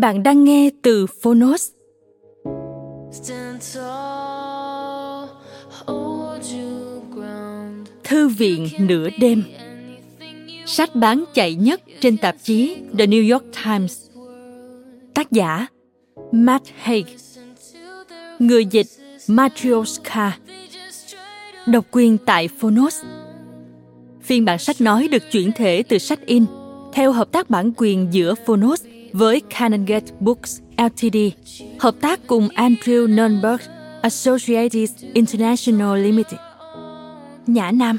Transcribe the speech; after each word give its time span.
Bạn 0.00 0.22
đang 0.22 0.44
nghe 0.44 0.70
từ 0.82 1.06
Phonos. 1.06 1.70
Thư 8.04 8.28
viện 8.28 8.68
nửa 8.78 9.08
đêm. 9.18 9.42
Sách 10.66 10.94
bán 10.94 11.24
chạy 11.34 11.54
nhất 11.54 11.80
trên 12.00 12.16
tạp 12.16 12.36
chí 12.42 12.76
The 12.98 13.06
New 13.06 13.32
York 13.32 13.44
Times. 13.64 14.06
Tác 15.14 15.32
giả 15.32 15.66
Matt 16.32 16.64
Haig. 16.76 17.04
Người 18.38 18.64
dịch 18.64 18.86
Matryoshka. 19.28 20.38
Độc 21.66 21.84
quyền 21.90 22.18
tại 22.18 22.48
Phonos. 22.48 23.02
Phiên 24.22 24.44
bản 24.44 24.58
sách 24.58 24.80
nói 24.80 25.08
được 25.08 25.22
chuyển 25.32 25.52
thể 25.52 25.82
từ 25.88 25.98
sách 25.98 26.26
in 26.26 26.44
theo 26.92 27.12
hợp 27.12 27.32
tác 27.32 27.50
bản 27.50 27.72
quyền 27.76 28.08
giữa 28.12 28.34
Phonos 28.46 28.84
với 29.14 29.42
Canongate 29.50 30.12
Books 30.20 30.60
Ltd, 30.76 31.16
hợp 31.80 31.94
tác 32.00 32.20
cùng 32.26 32.48
Andrew 32.48 33.14
Nunberg 33.14 33.60
Associated 34.02 34.90
International 35.14 36.02
Limited. 36.02 36.40
Nhã 37.46 37.70
Nam. 37.70 37.98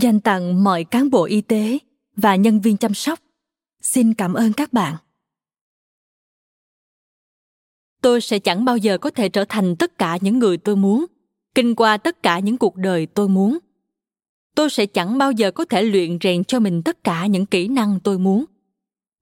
Dành 0.00 0.20
tặng 0.20 0.64
mọi 0.64 0.84
cán 0.84 1.10
bộ 1.10 1.24
y 1.24 1.40
tế 1.40 1.78
và 2.16 2.36
nhân 2.36 2.60
viên 2.60 2.76
chăm 2.76 2.94
sóc. 2.94 3.20
Xin 3.80 4.14
cảm 4.14 4.34
ơn 4.34 4.52
các 4.52 4.72
bạn. 4.72 4.96
Tôi 8.02 8.20
sẽ 8.20 8.38
chẳng 8.38 8.64
bao 8.64 8.76
giờ 8.76 8.98
có 8.98 9.10
thể 9.10 9.28
trở 9.28 9.44
thành 9.48 9.76
tất 9.76 9.98
cả 9.98 10.18
những 10.20 10.38
người 10.38 10.56
tôi 10.56 10.76
muốn, 10.76 11.06
kinh 11.54 11.74
qua 11.74 11.96
tất 11.96 12.22
cả 12.22 12.38
những 12.38 12.56
cuộc 12.58 12.76
đời 12.76 13.06
tôi 13.06 13.28
muốn. 13.28 13.58
Tôi 14.54 14.70
sẽ 14.70 14.86
chẳng 14.86 15.18
bao 15.18 15.32
giờ 15.32 15.50
có 15.50 15.64
thể 15.64 15.82
luyện 15.82 16.18
rèn 16.20 16.44
cho 16.44 16.60
mình 16.60 16.82
tất 16.82 17.04
cả 17.04 17.26
những 17.26 17.46
kỹ 17.46 17.68
năng 17.68 18.00
tôi 18.00 18.18
muốn. 18.18 18.44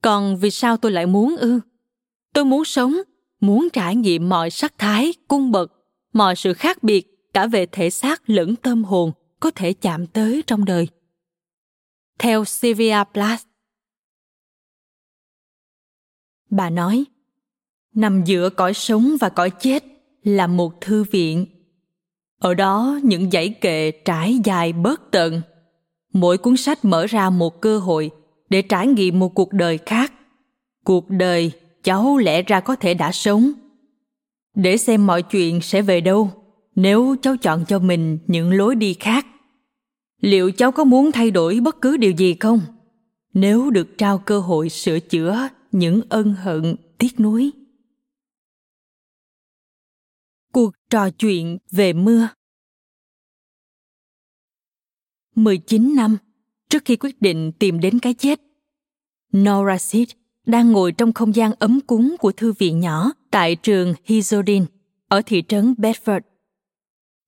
Còn 0.03 0.37
vì 0.37 0.51
sao 0.51 0.77
tôi 0.77 0.93
lại 0.93 1.07
muốn 1.07 1.37
ư? 1.37 1.61
Tôi 2.35 2.45
muốn 2.45 2.65
sống, 2.65 2.97
muốn 3.41 3.69
trải 3.73 3.97
nghiệm 3.97 4.29
mọi 4.29 4.51
sắc 4.51 4.79
thái, 4.79 5.13
cung 5.29 5.53
bậc, 5.53 5.73
mọi 6.13 6.37
sự 6.37 6.55
khác 6.55 6.83
biệt 6.83 7.07
cả 7.35 7.47
về 7.47 7.67
thể 7.67 7.91
xác 7.91 8.31
lẫn 8.31 8.57
tâm 8.57 8.85
hồn 8.85 9.13
có 9.41 9.51
thể 9.51 9.73
chạm 9.73 10.07
tới 10.07 10.43
trong 10.47 10.65
đời. 10.65 10.89
Theo 12.19 12.45
Sylvia 12.45 13.05
Plath, 13.13 13.45
bà 16.51 16.71
nói, 16.71 17.05
nằm 17.95 18.25
giữa 18.25 18.51
cõi 18.51 18.75
sống 18.75 19.17
và 19.21 19.29
cõi 19.29 19.51
chết 19.51 19.85
là 20.23 20.47
một 20.47 20.81
thư 20.81 21.05
viện. 21.05 21.47
Ở 22.39 22.55
đó 22.55 23.01
những 23.03 23.31
dãy 23.31 23.49
kệ 23.49 23.91
trải 23.91 24.41
dài 24.45 24.73
bớt 24.73 25.11
tận. 25.11 25.43
Mỗi 26.13 26.39
cuốn 26.39 26.57
sách 26.57 26.85
mở 26.85 27.07
ra 27.07 27.31
một 27.31 27.61
cơ 27.61 27.79
hội 27.79 28.11
để 28.51 28.63
trải 28.63 28.87
nghiệm 28.87 29.19
một 29.19 29.35
cuộc 29.35 29.53
đời 29.53 29.79
khác. 29.87 30.13
Cuộc 30.85 31.11
đời 31.11 31.53
cháu 31.83 32.17
lẽ 32.17 32.43
ra 32.43 32.61
có 32.61 32.77
thể 32.77 32.95
đã 32.95 33.13
sống. 33.13 33.53
Để 34.55 34.77
xem 34.77 35.07
mọi 35.07 35.23
chuyện 35.23 35.61
sẽ 35.61 35.83
về 35.83 36.01
đâu 36.01 36.31
nếu 36.79 37.17
cháu 37.23 37.37
chọn 37.37 37.65
cho 37.69 37.79
mình 37.79 38.19
những 38.27 38.53
lối 38.53 38.75
đi 38.75 38.95
khác, 38.95 39.27
liệu 40.21 40.51
cháu 40.51 40.73
có 40.73 40.85
muốn 40.85 41.13
thay 41.13 41.31
đổi 41.31 41.61
bất 41.61 41.81
cứ 41.81 41.97
điều 41.97 42.13
gì 42.13 42.35
không? 42.41 42.61
Nếu 43.35 43.71
được 43.71 43.99
trao 43.99 44.19
cơ 44.19 44.41
hội 44.41 44.69
sửa 44.69 45.01
chữa 45.01 45.49
những 45.73 46.01
ân 46.09 46.35
hận, 46.35 46.77
tiếc 46.99 47.21
nuối. 47.21 47.51
Cuộc 50.53 50.75
trò 50.91 51.11
chuyện 51.11 51.59
về 51.71 51.93
mưa. 51.93 52.29
19 55.35 55.95
năm 55.97 56.17
trước 56.71 56.83
khi 56.85 56.97
quyết 56.97 57.23
định 57.23 57.53
tìm 57.59 57.81
đến 57.81 57.99
cái 57.99 58.15
chết, 58.15 58.41
Nora 59.37 59.79
Seed 59.79 60.09
đang 60.47 60.73
ngồi 60.73 60.93
trong 60.93 61.13
không 61.13 61.37
gian 61.37 61.53
ấm 61.59 61.81
cúng 61.81 62.17
của 62.19 62.33
thư 62.33 62.53
viện 62.53 62.81
nhỏ 62.81 63.13
tại 63.31 63.57
trường 63.57 63.95
Hizodin 64.07 64.67
ở 65.09 65.23
thị 65.27 65.43
trấn 65.49 65.75
Bedford 65.79 66.21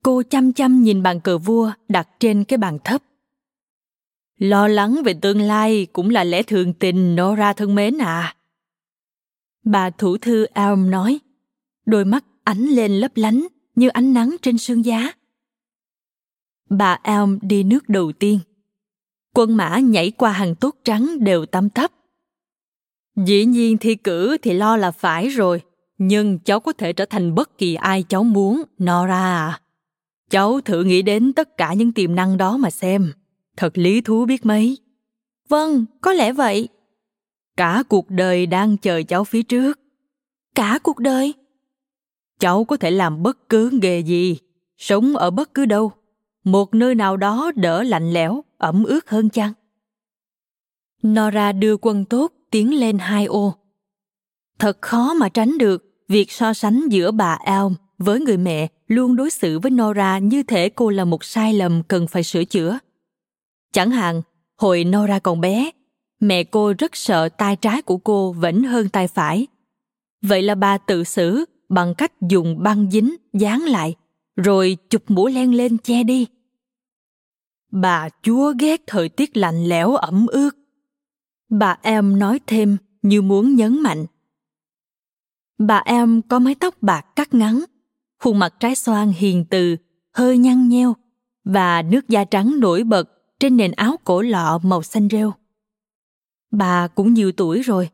cô 0.02 0.22
chăm 0.30 0.52
chăm 0.52 0.82
nhìn 0.82 1.02
bàn 1.02 1.20
cờ 1.20 1.38
vua 1.38 1.72
đặt 1.88 2.08
trên 2.20 2.44
cái 2.44 2.56
bàn 2.56 2.78
thấp. 2.84 3.02
Lo 4.38 4.68
lắng 4.68 5.00
về 5.04 5.14
tương 5.14 5.40
lai 5.40 5.86
cũng 5.92 6.10
là 6.10 6.24
lẽ 6.24 6.42
thường 6.42 6.72
tình 6.72 7.16
nora 7.16 7.52
thân 7.52 7.74
mến 7.74 7.98
à. 7.98 8.36
Bà 9.64 9.90
thủ 9.90 10.16
thư 10.16 10.46
elm 10.54 10.90
nói, 10.90 11.20
đôi 11.86 12.04
mắt 12.04 12.24
ánh 12.44 12.64
lên 12.64 12.92
lấp 12.92 13.12
lánh 13.14 13.46
như 13.74 13.88
ánh 13.88 14.14
nắng 14.14 14.36
trên 14.42 14.58
sương 14.58 14.84
giá. 14.84 15.12
Bà 16.70 16.98
elm 17.02 17.38
đi 17.42 17.62
nước 17.62 17.88
đầu 17.88 18.12
tiên. 18.12 18.38
Quân 19.34 19.56
mã 19.56 19.78
nhảy 19.78 20.10
qua 20.10 20.32
hàng 20.32 20.54
tốt 20.54 20.76
trắng 20.84 21.24
đều 21.24 21.46
tăm 21.46 21.70
thấp 21.70 21.92
dĩ 23.26 23.44
nhiên 23.44 23.78
thi 23.78 23.94
cử 23.94 24.36
thì 24.42 24.52
lo 24.52 24.76
là 24.76 24.90
phải 24.90 25.28
rồi, 25.28 25.62
nhưng 25.98 26.38
cháu 26.38 26.60
có 26.60 26.72
thể 26.72 26.92
trở 26.92 27.04
thành 27.04 27.34
bất 27.34 27.58
kỳ 27.58 27.74
ai 27.74 28.02
cháu 28.02 28.24
muốn 28.24 28.62
nora 28.82 29.48
à. 29.48 29.60
Cháu 30.30 30.60
thử 30.60 30.84
nghĩ 30.84 31.02
đến 31.02 31.32
tất 31.32 31.56
cả 31.56 31.74
những 31.74 31.92
tiềm 31.92 32.14
năng 32.14 32.36
đó 32.36 32.56
mà 32.56 32.70
xem. 32.70 33.12
Thật 33.56 33.78
lý 33.78 34.00
thú 34.00 34.24
biết 34.24 34.46
mấy. 34.46 34.78
Vâng, 35.48 35.84
có 36.00 36.12
lẽ 36.12 36.32
vậy. 36.32 36.68
Cả 37.56 37.82
cuộc 37.88 38.10
đời 38.10 38.46
đang 38.46 38.76
chờ 38.76 39.02
cháu 39.08 39.24
phía 39.24 39.42
trước. 39.42 39.80
Cả 40.54 40.78
cuộc 40.82 40.98
đời? 40.98 41.34
Cháu 42.38 42.64
có 42.64 42.76
thể 42.76 42.90
làm 42.90 43.22
bất 43.22 43.48
cứ 43.48 43.70
nghề 43.82 44.00
gì, 44.00 44.38
sống 44.76 45.16
ở 45.16 45.30
bất 45.30 45.54
cứ 45.54 45.66
đâu. 45.66 45.92
Một 46.44 46.74
nơi 46.74 46.94
nào 46.94 47.16
đó 47.16 47.52
đỡ 47.56 47.82
lạnh 47.82 48.12
lẽo, 48.12 48.44
ẩm 48.58 48.84
ướt 48.84 49.10
hơn 49.10 49.28
chăng? 49.30 49.52
Nora 51.06 51.52
đưa 51.52 51.76
quân 51.76 52.04
tốt 52.04 52.32
tiến 52.50 52.80
lên 52.80 52.98
hai 52.98 53.24
ô. 53.24 53.54
Thật 54.58 54.78
khó 54.80 55.14
mà 55.14 55.28
tránh 55.28 55.58
được 55.58 55.84
việc 56.08 56.32
so 56.32 56.54
sánh 56.54 56.88
giữa 56.88 57.10
bà 57.10 57.38
Elm 57.44 57.74
với 57.98 58.20
người 58.20 58.36
mẹ 58.36 58.68
luôn 58.90 59.16
đối 59.16 59.30
xử 59.30 59.58
với 59.58 59.70
Nora 59.70 60.18
như 60.18 60.42
thể 60.42 60.68
cô 60.68 60.90
là 60.90 61.04
một 61.04 61.24
sai 61.24 61.54
lầm 61.54 61.82
cần 61.88 62.06
phải 62.06 62.22
sửa 62.22 62.44
chữa. 62.44 62.78
Chẳng 63.72 63.90
hạn, 63.90 64.22
hồi 64.56 64.84
Nora 64.84 65.18
còn 65.18 65.40
bé, 65.40 65.70
mẹ 66.20 66.44
cô 66.44 66.72
rất 66.78 66.96
sợ 66.96 67.28
tay 67.28 67.56
trái 67.56 67.82
của 67.82 67.98
cô 67.98 68.32
vẫn 68.32 68.62
hơn 68.62 68.88
tay 68.88 69.08
phải. 69.08 69.46
Vậy 70.22 70.42
là 70.42 70.54
bà 70.54 70.78
tự 70.78 71.04
xử 71.04 71.44
bằng 71.68 71.94
cách 71.94 72.12
dùng 72.20 72.62
băng 72.62 72.90
dính 72.90 73.16
dán 73.32 73.60
lại, 73.60 73.94
rồi 74.36 74.76
chụp 74.90 75.02
mũ 75.08 75.26
len 75.26 75.54
lên 75.54 75.78
che 75.78 76.02
đi. 76.02 76.26
Bà 77.72 78.08
chúa 78.22 78.52
ghét 78.58 78.80
thời 78.86 79.08
tiết 79.08 79.36
lạnh 79.36 79.64
lẽo 79.64 79.94
ẩm 79.94 80.26
ướt. 80.26 80.50
Bà 81.50 81.78
em 81.82 82.18
nói 82.18 82.40
thêm 82.46 82.76
như 83.02 83.22
muốn 83.22 83.54
nhấn 83.54 83.82
mạnh. 83.82 84.06
Bà 85.58 85.82
em 85.84 86.22
có 86.22 86.38
mái 86.38 86.54
tóc 86.54 86.74
bạc 86.80 87.06
cắt 87.16 87.34
ngắn, 87.34 87.64
khuôn 88.20 88.38
mặt 88.38 88.54
trái 88.60 88.74
xoan 88.74 89.12
hiền 89.12 89.44
từ, 89.50 89.76
hơi 90.12 90.38
nhăn 90.38 90.68
nheo 90.68 90.96
và 91.44 91.82
nước 91.82 92.08
da 92.08 92.24
trắng 92.24 92.60
nổi 92.60 92.84
bật 92.84 93.10
trên 93.40 93.56
nền 93.56 93.72
áo 93.72 93.96
cổ 94.04 94.22
lọ 94.22 94.58
màu 94.62 94.82
xanh 94.82 95.08
rêu. 95.08 95.32
Bà 96.50 96.88
cũng 96.88 97.14
nhiều 97.14 97.32
tuổi 97.32 97.62
rồi, 97.62 97.88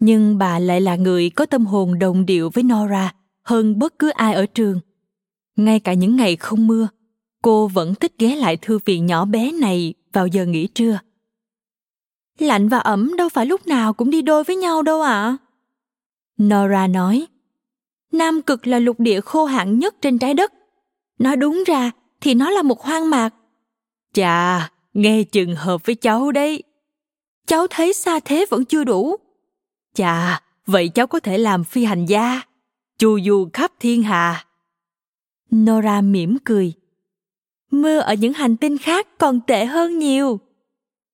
nhưng 0.00 0.38
bà 0.38 0.58
lại 0.58 0.80
là 0.80 0.96
người 0.96 1.30
có 1.30 1.46
tâm 1.46 1.66
hồn 1.66 1.98
đồng 1.98 2.26
điệu 2.26 2.50
với 2.54 2.64
Nora 2.64 3.14
hơn 3.42 3.78
bất 3.78 3.98
cứ 3.98 4.10
ai 4.10 4.34
ở 4.34 4.46
trường. 4.46 4.80
Ngay 5.56 5.80
cả 5.80 5.92
những 5.92 6.16
ngày 6.16 6.36
không 6.36 6.66
mưa, 6.66 6.88
cô 7.42 7.68
vẫn 7.68 7.94
thích 7.94 8.12
ghé 8.18 8.36
lại 8.36 8.56
thư 8.56 8.78
viện 8.84 9.06
nhỏ 9.06 9.24
bé 9.24 9.52
này 9.52 9.94
vào 10.12 10.26
giờ 10.26 10.46
nghỉ 10.46 10.66
trưa. 10.66 10.98
Lạnh 12.38 12.68
và 12.68 12.78
ẩm 12.78 13.16
đâu 13.16 13.28
phải 13.28 13.46
lúc 13.46 13.66
nào 13.66 13.92
cũng 13.92 14.10
đi 14.10 14.22
đôi 14.22 14.44
với 14.44 14.56
nhau 14.56 14.82
đâu 14.82 15.02
ạ. 15.02 15.10
À? 15.10 15.36
Nora 16.42 16.86
nói, 16.86 17.26
Nam 18.12 18.42
cực 18.42 18.66
là 18.66 18.78
lục 18.78 19.00
địa 19.00 19.20
khô 19.20 19.44
hạn 19.44 19.78
nhất 19.78 19.94
trên 20.00 20.18
trái 20.18 20.34
đất. 20.34 20.52
Nói 21.18 21.36
đúng 21.36 21.64
ra 21.66 21.90
thì 22.20 22.34
nó 22.34 22.50
là 22.50 22.62
một 22.62 22.82
hoang 22.82 23.10
mạc. 23.10 23.30
Chà, 24.12 24.70
nghe 24.94 25.22
chừng 25.22 25.56
hợp 25.56 25.86
với 25.86 25.94
cháu 25.94 26.32
đấy. 26.32 26.62
Cháu 27.46 27.66
thấy 27.70 27.92
xa 27.92 28.20
thế 28.24 28.46
vẫn 28.50 28.64
chưa 28.64 28.84
đủ. 28.84 29.16
Chà, 29.94 30.42
vậy 30.66 30.88
cháu 30.88 31.06
có 31.06 31.20
thể 31.20 31.38
làm 31.38 31.64
phi 31.64 31.84
hành 31.84 32.06
gia, 32.06 32.42
chu 32.98 33.20
du 33.20 33.48
khắp 33.52 33.72
thiên 33.80 34.02
hà. 34.02 34.44
Nora 35.54 36.00
mỉm 36.00 36.38
cười. 36.44 36.72
Mưa 37.70 37.98
ở 37.98 38.14
những 38.14 38.32
hành 38.32 38.56
tinh 38.56 38.78
khác 38.78 39.08
còn 39.18 39.40
tệ 39.46 39.64
hơn 39.64 39.98
nhiều. 39.98 40.40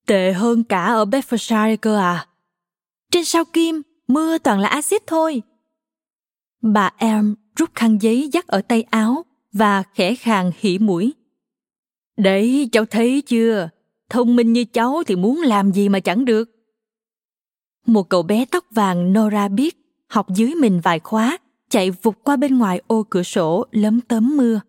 Tệ 0.07 0.33
hơn 0.33 0.65
cả 0.65 0.85
ở 0.85 1.05
Bedfordshire 1.05 1.77
cơ 1.77 1.99
à? 1.99 2.27
Trên 3.11 3.25
sao 3.25 3.45
kim, 3.45 3.83
mưa 4.09 4.39
toàn 4.39 4.61
là 4.61 4.69
axit 4.69 5.07
thôi. 5.07 5.43
Bà 6.63 6.91
Elm 6.97 7.35
rút 7.57 7.71
khăn 7.75 7.99
giấy 8.03 8.29
dắt 8.33 8.47
ở 8.47 8.63
tay 8.63 8.83
áo 8.83 9.25
và 9.53 9.83
khẽ 9.95 10.15
khàng 10.15 10.51
hỉ 10.59 10.79
mũi. 10.79 11.15
Đấy, 12.17 12.69
cháu 12.73 12.85
thấy 12.87 13.23
chưa? 13.23 13.69
Thông 14.11 14.37
minh 14.37 14.53
như 14.53 14.65
cháu 14.65 15.03
thì 15.07 15.17
muốn 15.17 15.41
làm 15.41 15.73
gì 15.73 15.89
mà 15.89 16.01
chẳng 16.01 16.25
được. 16.25 16.51
Một 17.87 18.03
cậu 18.03 18.23
bé 18.23 18.45
tóc 18.45 18.65
vàng 18.71 19.13
Nora 19.13 19.49
biết 19.49 19.77
học 20.09 20.27
dưới 20.35 20.55
mình 20.55 20.81
vài 20.81 20.99
khóa, 20.99 21.39
chạy 21.71 21.91
vụt 21.91 22.15
qua 22.25 22.37
bên 22.37 22.59
ngoài 22.59 22.83
ô 22.87 23.03
cửa 23.11 23.23
sổ 23.23 23.67
lấm 23.71 24.01
tấm 24.01 24.37
mưa. 24.37 24.61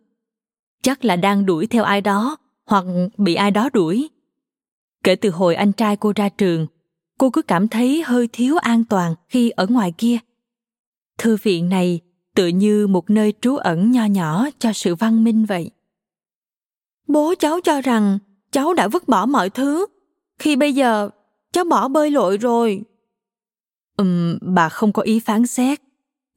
Chắc 0.82 1.06
là 1.06 1.16
đang 1.16 1.46
đuổi 1.46 1.68
theo 1.68 1.84
ai 1.84 2.02
đó 2.02 2.38
hoặc 2.66 2.86
bị 3.18 3.36
ai 3.36 3.52
đó 3.52 3.70
đuổi. 3.74 4.10
Kể 5.04 5.16
từ 5.16 5.30
hồi 5.30 5.56
anh 5.56 5.72
trai 5.72 5.98
cô 5.98 6.14
ra 6.16 6.30
trường, 6.30 6.68
cô 7.18 7.30
cứ 7.30 7.42
cảm 7.42 7.68
thấy 7.68 8.04
hơi 8.06 8.28
thiếu 8.34 8.58
an 8.58 8.84
toàn 8.84 9.16
khi 9.30 9.50
ở 9.50 9.68
ngoài 9.68 9.94
kia. 9.98 10.18
Thư 11.18 11.38
viện 11.44 11.70
này 11.70 12.02
tựa 12.36 12.48
như 12.48 12.88
một 12.88 13.10
nơi 13.10 13.34
trú 13.42 13.56
ẩn 13.56 13.92
nho 13.92 14.06
nhỏ 14.06 14.48
cho 14.60 14.74
sự 14.74 14.96
văn 14.96 15.24
minh 15.24 15.46
vậy. 15.46 15.72
Bố 17.08 17.34
cháu 17.40 17.60
cho 17.64 17.82
rằng 17.82 18.20
cháu 18.52 18.74
đã 18.74 18.88
vứt 18.88 19.08
bỏ 19.08 19.26
mọi 19.26 19.50
thứ, 19.50 19.86
khi 20.40 20.56
bây 20.56 20.74
giờ 20.74 21.10
cháu 21.52 21.64
bỏ 21.64 21.88
bơi 21.88 22.12
lội 22.12 22.38
rồi. 22.38 22.84
Ừm, 23.98 24.38
bà 24.42 24.70
không 24.70 24.94
có 24.94 25.02
ý 25.02 25.20
phán 25.20 25.48
xét, 25.48 25.82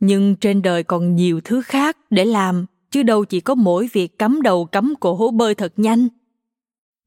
nhưng 0.00 0.37
trên 0.37 0.62
đời 0.62 0.83
còn 0.83 1.17
nhiều 1.17 1.41
thứ 1.44 1.62
khác 1.62 1.97
để 2.11 2.25
làm, 2.25 2.67
chứ 2.91 3.03
đâu 3.03 3.25
chỉ 3.25 3.41
có 3.41 3.55
mỗi 3.55 3.88
việc 3.93 4.19
cắm 4.19 4.43
đầu 4.43 4.65
cắm 4.65 4.94
cổ 5.00 5.31
bơi 5.31 5.55
thật 5.55 5.73
nhanh. 5.76 6.09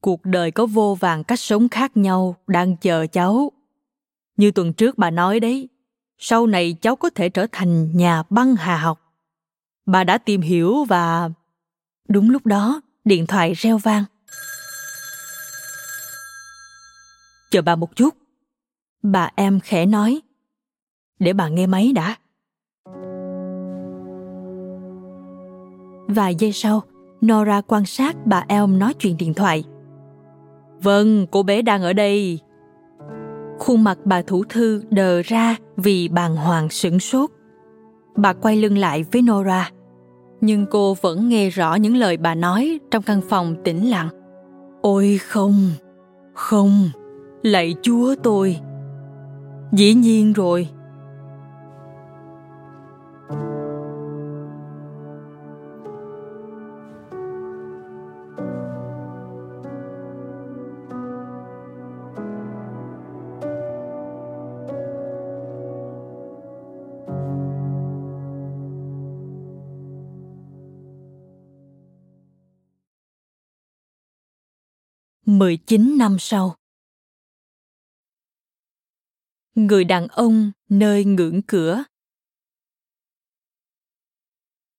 Cuộc 0.00 0.20
đời 0.24 0.50
có 0.50 0.66
vô 0.66 0.94
vàng 1.00 1.24
cách 1.24 1.40
sống 1.40 1.68
khác 1.68 1.96
nhau 1.96 2.36
đang 2.46 2.76
chờ 2.76 3.06
cháu. 3.06 3.52
Như 4.36 4.50
tuần 4.50 4.72
trước 4.72 4.98
bà 4.98 5.10
nói 5.10 5.40
đấy, 5.40 5.68
sau 6.18 6.46
này 6.46 6.76
cháu 6.80 6.96
có 6.96 7.10
thể 7.10 7.28
trở 7.28 7.46
thành 7.52 7.96
nhà 7.96 8.22
băng 8.30 8.56
hà 8.56 8.76
học. 8.76 9.00
Bà 9.86 10.04
đã 10.04 10.18
tìm 10.18 10.40
hiểu 10.40 10.84
và... 10.84 11.30
Đúng 12.08 12.30
lúc 12.30 12.46
đó, 12.46 12.80
điện 13.04 13.26
thoại 13.26 13.52
reo 13.52 13.78
vang. 13.78 14.04
Chờ 17.50 17.62
bà 17.62 17.76
một 17.76 17.96
chút. 17.96 18.14
Bà 19.02 19.30
em 19.36 19.60
khẽ 19.60 19.86
nói. 19.86 20.20
Để 21.18 21.32
bà 21.32 21.48
nghe 21.48 21.66
máy 21.66 21.92
đã. 21.94 22.16
Vài 26.08 26.34
giây 26.34 26.52
sau, 26.52 26.82
Nora 27.26 27.60
quan 27.60 27.86
sát 27.86 28.16
bà 28.26 28.44
Elm 28.48 28.78
nói 28.78 28.94
chuyện 28.98 29.16
điện 29.16 29.34
thoại. 29.34 29.64
Vâng, 30.82 31.26
cô 31.30 31.42
bé 31.42 31.62
đang 31.62 31.82
ở 31.82 31.92
đây. 31.92 32.40
Khuôn 33.58 33.84
mặt 33.84 33.98
bà 34.04 34.22
thủ 34.22 34.44
thư 34.48 34.82
đờ 34.90 35.22
ra 35.22 35.56
vì 35.76 36.08
bàng 36.08 36.36
hoàng 36.36 36.68
sửng 36.68 37.00
sốt. 37.00 37.30
Bà 38.16 38.32
quay 38.32 38.56
lưng 38.56 38.78
lại 38.78 39.04
với 39.12 39.22
Nora, 39.22 39.70
nhưng 40.40 40.66
cô 40.70 40.94
vẫn 41.00 41.28
nghe 41.28 41.48
rõ 41.48 41.74
những 41.74 41.96
lời 41.96 42.16
bà 42.16 42.34
nói 42.34 42.80
trong 42.90 43.02
căn 43.02 43.20
phòng 43.28 43.56
tĩnh 43.64 43.90
lặng. 43.90 44.08
Ôi 44.82 45.18
không, 45.18 45.70
không, 46.34 46.90
lạy 47.42 47.74
chúa 47.82 48.14
tôi. 48.22 48.56
Dĩ 49.72 49.94
nhiên 49.94 50.32
rồi, 50.32 50.68
19 75.38 75.98
năm 75.98 76.16
sau. 76.18 76.56
Người 79.54 79.84
đàn 79.84 80.08
ông 80.08 80.52
nơi 80.68 81.04
ngưỡng 81.04 81.42
cửa 81.42 81.84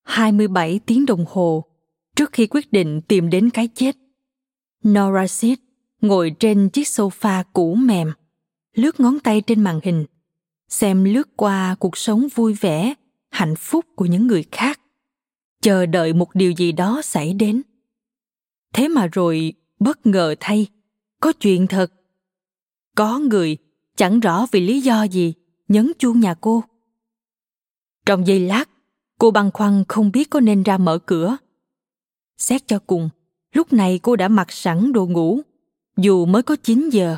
27 0.04 0.80
tiếng 0.86 1.06
đồng 1.06 1.26
hồ 1.30 1.66
trước 2.16 2.32
khi 2.34 2.48
quyết 2.48 2.72
định 2.72 3.02
tìm 3.02 3.30
đến 3.30 3.50
cái 3.50 3.70
chết. 3.76 3.96
Nora 4.88 5.28
Sid 5.28 5.60
ngồi 6.02 6.36
trên 6.40 6.70
chiếc 6.70 6.88
sofa 6.88 7.44
cũ 7.54 7.76
mềm, 7.76 8.12
lướt 8.74 9.00
ngón 9.00 9.20
tay 9.20 9.42
trên 9.42 9.64
màn 9.64 9.80
hình, 9.84 10.06
xem 10.70 11.04
lướt 11.04 11.38
qua 11.38 11.76
cuộc 11.80 11.98
sống 11.98 12.28
vui 12.36 12.54
vẻ, 12.54 12.94
hạnh 13.30 13.56
phúc 13.56 13.86
của 13.96 14.06
những 14.06 14.28
người 14.28 14.46
khác, 14.52 14.82
chờ 15.62 15.86
đợi 15.86 16.14
một 16.14 16.36
điều 16.36 16.52
gì 16.52 16.72
đó 16.72 17.02
xảy 17.04 17.34
đến. 17.34 17.62
Thế 18.74 18.88
mà 18.88 19.08
rồi 19.08 19.54
bất 19.80 20.06
ngờ 20.06 20.36
thay 20.40 20.68
có 21.20 21.34
chuyện 21.34 21.68
thật 21.68 21.92
có 22.96 23.20
người, 23.20 23.58
chẳng 23.96 24.20
rõ 24.20 24.46
vì 24.52 24.60
lý 24.60 24.82
do 24.82 25.04
gì, 25.04 25.34
nhấn 25.68 25.92
chuông 26.00 26.20
nhà 26.20 26.34
cô 26.34 26.64
trong 28.06 28.28
giây 28.28 28.40
lát, 28.40 28.70
cô 29.20 29.32
băn 29.32 29.52
khoăn 29.52 29.84
không 29.88 30.12
biết 30.12 30.30
có 30.30 30.40
nên 30.40 30.64
ra 30.64 30.78
mở 30.78 30.98
cửa 30.98 31.38
xét 32.38 32.68
cho 32.68 32.80
cùng, 32.88 33.10
lúc 33.54 33.74
này 33.74 34.00
cô 34.04 34.16
đã 34.16 34.28
mặc 34.28 34.52
sẵn 34.52 34.94
đồ 34.94 35.06
ngủ, 35.06 35.42
dù 35.98 36.26
mới 36.26 36.44
có 36.44 36.56
9 36.64 36.90
giờ. 36.90 37.18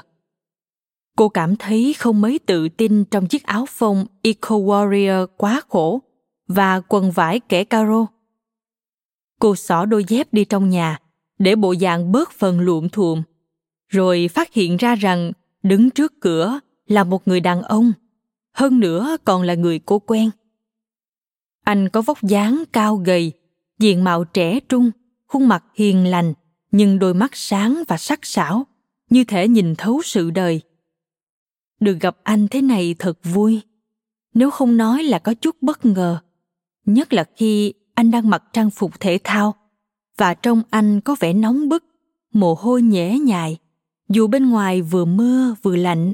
Cô 1.16 1.30
cảm 1.30 1.56
thấy 1.56 1.96
không 2.00 2.22
mấy 2.22 2.40
tự 2.40 2.70
tin 2.70 3.06
trong 3.06 3.28
chiếc 3.28 3.44
áo 3.44 3.66
phông 3.70 4.06
Eco 4.22 4.56
Warrior 4.56 5.28
quá 5.38 5.62
khổ 5.70 6.02
và 6.48 6.82
quần 6.88 7.12
vải 7.12 7.40
kẻ 7.40 7.64
caro. 7.64 8.08
Cô 9.40 9.56
xỏ 9.56 9.86
đôi 9.86 10.04
dép 10.08 10.34
đi 10.34 10.46
trong 10.46 10.70
nhà 10.70 11.00
để 11.40 11.56
bộ 11.56 11.76
dạng 11.76 12.12
bớt 12.12 12.32
phần 12.32 12.60
luộm 12.60 12.90
thuộm 12.90 13.24
rồi 13.88 14.30
phát 14.34 14.54
hiện 14.54 14.78
ra 14.78 14.96
rằng 14.96 15.32
đứng 15.64 15.90
trước 15.90 16.14
cửa 16.20 16.60
là 16.88 17.04
một 17.04 17.28
người 17.28 17.40
đàn 17.40 17.62
ông, 17.62 17.94
hơn 18.54 18.80
nữa 18.80 19.18
còn 19.26 19.42
là 19.42 19.54
người 19.54 19.80
cô 19.80 20.00
quen. 20.00 20.30
Anh 21.64 21.90
có 21.90 22.02
vóc 22.02 22.24
dáng 22.24 22.64
cao 22.74 22.96
gầy, 22.96 23.34
diện 23.80 24.04
mạo 24.04 24.24
trẻ 24.24 24.60
trung, 24.60 24.92
khuôn 25.28 25.48
mặt 25.48 25.64
hiền 25.76 26.06
lành, 26.06 26.34
nhưng 26.72 27.00
đôi 27.00 27.14
mắt 27.14 27.32
sáng 27.34 27.84
và 27.88 27.98
sắc 27.98 28.26
sảo, 28.26 28.68
như 29.10 29.24
thể 29.24 29.48
nhìn 29.48 29.76
thấu 29.76 30.02
sự 30.04 30.32
đời. 30.32 30.62
Được 31.80 31.98
gặp 32.00 32.18
anh 32.24 32.48
thế 32.48 32.62
này 32.62 32.96
thật 33.00 33.20
vui. 33.24 33.62
Nếu 34.34 34.52
không 34.52 34.78
nói 34.78 35.04
là 35.04 35.20
có 35.20 35.34
chút 35.34 35.56
bất 35.62 35.86
ngờ, 35.86 36.20
nhất 36.86 37.14
là 37.14 37.26
khi 37.36 37.74
anh 37.94 38.12
đang 38.12 38.30
mặc 38.30 38.44
trang 38.54 38.70
phục 38.70 39.00
thể 39.00 39.20
thao 39.24 39.56
và 40.18 40.34
trông 40.34 40.62
anh 40.70 41.02
có 41.02 41.16
vẻ 41.20 41.34
nóng 41.34 41.70
bức, 41.70 41.84
mồ 42.34 42.54
hôi 42.54 42.82
nhễ 42.82 43.20
nhại, 43.20 43.58
dù 44.10 44.28
bên 44.28 44.50
ngoài 44.50 44.82
vừa 44.82 45.06
mưa 45.06 45.56
vừa 45.64 45.76
lạnh. 45.76 46.14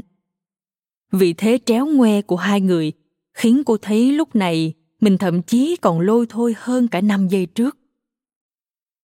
Vì 1.12 1.34
thế 1.34 1.60
tréo 1.66 1.86
ngoe 1.86 2.22
của 2.22 2.36
hai 2.36 2.62
người 2.62 2.92
khiến 3.34 3.64
cô 3.66 3.78
thấy 3.78 4.12
lúc 4.12 4.36
này 4.36 4.74
mình 5.02 5.18
thậm 5.18 5.42
chí 5.42 5.76
còn 5.82 6.00
lôi 6.00 6.26
thôi 6.30 6.56
hơn 6.58 6.88
cả 6.88 7.02
năm 7.02 7.28
giây 7.28 7.46
trước. 7.46 7.78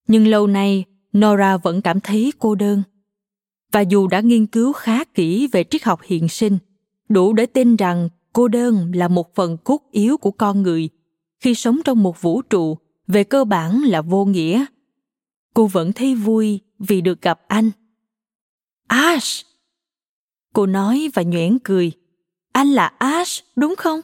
Nhưng 0.08 0.28
lâu 0.28 0.48
nay, 0.48 0.86
nora 1.18 1.58
vẫn 1.58 1.82
cảm 1.82 2.00
thấy 2.00 2.34
cô 2.40 2.56
đơn. 2.56 2.84
Và 3.72 3.82
dù 3.82 4.08
đã 4.08 4.20
nghiên 4.20 4.46
cứu 4.46 4.74
khá 4.74 5.04
kỹ 5.04 5.48
về 5.48 5.64
triết 5.64 5.84
học 5.84 6.00
hiện 6.04 6.30
sinh, 6.30 6.58
đủ 7.10 7.34
để 7.34 7.46
tin 7.46 7.76
rằng 7.76 8.10
cô 8.34 8.48
đơn 8.48 8.92
là 8.96 9.08
một 9.08 9.36
phần 9.36 9.58
cốt 9.64 9.82
yếu 9.92 10.18
của 10.18 10.32
con 10.32 10.62
người 10.62 10.90
khi 11.40 11.56
sống 11.56 11.80
trong 11.86 12.04
một 12.04 12.22
vũ 12.22 12.42
trụ 12.42 12.78
về 13.08 13.24
cơ 13.24 13.44
bản 13.44 13.82
là 13.84 14.02
vô 14.02 14.26
nghĩa 14.26 14.66
cô 15.60 15.68
vẫn 15.68 15.94
thấy 15.94 16.16
vui 16.16 16.60
vì 16.80 17.02
được 17.02 17.22
gặp 17.22 17.42
anh. 17.48 17.72
Ash! 18.88 19.46
Cô 20.54 20.66
nói 20.66 21.10
và 21.14 21.22
nhoẻn 21.22 21.58
cười. 21.64 21.92
Anh 22.52 22.68
là 22.68 22.86
ash, 22.86 23.44
đúng 23.56 23.76
không? 23.78 24.02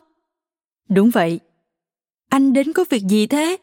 Đúng 0.89 1.09
vậy. 1.09 1.39
Anh 2.29 2.53
đến 2.53 2.73
có 2.73 2.85
việc 2.89 3.03
gì 3.03 3.27
thế? 3.27 3.57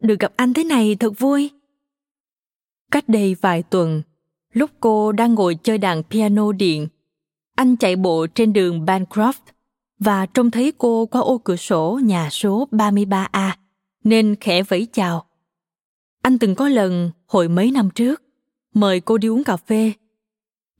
Được 0.00 0.20
gặp 0.20 0.32
anh 0.36 0.54
thế 0.54 0.64
này 0.64 0.96
thật 0.96 1.12
vui. 1.18 1.50
Cách 2.90 3.08
đây 3.08 3.36
vài 3.40 3.62
tuần, 3.62 4.02
lúc 4.52 4.70
cô 4.80 5.12
đang 5.12 5.34
ngồi 5.34 5.54
chơi 5.54 5.78
đàn 5.78 6.02
piano 6.02 6.52
điện, 6.52 6.88
anh 7.56 7.76
chạy 7.76 7.96
bộ 7.96 8.26
trên 8.26 8.52
đường 8.52 8.84
Bancroft 8.84 9.42
và 9.98 10.26
trông 10.26 10.50
thấy 10.50 10.72
cô 10.78 11.06
qua 11.06 11.20
ô 11.20 11.38
cửa 11.38 11.56
sổ 11.56 12.00
nhà 12.04 12.30
số 12.30 12.68
33A 12.70 13.50
nên 14.04 14.36
khẽ 14.40 14.62
vẫy 14.62 14.86
chào. 14.92 15.26
Anh 16.22 16.38
từng 16.38 16.54
có 16.54 16.68
lần 16.68 17.10
hồi 17.32 17.48
mấy 17.48 17.70
năm 17.70 17.90
trước 17.90 18.22
mời 18.74 19.00
cô 19.00 19.18
đi 19.18 19.28
uống 19.28 19.44
cà 19.44 19.56
phê. 19.56 19.92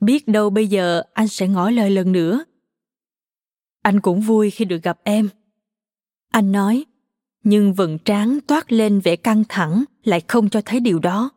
Biết 0.01 0.29
đâu 0.29 0.51
bây 0.51 0.67
giờ 0.67 1.03
anh 1.13 1.29
sẽ 1.29 1.49
ngỏ 1.49 1.71
lời 1.71 1.91
lần 1.91 2.13
nữa. 2.13 2.45
Anh 3.83 4.01
cũng 4.01 4.21
vui 4.21 4.51
khi 4.51 4.65
được 4.65 4.83
gặp 4.83 5.01
em. 5.05 5.29
Anh 6.31 6.53
nói, 6.53 6.85
nhưng 7.45 7.75
vầng 7.75 7.99
trán 7.99 8.39
toát 8.47 8.73
lên 8.73 9.01
vẻ 9.01 9.17
căng 9.17 9.45
thẳng 9.49 9.85
lại 10.05 10.21
không 10.29 10.51
cho 10.51 10.61
thấy 10.65 10.81
điều 10.81 10.99
đó. 10.99 11.31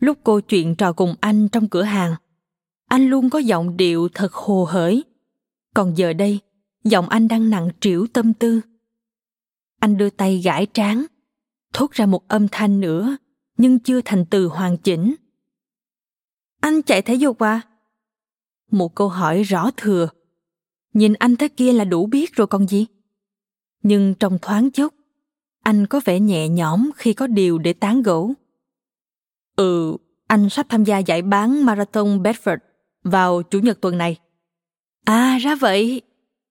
Lúc 0.00 0.18
cô 0.24 0.40
chuyện 0.40 0.74
trò 0.74 0.92
cùng 0.92 1.14
anh 1.20 1.48
trong 1.48 1.68
cửa 1.68 1.82
hàng, 1.82 2.14
anh 2.86 3.06
luôn 3.06 3.30
có 3.30 3.38
giọng 3.38 3.76
điệu 3.76 4.08
thật 4.14 4.32
hồ 4.32 4.64
hởi. 4.64 5.04
Còn 5.74 5.96
giờ 5.96 6.12
đây, 6.12 6.38
giọng 6.84 7.08
anh 7.08 7.28
đang 7.28 7.50
nặng 7.50 7.68
trĩu 7.80 8.06
tâm 8.12 8.34
tư. 8.34 8.60
Anh 9.80 9.96
đưa 9.96 10.10
tay 10.10 10.40
gãi 10.44 10.66
trán, 10.66 11.06
thốt 11.72 11.92
ra 11.92 12.06
một 12.06 12.28
âm 12.28 12.48
thanh 12.48 12.80
nữa, 12.80 13.16
nhưng 13.56 13.78
chưa 13.78 14.00
thành 14.04 14.24
từ 14.30 14.46
hoàn 14.46 14.76
chỉnh. 14.76 15.14
Anh 16.60 16.82
chạy 16.82 17.02
thể 17.02 17.14
dục 17.14 17.38
à? 17.38 17.60
Một 18.70 18.94
câu 18.94 19.08
hỏi 19.08 19.42
rõ 19.42 19.70
thừa. 19.76 20.08
Nhìn 20.92 21.14
anh 21.14 21.36
thế 21.36 21.48
kia 21.48 21.72
là 21.72 21.84
đủ 21.84 22.06
biết 22.06 22.32
rồi 22.32 22.46
còn 22.46 22.66
gì. 22.66 22.86
Nhưng 23.82 24.14
trong 24.14 24.38
thoáng 24.42 24.70
chốc, 24.70 24.94
anh 25.62 25.86
có 25.86 26.00
vẻ 26.04 26.20
nhẹ 26.20 26.48
nhõm 26.48 26.90
khi 26.96 27.12
có 27.12 27.26
điều 27.26 27.58
để 27.58 27.72
tán 27.72 28.02
gẫu. 28.02 28.34
Ừ, 29.56 29.96
anh 30.26 30.48
sắp 30.50 30.66
tham 30.68 30.84
gia 30.84 30.98
giải 30.98 31.22
bán 31.22 31.64
Marathon 31.64 32.22
Bedford 32.22 32.58
vào 33.04 33.42
chủ 33.42 33.58
nhật 33.58 33.80
tuần 33.80 33.98
này. 33.98 34.18
À 35.04 35.38
ra 35.38 35.54
vậy, 35.54 36.02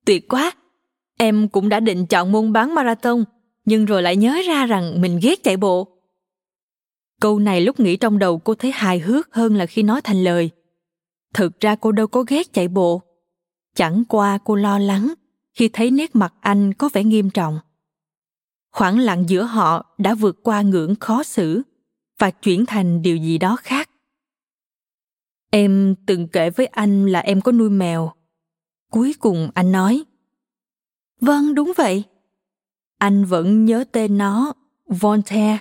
tuyệt 0.05 0.27
quá. 0.29 0.51
Em 1.17 1.48
cũng 1.48 1.69
đã 1.69 1.79
định 1.79 2.05
chọn 2.05 2.31
môn 2.31 2.53
bán 2.53 2.75
marathon, 2.75 3.24
nhưng 3.65 3.86
rồi 3.86 4.01
lại 4.01 4.15
nhớ 4.15 4.41
ra 4.48 4.65
rằng 4.65 5.01
mình 5.01 5.19
ghét 5.22 5.43
chạy 5.43 5.57
bộ. 5.57 5.92
Câu 7.24 7.39
này 7.39 7.62
lúc 7.62 7.80
nghĩ 7.80 7.98
trong 7.98 8.20
đầu 8.20 8.39
cô 8.39 8.56
thấy 8.56 8.72
hài 8.72 9.00
hước 9.00 9.34
hơn 9.34 9.56
là 9.56 9.65
khi 9.65 9.84
nói 9.84 10.01
thành 10.01 10.24
lời. 10.24 10.50
Thực 11.34 11.60
ra 11.60 11.75
cô 11.75 11.92
đâu 11.92 12.08
có 12.08 12.24
ghét 12.27 12.53
chạy 12.53 12.68
bộ. 12.68 13.01
Chẳng 13.75 14.03
qua 14.10 14.38
cô 14.44 14.56
lo 14.56 14.80
lắng 14.80 15.13
khi 15.53 15.70
thấy 15.70 15.92
nét 15.92 16.15
mặt 16.15 16.34
anh 16.39 16.74
có 16.74 16.89
vẻ 16.94 17.03
nghiêm 17.03 17.30
trọng. 17.30 17.60
Khoảng 18.72 19.00
lặng 19.00 19.30
giữa 19.30 19.44
họ 19.44 19.96
đã 19.98 20.15
vượt 20.15 20.44
qua 20.44 20.62
ngưỡng 20.62 20.96
khó 20.96 21.24
xử 21.24 21.62
và 22.20 22.32
chuyển 22.32 22.65
thành 22.65 23.01
điều 23.01 23.18
gì 23.18 23.38
đó 23.38 23.56
khác. 23.56 23.89
Em 25.51 25.96
từng 26.06 26.27
kể 26.27 26.50
với 26.50 26.65
anh 26.65 27.06
là 27.06 27.20
em 27.20 27.42
có 27.42 27.51
nuôi 27.51 27.70
mèo. 27.70 28.12
Cuối 28.92 29.13
cùng 29.20 29.50
anh 29.53 29.72
nói. 29.72 30.03
Vâng, 31.22 31.56
đúng 31.56 31.74
vậy. 31.77 32.03
Anh 32.98 33.25
vẫn 33.25 33.65
nhớ 33.65 33.84
tên 33.92 34.18
nó, 34.18 34.53
Voltaire, 34.88 35.58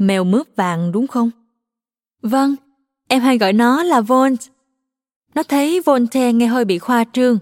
mèo 0.00 0.24
mướp 0.24 0.46
vàng 0.56 0.92
đúng 0.92 1.06
không? 1.06 1.30
Vâng, 2.22 2.56
em 3.08 3.22
hay 3.22 3.38
gọi 3.38 3.52
nó 3.52 3.82
là 3.82 4.00
Volt. 4.00 4.40
Nó 5.34 5.42
thấy 5.42 5.80
Voltaire 5.80 6.32
nghe 6.32 6.46
hơi 6.46 6.64
bị 6.64 6.78
khoa 6.78 7.04
trương. 7.12 7.38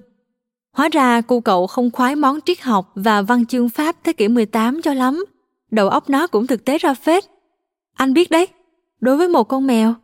Hóa 0.73 0.89
ra 0.93 1.21
cô 1.21 1.41
cậu 1.41 1.67
không 1.67 1.91
khoái 1.91 2.17
món 2.17 2.41
triết 2.41 2.61
học 2.61 2.93
và 2.95 3.23
văn 3.23 3.47
chương 3.47 3.69
Pháp 3.69 3.97
thế 4.05 4.13
kỷ 4.13 4.29
18 4.29 4.83
cho 4.83 4.95
lắm. 4.95 5.25
Đầu 5.71 5.89
óc 5.89 6.11
nó 6.11 6.27
cũng 6.27 6.47
thực 6.47 6.65
tế 6.65 6.79
ra 6.79 6.95
phết. 6.95 7.25
Anh 7.95 8.13
biết 8.15 8.31
đấy, 8.31 8.49
đối 9.01 9.17
với 9.17 9.29
một 9.29 9.45
con 9.45 9.67
mèo, 9.67 9.95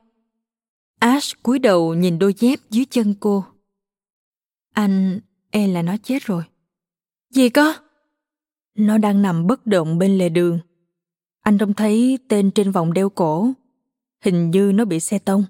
Ash 1.04 1.42
cúi 1.42 1.58
đầu 1.58 1.94
nhìn 1.94 2.18
đôi 2.18 2.34
dép 2.38 2.60
dưới 2.70 2.84
chân 2.90 3.14
cô. 3.20 3.44
Anh 4.74 5.20
e 5.50 5.66
là 5.66 5.82
nó 5.82 5.96
chết 6.02 6.22
rồi. 6.22 6.42
Gì 7.30 7.48
cơ? 7.48 7.74
Nó 8.74 8.98
đang 8.98 9.22
nằm 9.22 9.46
bất 9.46 9.66
động 9.66 9.98
bên 9.98 10.18
lề 10.18 10.28
đường. 10.28 10.58
Anh 11.44 11.58
trông 11.58 11.74
thấy 11.74 12.18
tên 12.28 12.50
trên 12.50 12.70
vòng 12.70 12.92
đeo 12.92 13.08
cổ. 13.08 13.52
Hình 14.24 14.50
như 14.50 14.72
nó 14.74 14.84
bị 14.84 15.00
xe 15.00 15.18
tông. 15.18 15.44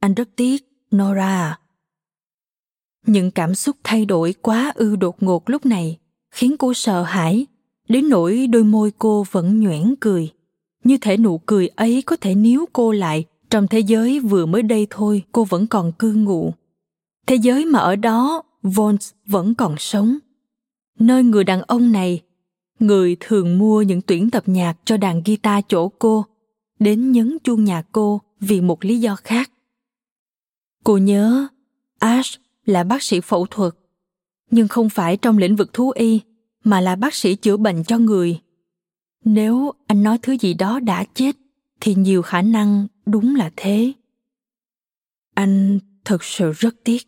Anh 0.00 0.14
rất 0.14 0.28
tiếc, 0.36 0.64
Nora. 0.96 1.24
À. 1.24 1.58
Những 3.06 3.30
cảm 3.30 3.54
xúc 3.54 3.76
thay 3.84 4.04
đổi 4.04 4.34
quá 4.42 4.72
ư 4.74 4.96
đột 4.96 5.22
ngột 5.22 5.50
lúc 5.50 5.66
này 5.66 5.98
khiến 6.30 6.56
cô 6.58 6.74
sợ 6.74 7.02
hãi, 7.02 7.46
đến 7.88 8.08
nỗi 8.08 8.46
đôi 8.46 8.64
môi 8.64 8.92
cô 8.98 9.24
vẫn 9.30 9.60
nhoẻn 9.60 9.94
cười. 10.00 10.32
Như 10.84 10.98
thể 11.00 11.16
nụ 11.16 11.38
cười 11.38 11.68
ấy 11.68 12.02
có 12.06 12.16
thể 12.16 12.34
níu 12.34 12.64
cô 12.72 12.92
lại 12.92 13.24
trong 13.50 13.68
thế 13.68 13.78
giới 13.78 14.20
vừa 14.20 14.46
mới 14.46 14.62
đây 14.62 14.86
thôi 14.90 15.22
cô 15.32 15.44
vẫn 15.44 15.66
còn 15.66 15.92
cư 15.92 16.12
ngụ 16.12 16.52
thế 17.28 17.36
giới 17.36 17.66
mà 17.66 17.78
ở 17.78 17.96
đó 17.96 18.42
Vons 18.62 19.12
vẫn 19.26 19.54
còn 19.54 19.74
sống 19.78 20.18
nơi 20.98 21.22
người 21.22 21.44
đàn 21.44 21.62
ông 21.62 21.92
này 21.92 22.22
người 22.78 23.16
thường 23.20 23.58
mua 23.58 23.82
những 23.82 24.00
tuyển 24.02 24.30
tập 24.30 24.42
nhạc 24.46 24.74
cho 24.84 24.96
đàn 24.96 25.22
guitar 25.24 25.64
chỗ 25.68 25.88
cô, 25.88 26.24
đến 26.78 27.12
nhấn 27.12 27.38
chuông 27.44 27.64
nhà 27.64 27.82
cô 27.92 28.20
vì 28.40 28.60
một 28.60 28.84
lý 28.84 29.00
do 29.00 29.16
khác. 29.16 29.50
Cô 30.84 30.96
nhớ, 30.96 31.46
ash 31.98 32.40
là 32.64 32.84
bác 32.84 33.02
sĩ 33.02 33.20
phẫu 33.20 33.46
thuật, 33.46 33.74
nhưng 34.50 34.68
không 34.68 34.90
phải 34.90 35.16
trong 35.16 35.38
lĩnh 35.38 35.56
vực 35.56 35.72
thú 35.72 35.90
y, 35.90 36.20
mà 36.64 36.80
là 36.80 36.96
bác 36.96 37.14
sĩ 37.14 37.34
chữa 37.34 37.56
bệnh 37.56 37.84
cho 37.84 37.98
người. 37.98 38.40
Nếu 39.24 39.72
anh 39.86 40.02
nói 40.02 40.18
thứ 40.22 40.36
gì 40.40 40.54
đó 40.54 40.80
đã 40.80 41.04
chết, 41.14 41.36
thì 41.80 41.94
nhiều 41.94 42.22
khả 42.22 42.42
năng 42.42 42.86
đúng 43.06 43.36
là 43.36 43.50
thế. 43.56 43.92
Anh 45.34 45.78
thật 46.04 46.24
sự 46.24 46.52
rất 46.52 46.74
tiếc. 46.84 47.02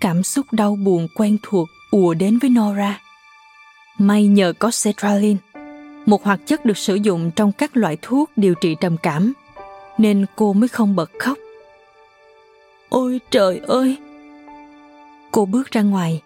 Cảm 0.00 0.22
xúc 0.22 0.46
đau 0.52 0.76
buồn 0.76 1.08
quen 1.14 1.36
thuộc 1.42 1.68
ùa 1.90 2.14
đến 2.14 2.38
với 2.38 2.50
nora. 2.50 3.00
May 3.98 4.26
nhờ 4.26 4.52
có 4.58 4.70
sertraline 4.70 5.38
một 6.06 6.24
hoạt 6.24 6.40
chất 6.46 6.64
được 6.64 6.78
sử 6.78 6.94
dụng 6.94 7.30
trong 7.36 7.52
các 7.52 7.76
loại 7.76 7.96
thuốc 8.02 8.30
điều 8.36 8.54
trị 8.54 8.76
trầm 8.80 8.96
cảm, 8.96 9.32
nên 9.98 10.26
cô 10.36 10.52
mới 10.52 10.68
không 10.68 10.96
bật 10.96 11.10
khóc. 11.18 11.38
Ôi 12.88 13.20
trời 13.30 13.60
ơi! 13.66 13.96
Cô 15.30 15.44
bước 15.44 15.70
ra 15.70 15.82
ngoài, 15.82 16.22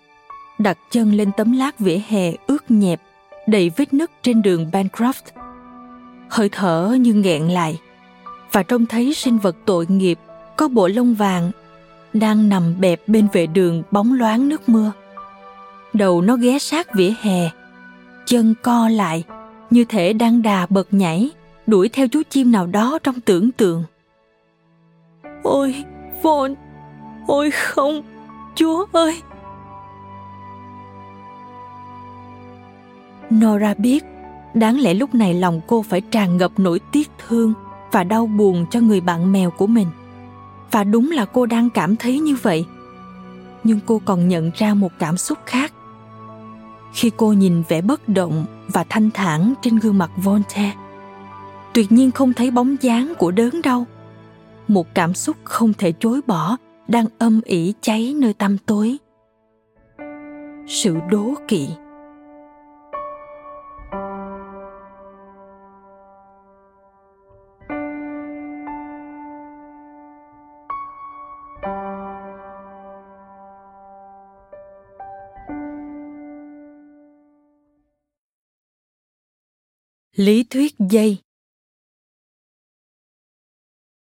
đặt 0.59 0.79
chân 0.91 1.13
lên 1.13 1.31
tấm 1.37 1.53
lát 1.53 1.79
vỉa 1.79 2.01
hè 2.09 2.33
ướt 2.47 2.71
nhẹp, 2.71 3.01
đầy 3.47 3.71
vết 3.77 3.95
nứt 3.95 4.11
trên 4.23 4.43
đường 4.43 4.71
Bancroft. 4.73 5.23
Hơi 6.29 6.49
thở 6.49 6.97
như 7.01 7.13
nghẹn 7.13 7.49
lại, 7.49 7.81
và 8.53 8.63
trông 8.63 8.87
thấy 8.87 9.15
sinh 9.15 9.39
vật 9.39 9.57
tội 9.65 9.87
nghiệp 9.89 10.19
có 10.57 10.69
bộ 10.69 10.89
lông 10.89 11.15
vàng 11.15 11.51
đang 12.13 12.49
nằm 12.49 12.81
bẹp 12.81 13.09
bên 13.09 13.29
vệ 13.33 13.47
đường 13.47 13.83
bóng 13.91 14.13
loáng 14.13 14.49
nước 14.49 14.69
mưa. 14.69 14.93
Đầu 15.93 16.23
nó 16.23 16.37
ghé 16.37 16.59
sát 16.59 16.95
vỉa 16.95 17.13
hè, 17.21 17.51
chân 18.27 18.55
co 18.63 18.89
lại 18.89 19.25
như 19.71 19.85
thể 19.85 20.13
đang 20.13 20.43
đà 20.43 20.67
bật 20.71 20.89
nhảy 20.91 21.31
đuổi 21.67 21.89
theo 21.89 22.09
chú 22.09 22.23
chim 22.31 22.53
nào 22.53 22.67
đó 22.67 22.99
trong 23.03 23.21
tưởng 23.21 23.53
tượng. 23.53 23.85
Ôi, 25.43 25.85
Von, 26.23 26.55
ôi 27.27 27.51
không, 27.51 28.03
Chúa 28.55 28.87
ơi! 28.93 29.23
Nora 33.35 33.75
biết, 33.75 34.05
đáng 34.55 34.81
lẽ 34.81 34.95
lúc 34.95 35.15
này 35.15 35.35
lòng 35.35 35.61
cô 35.67 35.83
phải 35.83 36.01
tràn 36.01 36.37
ngập 36.37 36.53
nỗi 36.57 36.81
tiếc 36.93 37.11
thương 37.29 37.55
và 37.93 38.05
đau 38.05 38.27
buồn 38.27 38.67
cho 38.71 38.81
người 38.81 39.01
bạn 39.01 39.33
mèo 39.33 39.51
của 39.51 39.67
mình. 39.67 39.87
Và 40.73 40.85
đúng 40.85 41.11
là 41.11 41.25
cô 41.25 41.47
đang 41.47 41.71
cảm 41.71 41.97
thấy 41.97 42.19
như 42.19 42.37
vậy. 42.43 42.67
Nhưng 43.65 43.79
cô 43.87 44.01
còn 44.05 44.29
nhận 44.29 44.51
ra 44.55 44.75
một 44.75 44.93
cảm 44.99 45.17
xúc 45.17 45.39
khác. 45.47 45.73
Khi 46.93 47.11
cô 47.17 47.33
nhìn 47.33 47.63
vẻ 47.69 47.81
bất 47.81 48.09
động 48.09 48.45
và 48.69 48.85
thanh 48.89 49.11
thản 49.11 49.55
trên 49.63 49.77
gương 49.77 49.99
mặt 49.99 50.11
Voltaire, 50.17 50.75
tuyệt 51.75 51.93
nhiên 51.93 52.11
không 52.11 52.33
thấy 52.33 52.51
bóng 52.51 52.77
dáng 52.81 53.13
của 53.19 53.31
đớn 53.31 53.63
đau. 53.65 53.87
Một 54.69 54.95
cảm 54.95 55.15
xúc 55.15 55.37
không 55.45 55.73
thể 55.73 55.93
chối 56.01 56.21
bỏ 56.27 56.57
đang 56.89 57.07
âm 57.19 57.41
ỉ 57.45 57.75
cháy 57.81 58.15
nơi 58.17 58.35
tăm 58.35 58.59
tối. 58.59 58.97
Sự 60.67 60.97
đố 61.11 61.35
kỵ 61.49 61.69
Lý 80.17 80.45
thuyết 80.45 80.75
dây 80.79 81.19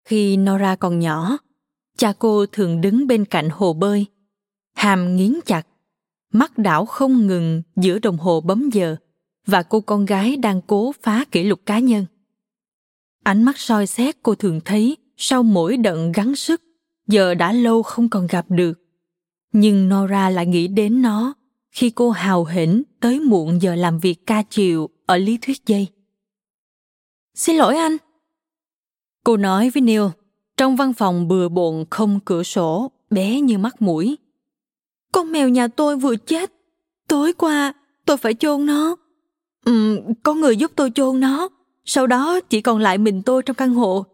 Khi 0.06 0.38
Nora 0.38 0.75
còn 0.75 1.00
nhỏ, 1.00 1.38
cha 1.98 2.13
cô 2.20 2.46
thường 2.46 2.82
đứng 2.82 3.08
bên 3.08 3.25
cạnh 3.25 3.50
hồ 3.50 3.74
bơi, 3.74 4.06
hàm 4.75 5.16
nghiến 5.16 5.34
chặt, 5.46 5.68
mắt 6.34 6.58
đảo 6.58 6.86
không 6.86 7.27
ngừng 7.27 7.62
giữa 7.75 8.00
đồng 8.00 8.18
hồ 8.18 8.42
bấm 8.42 8.70
giờ 8.70 8.96
và 9.46 9.63
cô 9.63 9.82
con 9.82 10.06
gái 10.06 10.38
đang 10.38 10.62
cố 10.68 10.92
phá 11.01 11.25
kỷ 11.32 11.44
lục 11.44 11.60
cá 11.66 11.80
nhân. 11.80 12.06
Ánh 13.24 13.44
mắt 13.44 13.58
soi 13.58 13.88
xét 13.88 14.16
cô 14.24 14.36
thường 14.36 14.62
thấy 14.66 14.98
sau 15.18 15.44
mỗi 15.44 15.77
đợt 15.77 16.12
gắng 16.13 16.36
sức, 16.36 16.62
giờ 17.08 17.34
đã 17.34 17.54
lâu 17.54 17.84
không 17.84 18.10
còn 18.10 18.27
gặp 18.27 18.46
được. 18.50 18.74
Nhưng 19.51 19.89
Nora 19.89 20.30
lại 20.30 20.46
nghĩ 20.46 20.68
đến 20.68 21.01
nó 21.01 21.34
khi 21.77 21.89
cô 21.89 22.10
hào 22.10 22.46
hĩnh 22.46 22.84
tới 23.00 23.19
muộn 23.19 23.62
giờ 23.62 23.75
làm 23.75 24.00
việc 24.00 24.25
ca 24.25 24.43
chiều 24.50 24.89
ở 25.05 25.17
lý 25.17 25.38
thuyết 25.41 25.65
dây. 25.65 25.88
Xin 27.36 27.55
lỗi 27.55 27.77
anh. 27.77 27.98
Cô 29.24 29.38
nói 29.38 29.69
với 29.69 29.81
Neil, 29.81 30.01
trong 30.57 30.75
văn 30.75 30.93
phòng 30.93 31.27
bừa 31.27 31.50
bộn 31.50 31.86
không 31.89 32.19
cửa 32.25 32.43
sổ, 32.43 32.91
bé 33.10 33.41
như 33.41 33.57
mắt 33.57 33.81
mũi. 33.81 34.17
Con 35.12 35.31
mèo 35.31 35.50
nhà 35.50 35.67
tôi 35.67 35.98
vừa 35.98 36.15
chết. 36.15 36.51
Tối 37.07 37.34
qua, 37.34 37.74
tôi 38.05 38.17
phải 38.17 38.34
chôn 38.34 38.65
nó. 38.65 38.96
Ừ, 39.65 40.01
có 40.24 40.34
người 40.34 40.57
giúp 40.57 40.72
tôi 40.75 40.91
chôn 40.96 41.19
nó. 41.19 41.50
Sau 41.86 42.07
đó 42.07 42.39
chỉ 42.39 42.62
còn 42.62 42.79
lại 42.79 42.98
mình 42.98 43.22
tôi 43.22 43.43
trong 43.43 43.55
căn 43.55 43.74
hộ. 43.74 44.05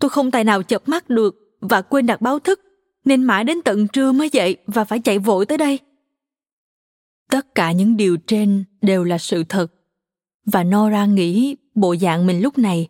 Tôi 0.00 0.08
không 0.08 0.30
tài 0.30 0.44
nào 0.44 0.62
chợp 0.62 0.88
mắt 0.88 1.10
được 1.10 1.56
và 1.60 1.82
quên 1.82 2.06
đặt 2.06 2.20
báo 2.20 2.38
thức, 2.38 2.60
nên 3.04 3.22
mãi 3.22 3.44
đến 3.44 3.62
tận 3.62 3.88
trưa 3.88 4.12
mới 4.12 4.28
dậy 4.32 4.56
và 4.66 4.84
phải 4.84 5.00
chạy 5.00 5.18
vội 5.18 5.46
tới 5.46 5.58
đây. 5.58 5.78
Tất 7.32 7.54
cả 7.54 7.72
những 7.72 7.96
điều 7.96 8.16
trên 8.16 8.64
đều 8.82 9.04
là 9.04 9.18
sự 9.18 9.44
thật. 9.44 9.66
Và 10.46 10.64
Nora 10.64 11.06
nghĩ 11.06 11.56
bộ 11.74 11.96
dạng 11.96 12.26
mình 12.26 12.40
lúc 12.42 12.58
này, 12.58 12.88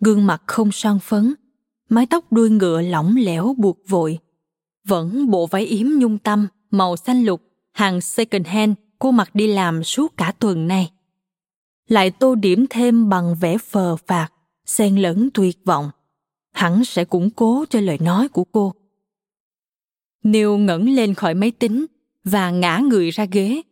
gương 0.00 0.26
mặt 0.26 0.42
không 0.46 0.72
son 0.72 0.98
phấn, 0.98 1.34
mái 1.88 2.06
tóc 2.06 2.32
đuôi 2.32 2.50
ngựa 2.50 2.82
lỏng 2.82 3.14
lẻo 3.16 3.54
buộc 3.58 3.78
vội. 3.88 4.18
Vẫn 4.84 5.30
bộ 5.30 5.46
váy 5.46 5.66
yếm 5.66 5.86
nhung 5.86 6.18
tâm, 6.18 6.48
màu 6.70 6.96
xanh 6.96 7.24
lục, 7.24 7.42
hàng 7.72 8.00
second 8.00 8.46
hand 8.46 8.74
cô 8.98 9.10
mặc 9.10 9.34
đi 9.34 9.46
làm 9.46 9.84
suốt 9.84 10.16
cả 10.16 10.32
tuần 10.38 10.68
nay 10.68 10.90
Lại 11.88 12.10
tô 12.10 12.34
điểm 12.34 12.66
thêm 12.70 13.08
bằng 13.08 13.34
vẻ 13.40 13.58
phờ 13.58 13.96
phạt, 13.96 14.28
xen 14.66 14.96
lẫn 14.96 15.28
tuyệt 15.34 15.58
vọng. 15.64 15.90
Hẳn 16.52 16.84
sẽ 16.84 17.04
củng 17.04 17.30
cố 17.30 17.64
cho 17.70 17.80
lời 17.80 17.98
nói 18.00 18.28
của 18.28 18.44
cô. 18.44 18.74
Neil 20.22 20.48
ngẩng 20.48 20.88
lên 20.88 21.14
khỏi 21.14 21.34
máy 21.34 21.50
tính 21.50 21.86
và 22.24 22.50
ngã 22.50 22.78
người 22.78 23.10
ra 23.10 23.24
ghế. 23.24 23.62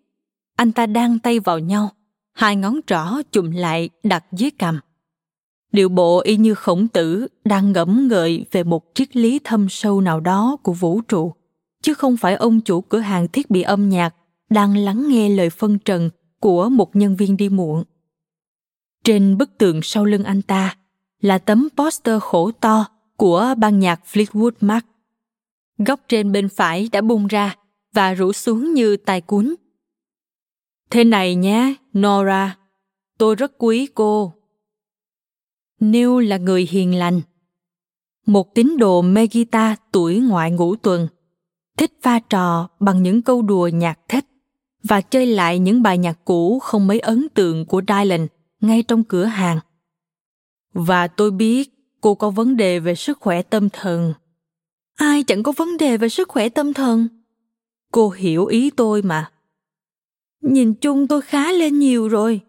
Anh 0.59 0.73
ta 0.73 0.87
đang 0.87 1.19
tay 1.19 1.41
vào 1.41 1.59
nhau, 1.59 1.91
hai 2.33 2.57
ngón 2.57 2.81
trỏ 2.87 3.05
chùm 3.33 3.51
lại 3.51 3.91
đặt 4.03 4.25
dưới 4.33 4.51
cằm. 4.51 4.81
Điệu 5.73 5.89
bộ 5.89 6.21
y 6.21 6.37
như 6.37 6.55
khổng 6.55 6.89
tử 6.89 7.27
đang 7.45 7.73
ngẫm 7.73 8.09
ngợi 8.09 8.45
về 8.51 8.65
một 8.65 8.85
triết 8.95 9.17
lý 9.17 9.39
thâm 9.45 9.69
sâu 9.69 10.01
nào 10.01 10.21
đó 10.21 10.57
của 10.63 10.73
vũ 10.73 11.01
trụ, 11.01 11.33
chứ 11.83 11.95
không 11.95 12.17
phải 12.17 12.35
ông 12.35 12.61
chủ 12.61 12.81
cửa 12.81 12.99
hàng 12.99 13.29
thiết 13.29 13.51
bị 13.51 13.63
âm 13.63 13.89
nhạc 13.89 14.15
đang 14.51 14.77
lắng 14.77 15.09
nghe 15.09 15.29
lời 15.29 15.51
phân 15.51 15.79
trần 15.79 16.11
của 16.41 16.69
một 16.69 16.97
nhân 16.97 17.17
viên 17.17 17.37
đi 17.37 17.49
muộn. 17.49 17.85
Trên 19.05 19.39
bức 19.39 19.59
tường 19.59 19.81
sau 19.83 20.05
lưng 20.05 20.25
anh 20.25 20.43
ta 20.43 20.77
là 21.21 21.39
tấm 21.39 21.69
poster 21.77 22.23
khổ 22.23 22.51
to 22.51 22.85
của 23.17 23.55
ban 23.59 23.79
nhạc 23.79 24.01
Fleetwood 24.13 24.53
Mac. 24.61 24.87
Góc 25.79 26.01
trên 26.09 26.33
bên 26.33 26.49
phải 26.49 26.89
đã 26.93 27.01
bung 27.01 27.27
ra 27.27 27.57
và 27.95 28.15
rủ 28.15 28.33
xuống 28.33 28.75
như 28.75 28.97
tài 28.97 29.21
cuốn 29.21 29.55
Thế 30.91 31.05
này 31.05 31.35
nhé, 31.35 31.75
Nora, 31.99 32.57
tôi 33.19 33.35
rất 33.35 33.53
quý 33.59 33.89
cô. 33.95 34.33
Neil 35.81 36.23
là 36.23 36.37
người 36.37 36.69
hiền 36.71 36.95
lành. 36.99 37.21
Một 38.27 38.55
tín 38.55 38.77
đồ 38.79 39.03
mê 39.03 39.27
guitar 39.33 39.79
tuổi 39.93 40.21
ngoại 40.21 40.51
ngũ 40.51 40.77
tuần, 40.77 41.09
thích 41.77 41.93
pha 42.03 42.19
trò 42.19 42.69
bằng 42.81 43.03
những 43.03 43.23
câu 43.23 43.43
đùa 43.43 43.69
nhạc 43.69 43.99
thích 44.09 44.27
và 44.83 45.01
chơi 45.01 45.27
lại 45.27 45.59
những 45.59 45.83
bài 45.83 45.99
nhạc 45.99 46.19
cũ 46.25 46.59
không 46.59 46.87
mấy 46.87 47.01
ấn 47.01 47.29
tượng 47.35 47.65
của 47.65 47.83
Dylan 47.89 48.27
ngay 48.61 48.83
trong 48.83 49.05
cửa 49.05 49.25
hàng. 49.25 49.59
Và 50.73 51.09
tôi 51.09 51.31
biết 51.31 51.71
cô 52.01 52.15
có 52.15 52.31
vấn 52.31 52.57
đề 52.57 52.79
về 52.79 52.95
sức 52.95 53.19
khỏe 53.21 53.43
tâm 53.43 53.69
thần. 53.69 54.13
Ai 54.95 55.23
chẳng 55.23 55.43
có 55.43 55.53
vấn 55.53 55.77
đề 55.77 55.97
về 55.97 56.09
sức 56.09 56.29
khỏe 56.29 56.49
tâm 56.49 56.73
thần? 56.73 57.09
Cô 57.93 58.11
hiểu 58.11 58.47
ý 58.47 58.71
tôi 58.71 59.03
mà 59.03 59.31
nhìn 60.41 60.75
chung 60.75 61.07
tôi 61.07 61.23
khá 61.23 61.53
lên 61.53 61.79
nhiều 61.79 62.09
rồi. 62.09 62.41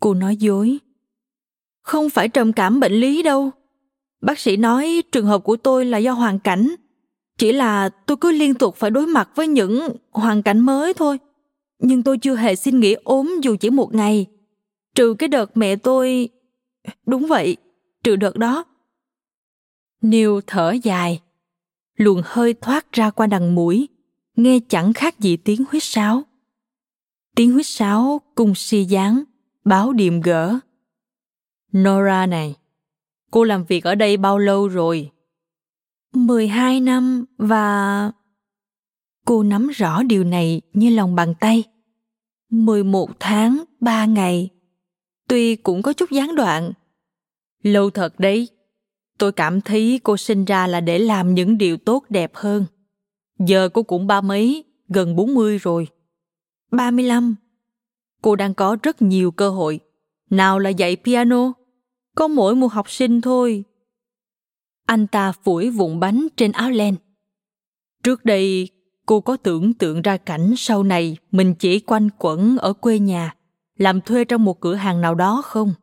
Cô 0.00 0.14
nói 0.14 0.36
dối. 0.36 0.78
Không 1.82 2.10
phải 2.10 2.28
trầm 2.28 2.52
cảm 2.52 2.80
bệnh 2.80 2.92
lý 2.92 3.22
đâu. 3.22 3.50
Bác 4.20 4.38
sĩ 4.38 4.56
nói 4.56 5.02
trường 5.12 5.26
hợp 5.26 5.38
của 5.38 5.56
tôi 5.56 5.84
là 5.84 5.98
do 5.98 6.12
hoàn 6.12 6.38
cảnh. 6.38 6.74
Chỉ 7.38 7.52
là 7.52 7.88
tôi 7.88 8.16
cứ 8.16 8.30
liên 8.30 8.54
tục 8.54 8.76
phải 8.76 8.90
đối 8.90 9.06
mặt 9.06 9.30
với 9.34 9.48
những 9.48 9.96
hoàn 10.10 10.42
cảnh 10.42 10.60
mới 10.60 10.94
thôi. 10.94 11.18
Nhưng 11.78 12.02
tôi 12.02 12.18
chưa 12.18 12.34
hề 12.34 12.54
xin 12.54 12.80
nghỉ 12.80 12.92
ốm 12.92 13.40
dù 13.42 13.56
chỉ 13.56 13.70
một 13.70 13.94
ngày. 13.94 14.26
Trừ 14.94 15.14
cái 15.14 15.28
đợt 15.28 15.56
mẹ 15.56 15.76
tôi 15.76 16.28
đúng 17.06 17.26
vậy, 17.26 17.56
trừ 18.04 18.16
đợt 18.16 18.36
đó. 18.36 18.64
Niu 20.02 20.40
thở 20.46 20.74
dài. 20.82 21.20
Luồng 21.96 22.22
hơi 22.24 22.54
thoát 22.54 22.92
ra 22.92 23.10
qua 23.10 23.26
đằng 23.26 23.54
mũi. 23.54 23.88
Nghe 24.36 24.58
chẳng 24.68 24.92
khác 24.92 25.20
gì 25.20 25.36
tiếng 25.36 25.64
huýt 25.70 25.82
sáo 25.82 26.22
tiếng 27.38 27.52
huýt 27.52 27.66
sáo 27.66 28.20
cung 28.34 28.54
si 28.54 28.84
dáng 28.84 29.24
báo 29.64 29.92
điềm 29.92 30.20
gỡ 30.20 30.58
nora 31.76 32.26
này 32.26 32.56
cô 33.30 33.44
làm 33.44 33.64
việc 33.64 33.84
ở 33.84 33.94
đây 33.94 34.16
bao 34.16 34.38
lâu 34.38 34.68
rồi? 34.68 35.10
12 36.14 36.80
năm 36.80 37.24
và 37.36 38.12
cô 39.26 39.42
nắm 39.42 39.68
rõ 39.68 40.02
điều 40.02 40.24
này 40.24 40.60
như 40.72 40.90
lòng 40.90 41.14
bàn 41.14 41.34
tay. 41.40 41.64
11 42.50 43.10
tháng 43.20 43.64
3 43.80 44.04
ngày. 44.04 44.48
Tuy 45.28 45.56
cũng 45.56 45.82
có 45.82 45.92
chút 45.92 46.10
gián 46.10 46.34
đoạn. 46.34 46.72
Lâu 47.62 47.90
thật 47.90 48.20
đấy. 48.20 48.48
Tôi 49.18 49.32
cảm 49.32 49.60
thấy 49.60 50.00
cô 50.02 50.16
sinh 50.16 50.44
ra 50.44 50.66
là 50.66 50.80
để 50.80 50.98
làm 50.98 51.34
những 51.34 51.58
điều 51.58 51.76
tốt 51.76 52.04
đẹp 52.08 52.30
hơn. 52.34 52.64
Giờ 53.38 53.68
cô 53.68 53.82
cũng 53.82 54.06
ba 54.06 54.20
mấy 54.20 54.64
gần 54.88 55.16
bốn 55.16 55.34
mươi 55.34 55.58
rồi 55.58 55.88
35. 56.70 57.34
Cô 58.22 58.36
đang 58.36 58.54
có 58.54 58.76
rất 58.82 59.02
nhiều 59.02 59.30
cơ 59.30 59.50
hội. 59.50 59.80
Nào 60.30 60.58
là 60.58 60.70
dạy 60.70 60.96
piano, 60.96 61.52
có 62.14 62.28
mỗi 62.28 62.54
một 62.54 62.72
học 62.72 62.90
sinh 62.90 63.20
thôi. 63.20 63.64
Anh 64.86 65.06
ta 65.06 65.32
phủi 65.32 65.70
vụn 65.70 66.00
bánh 66.00 66.26
trên 66.36 66.52
áo 66.52 66.70
len. 66.70 66.96
Trước 68.02 68.24
đây, 68.24 68.68
cô 69.06 69.20
có 69.20 69.36
tưởng 69.36 69.74
tượng 69.74 70.02
ra 70.02 70.16
cảnh 70.16 70.54
sau 70.56 70.82
này 70.82 71.16
mình 71.30 71.54
chỉ 71.54 71.80
quanh 71.80 72.08
quẩn 72.18 72.58
ở 72.58 72.72
quê 72.72 72.98
nhà, 72.98 73.34
làm 73.76 74.00
thuê 74.00 74.24
trong 74.24 74.44
một 74.44 74.60
cửa 74.60 74.74
hàng 74.74 75.00
nào 75.00 75.14
đó 75.14 75.42
không? 75.44 75.74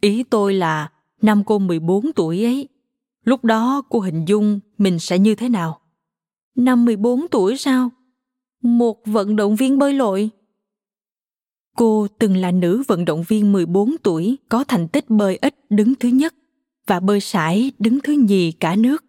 Ý 0.00 0.22
tôi 0.22 0.54
là 0.54 0.90
năm 1.22 1.44
cô 1.44 1.58
14 1.58 2.12
tuổi 2.12 2.44
ấy, 2.44 2.68
lúc 3.24 3.44
đó 3.44 3.82
cô 3.88 4.00
hình 4.00 4.24
dung 4.24 4.60
mình 4.78 4.98
sẽ 4.98 5.18
như 5.18 5.34
thế 5.34 5.48
nào? 5.48 5.80
Năm 6.54 6.84
14 6.84 7.28
tuổi 7.30 7.56
sao? 7.56 7.90
Một 8.62 9.06
vận 9.06 9.36
động 9.36 9.56
viên 9.56 9.78
bơi 9.78 9.92
lội. 9.92 10.30
Cô 11.76 12.06
từng 12.18 12.36
là 12.36 12.50
nữ 12.50 12.82
vận 12.88 13.04
động 13.04 13.22
viên 13.28 13.52
14 13.52 13.96
tuổi 14.02 14.38
có 14.48 14.64
thành 14.64 14.88
tích 14.88 15.10
bơi 15.10 15.36
ít 15.36 15.54
đứng 15.70 15.94
thứ 15.94 16.08
nhất 16.08 16.34
và 16.86 17.00
bơi 17.00 17.20
sải 17.20 17.72
đứng 17.78 17.98
thứ 18.00 18.12
nhì 18.12 18.52
cả 18.52 18.76
nước. 18.76 19.04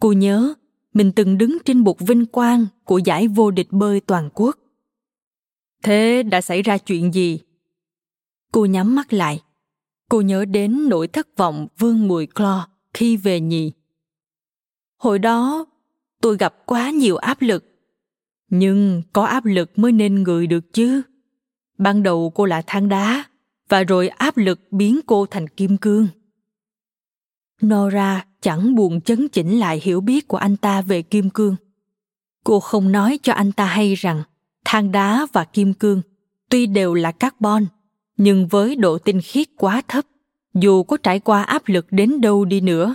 Cô 0.00 0.12
nhớ 0.12 0.54
mình 0.94 1.12
từng 1.12 1.38
đứng 1.38 1.58
trên 1.64 1.84
bục 1.84 2.00
vinh 2.00 2.26
quang 2.26 2.66
của 2.84 2.98
giải 2.98 3.28
vô 3.28 3.50
địch 3.50 3.68
bơi 3.70 4.00
toàn 4.00 4.30
quốc. 4.34 4.58
Thế 5.82 6.22
đã 6.22 6.40
xảy 6.40 6.62
ra 6.62 6.78
chuyện 6.78 7.14
gì? 7.14 7.40
Cô 8.52 8.64
nhắm 8.64 8.94
mắt 8.94 9.12
lại. 9.12 9.42
Cô 10.10 10.20
nhớ 10.20 10.44
đến 10.44 10.88
nỗi 10.88 11.08
thất 11.08 11.36
vọng 11.36 11.68
vương 11.78 12.08
mùi 12.08 12.26
clo 12.26 12.68
khi 12.94 13.16
về 13.16 13.40
nhì. 13.40 13.72
Hồi 14.96 15.18
đó, 15.18 15.66
tôi 16.20 16.36
gặp 16.36 16.66
quá 16.66 16.90
nhiều 16.90 17.16
áp 17.16 17.42
lực. 17.42 17.75
Nhưng 18.50 19.02
có 19.12 19.24
áp 19.24 19.44
lực 19.44 19.78
mới 19.78 19.92
nên 19.92 20.22
người 20.22 20.46
được 20.46 20.72
chứ. 20.72 21.02
Ban 21.78 22.02
đầu 22.02 22.32
cô 22.34 22.44
là 22.44 22.62
than 22.66 22.88
đá, 22.88 23.24
và 23.68 23.82
rồi 23.82 24.08
áp 24.08 24.36
lực 24.36 24.60
biến 24.70 25.00
cô 25.06 25.26
thành 25.26 25.48
kim 25.48 25.76
cương. 25.76 26.08
Nora 27.66 28.24
chẳng 28.40 28.74
buồn 28.74 29.00
chấn 29.00 29.28
chỉnh 29.28 29.58
lại 29.58 29.80
hiểu 29.82 30.00
biết 30.00 30.28
của 30.28 30.36
anh 30.36 30.56
ta 30.56 30.82
về 30.82 31.02
kim 31.02 31.30
cương. 31.30 31.56
Cô 32.44 32.60
không 32.60 32.92
nói 32.92 33.18
cho 33.22 33.32
anh 33.32 33.52
ta 33.52 33.66
hay 33.66 33.94
rằng 33.94 34.22
than 34.64 34.92
đá 34.92 35.26
và 35.32 35.44
kim 35.44 35.74
cương 35.74 36.02
tuy 36.48 36.66
đều 36.66 36.94
là 36.94 37.12
carbon, 37.12 37.66
nhưng 38.16 38.46
với 38.46 38.76
độ 38.76 38.98
tinh 38.98 39.20
khiết 39.20 39.48
quá 39.56 39.82
thấp, 39.88 40.04
dù 40.54 40.82
có 40.82 40.96
trải 40.96 41.20
qua 41.20 41.42
áp 41.42 41.62
lực 41.66 41.86
đến 41.90 42.20
đâu 42.20 42.44
đi 42.44 42.60
nữa, 42.60 42.94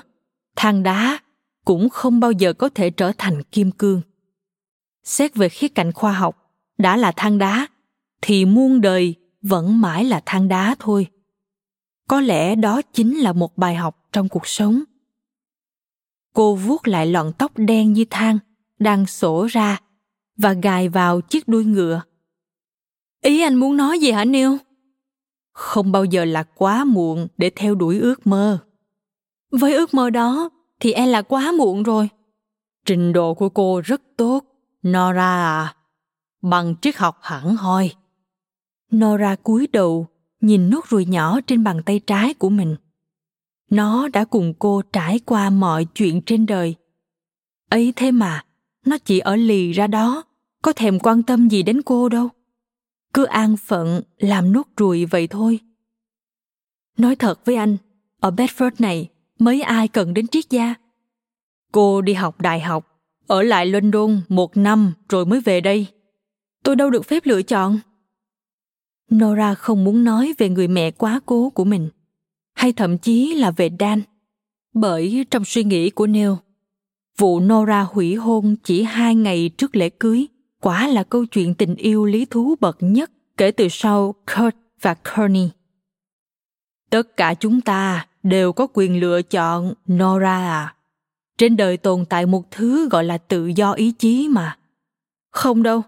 than 0.56 0.84
đá 0.84 1.20
cũng 1.66 1.90
không 1.90 2.20
bao 2.20 2.32
giờ 2.32 2.54
có 2.54 2.70
thể 2.70 2.90
trở 2.90 3.12
thành 3.18 3.44
kim 3.44 3.72
cương. 3.72 4.02
Xét 5.04 5.36
về 5.36 5.50
khía 5.50 5.68
cạnh 5.68 5.92
khoa 5.92 6.12
học, 6.12 6.54
đã 6.78 6.98
là 6.98 7.12
than 7.12 7.38
đá, 7.38 7.68
thì 8.22 8.46
muôn 8.46 8.82
đời 8.82 9.16
vẫn 9.42 9.82
mãi 9.82 10.04
là 10.06 10.22
than 10.26 10.48
đá 10.48 10.76
thôi. 10.80 11.08
Có 12.08 12.22
lẽ 12.22 12.56
đó 12.56 12.82
chính 12.94 13.18
là 13.18 13.34
một 13.34 13.58
bài 13.58 13.76
học 13.76 14.08
trong 14.12 14.30
cuộc 14.30 14.48
sống. 14.48 14.84
Cô 16.34 16.56
vuốt 16.56 16.88
lại 16.88 17.06
lọn 17.06 17.34
tóc 17.38 17.52
đen 17.56 17.94
như 17.94 18.06
than, 18.10 18.40
đang 18.80 19.06
sổ 19.06 19.46
ra 19.46 19.80
và 20.38 20.54
gài 20.54 20.90
vào 20.90 21.22
chiếc 21.22 21.48
đuôi 21.48 21.66
ngựa. 21.66 22.02
Ý 23.22 23.42
anh 23.42 23.56
muốn 23.56 23.78
nói 23.78 24.00
gì 24.00 24.12
hả 24.12 24.26
Neil? 24.26 24.50
Không 25.52 25.92
bao 25.92 26.06
giờ 26.06 26.26
là 26.26 26.44
quá 26.44 26.84
muộn 26.84 27.28
để 27.38 27.52
theo 27.56 27.76
đuổi 27.76 28.00
ước 28.00 28.28
mơ. 28.28 28.58
Với 29.52 29.74
ước 29.74 29.94
mơ 29.94 30.10
đó 30.10 30.50
thì 30.80 30.92
em 30.92 31.10
là 31.10 31.22
quá 31.22 31.52
muộn 31.52 31.84
rồi. 31.84 32.10
Trình 32.86 33.14
độ 33.14 33.34
của 33.34 33.50
cô 33.50 33.82
rất 33.86 34.02
tốt, 34.18 34.46
Nora 34.88 35.64
à. 35.64 35.76
Bằng 36.42 36.76
triết 36.82 36.98
học 36.98 37.18
hẳn 37.22 37.56
hoi. 37.56 37.94
Nora 38.96 39.36
cúi 39.36 39.68
đầu, 39.68 40.08
nhìn 40.42 40.70
nốt 40.70 40.88
ruồi 40.90 41.06
nhỏ 41.06 41.40
trên 41.48 41.64
bàn 41.64 41.82
tay 41.86 42.00
trái 42.00 42.34
của 42.34 42.50
mình. 42.50 42.76
Nó 43.70 44.08
đã 44.08 44.26
cùng 44.26 44.54
cô 44.60 44.82
trải 44.94 45.20
qua 45.20 45.50
mọi 45.50 45.86
chuyện 45.86 46.22
trên 46.22 46.46
đời. 46.46 46.76
Ấy 47.70 47.94
thế 47.96 48.12
mà, 48.12 48.46
nó 48.86 48.98
chỉ 48.98 49.20
ở 49.20 49.36
lì 49.36 49.72
ra 49.72 49.88
đó, 49.88 50.24
có 50.62 50.74
thèm 50.74 51.00
quan 51.00 51.24
tâm 51.24 51.50
gì 51.50 51.64
đến 51.64 51.82
cô 51.82 52.10
đâu. 52.10 52.30
Cứ 53.14 53.24
an 53.24 53.58
phận 53.58 54.02
làm 54.18 54.52
nốt 54.52 54.68
ruồi 54.78 55.06
vậy 55.06 55.28
thôi. 55.28 55.60
Nói 56.98 57.16
thật 57.16 57.46
với 57.46 57.56
anh, 57.56 57.78
ở 58.20 58.32
Bedford 58.32 58.72
này 58.80 59.10
mấy 59.40 59.62
ai 59.62 59.88
cần 59.88 60.14
đến 60.14 60.28
triết 60.28 60.50
gia. 60.50 60.76
Cô 61.72 62.02
đi 62.02 62.14
học 62.14 62.42
đại 62.42 62.60
học, 62.60 62.91
ở 63.32 63.44
lại 63.44 63.66
London 63.66 64.22
một 64.30 64.58
năm 64.58 64.94
rồi 65.10 65.26
mới 65.26 65.42
về 65.42 65.62
đây. 65.62 65.88
Tôi 66.64 66.76
đâu 66.76 66.90
được 66.90 67.06
phép 67.06 67.26
lựa 67.26 67.42
chọn. 67.42 67.80
Nora 69.16 69.54
không 69.54 69.84
muốn 69.84 70.04
nói 70.04 70.34
về 70.38 70.50
người 70.50 70.68
mẹ 70.68 70.92
quá 70.92 71.20
cố 71.26 71.50
của 71.50 71.64
mình, 71.64 71.90
hay 72.54 72.74
thậm 72.74 72.98
chí 72.98 73.34
là 73.34 73.52
về 73.52 73.70
Dan, 73.80 74.02
bởi 74.74 75.26
trong 75.32 75.46
suy 75.46 75.64
nghĩ 75.64 75.90
của 75.90 76.08
Neil, 76.08 76.32
vụ 77.18 77.40
Nora 77.40 77.82
hủy 77.82 78.16
hôn 78.16 78.56
chỉ 78.64 78.84
hai 78.84 79.16
ngày 79.16 79.50
trước 79.58 79.76
lễ 79.76 79.90
cưới 79.90 80.28
quả 80.62 80.88
là 80.88 81.04
câu 81.04 81.26
chuyện 81.26 81.56
tình 81.56 81.76
yêu 81.76 82.06
lý 82.06 82.26
thú 82.26 82.56
bậc 82.60 82.78
nhất 82.80 83.12
kể 83.38 83.52
từ 83.52 83.68
sau 83.70 84.16
Kurt 84.36 84.56
và 84.82 84.94
Kearney. 84.94 85.50
Tất 86.90 87.18
cả 87.18 87.34
chúng 87.34 87.62
ta 87.62 88.08
đều 88.24 88.54
có 88.54 88.68
quyền 88.74 89.00
lựa 89.00 89.22
chọn 89.22 89.74
Nora 89.92 90.38
à. 90.38 90.76
Trên 91.38 91.58
đời 91.58 91.78
tồn 91.78 92.06
tại 92.06 92.26
một 92.26 92.52
thứ 92.52 92.90
gọi 92.90 93.04
là 93.04 93.18
tự 93.18 93.48
do 93.48 93.72
ý 93.72 93.92
chí 93.92 94.28
mà. 94.28 94.58
Không 95.32 95.64
đâu, 95.64 95.82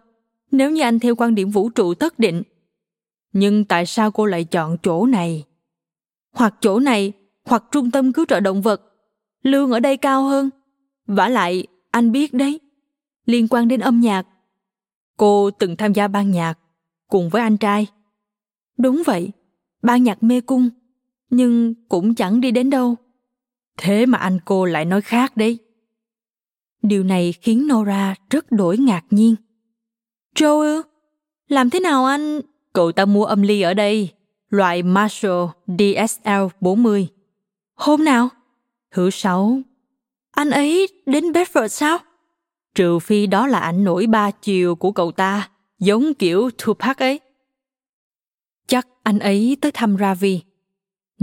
nếu 0.52 0.72
như 0.72 0.82
anh 0.82 1.00
theo 1.00 1.16
quan 1.16 1.36
điểm 1.36 1.50
vũ 1.50 1.70
trụ 1.70 1.94
tất 1.94 2.20
định. 2.20 2.44
Nhưng 3.34 3.66
tại 3.66 3.86
sao 3.86 4.12
cô 4.12 4.26
lại 4.26 4.44
chọn 4.44 4.78
chỗ 4.84 5.06
này? 5.06 5.44
Hoặc 6.32 6.56
chỗ 6.62 6.80
này, 6.80 7.14
hoặc 7.46 7.64
trung 7.72 7.92
tâm 7.92 8.14
cứu 8.14 8.26
trợ 8.26 8.40
động 8.40 8.62
vật. 8.62 8.82
Lương 9.44 9.72
ở 9.72 9.80
đây 9.80 9.98
cao 9.98 10.24
hơn. 10.24 10.50
vả 11.08 11.30
lại, 11.30 11.68
anh 11.92 12.12
biết 12.12 12.34
đấy. 12.34 12.60
Liên 13.26 13.48
quan 13.50 13.68
đến 13.68 13.80
âm 13.80 14.00
nhạc. 14.00 14.28
Cô 15.18 15.52
từng 15.52 15.76
tham 15.76 15.94
gia 15.94 16.08
ban 16.08 16.32
nhạc, 16.32 16.60
cùng 17.08 17.30
với 17.30 17.42
anh 17.42 17.58
trai. 17.58 17.88
Đúng 18.78 19.04
vậy, 19.06 19.32
ban 19.82 20.04
nhạc 20.04 20.24
mê 20.24 20.42
cung 20.42 20.70
nhưng 21.34 21.74
cũng 21.90 22.16
chẳng 22.16 22.42
đi 22.42 22.52
đến 22.52 22.70
đâu. 22.70 22.96
Thế 23.78 24.06
mà 24.06 24.18
anh 24.18 24.38
cô 24.46 24.66
lại 24.66 24.86
nói 24.86 25.02
khác 25.02 25.38
đấy. 25.38 25.60
Điều 26.82 27.04
này 27.04 27.34
khiến 27.42 27.68
Nora 27.68 28.16
rất 28.30 28.52
đổi 28.52 28.78
ngạc 28.78 29.06
nhiên. 29.10 29.36
Joe 30.36 30.82
làm 31.48 31.70
thế 31.70 31.80
nào 31.80 32.06
anh... 32.06 32.42
Cậu 32.74 32.92
ta 32.92 33.06
mua 33.06 33.26
âm 33.26 33.42
ly 33.42 33.62
ở 33.62 33.74
đây, 33.74 34.10
loại 34.50 34.84
Marshall 34.84 35.46
DSL 35.68 36.46
40. 36.62 37.08
Hôm 37.76 38.04
nào? 38.04 38.30
Thứ 38.92 39.10
sáu. 39.10 39.62
Anh 40.32 40.50
ấy 40.50 40.88
đến 41.06 41.32
Bedford 41.32 41.68
sao? 41.68 41.98
Trừ 42.76 43.00
phi 43.00 43.28
đó 43.28 43.48
là 43.48 43.60
ảnh 43.60 43.84
nổi 43.84 44.08
ba 44.08 44.32
chiều 44.32 44.76
của 44.76 44.92
cậu 44.92 45.12
ta, 45.12 45.50
giống 45.80 46.14
kiểu 46.14 46.50
Tupac 46.66 46.98
ấy. 46.98 47.20
Chắc 48.68 48.88
anh 49.04 49.20
ấy 49.20 49.58
tới 49.62 49.72
thăm 49.72 49.98
Ravi. 50.00 50.42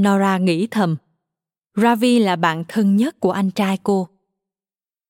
Nora 0.00 0.38
nghĩ 0.38 0.66
thầm. 0.66 0.96
Ravi 1.76 2.18
là 2.18 2.36
bạn 2.36 2.64
thân 2.68 2.96
nhất 2.96 3.20
của 3.20 3.30
anh 3.30 3.50
trai 3.50 3.78
cô. 3.82 4.08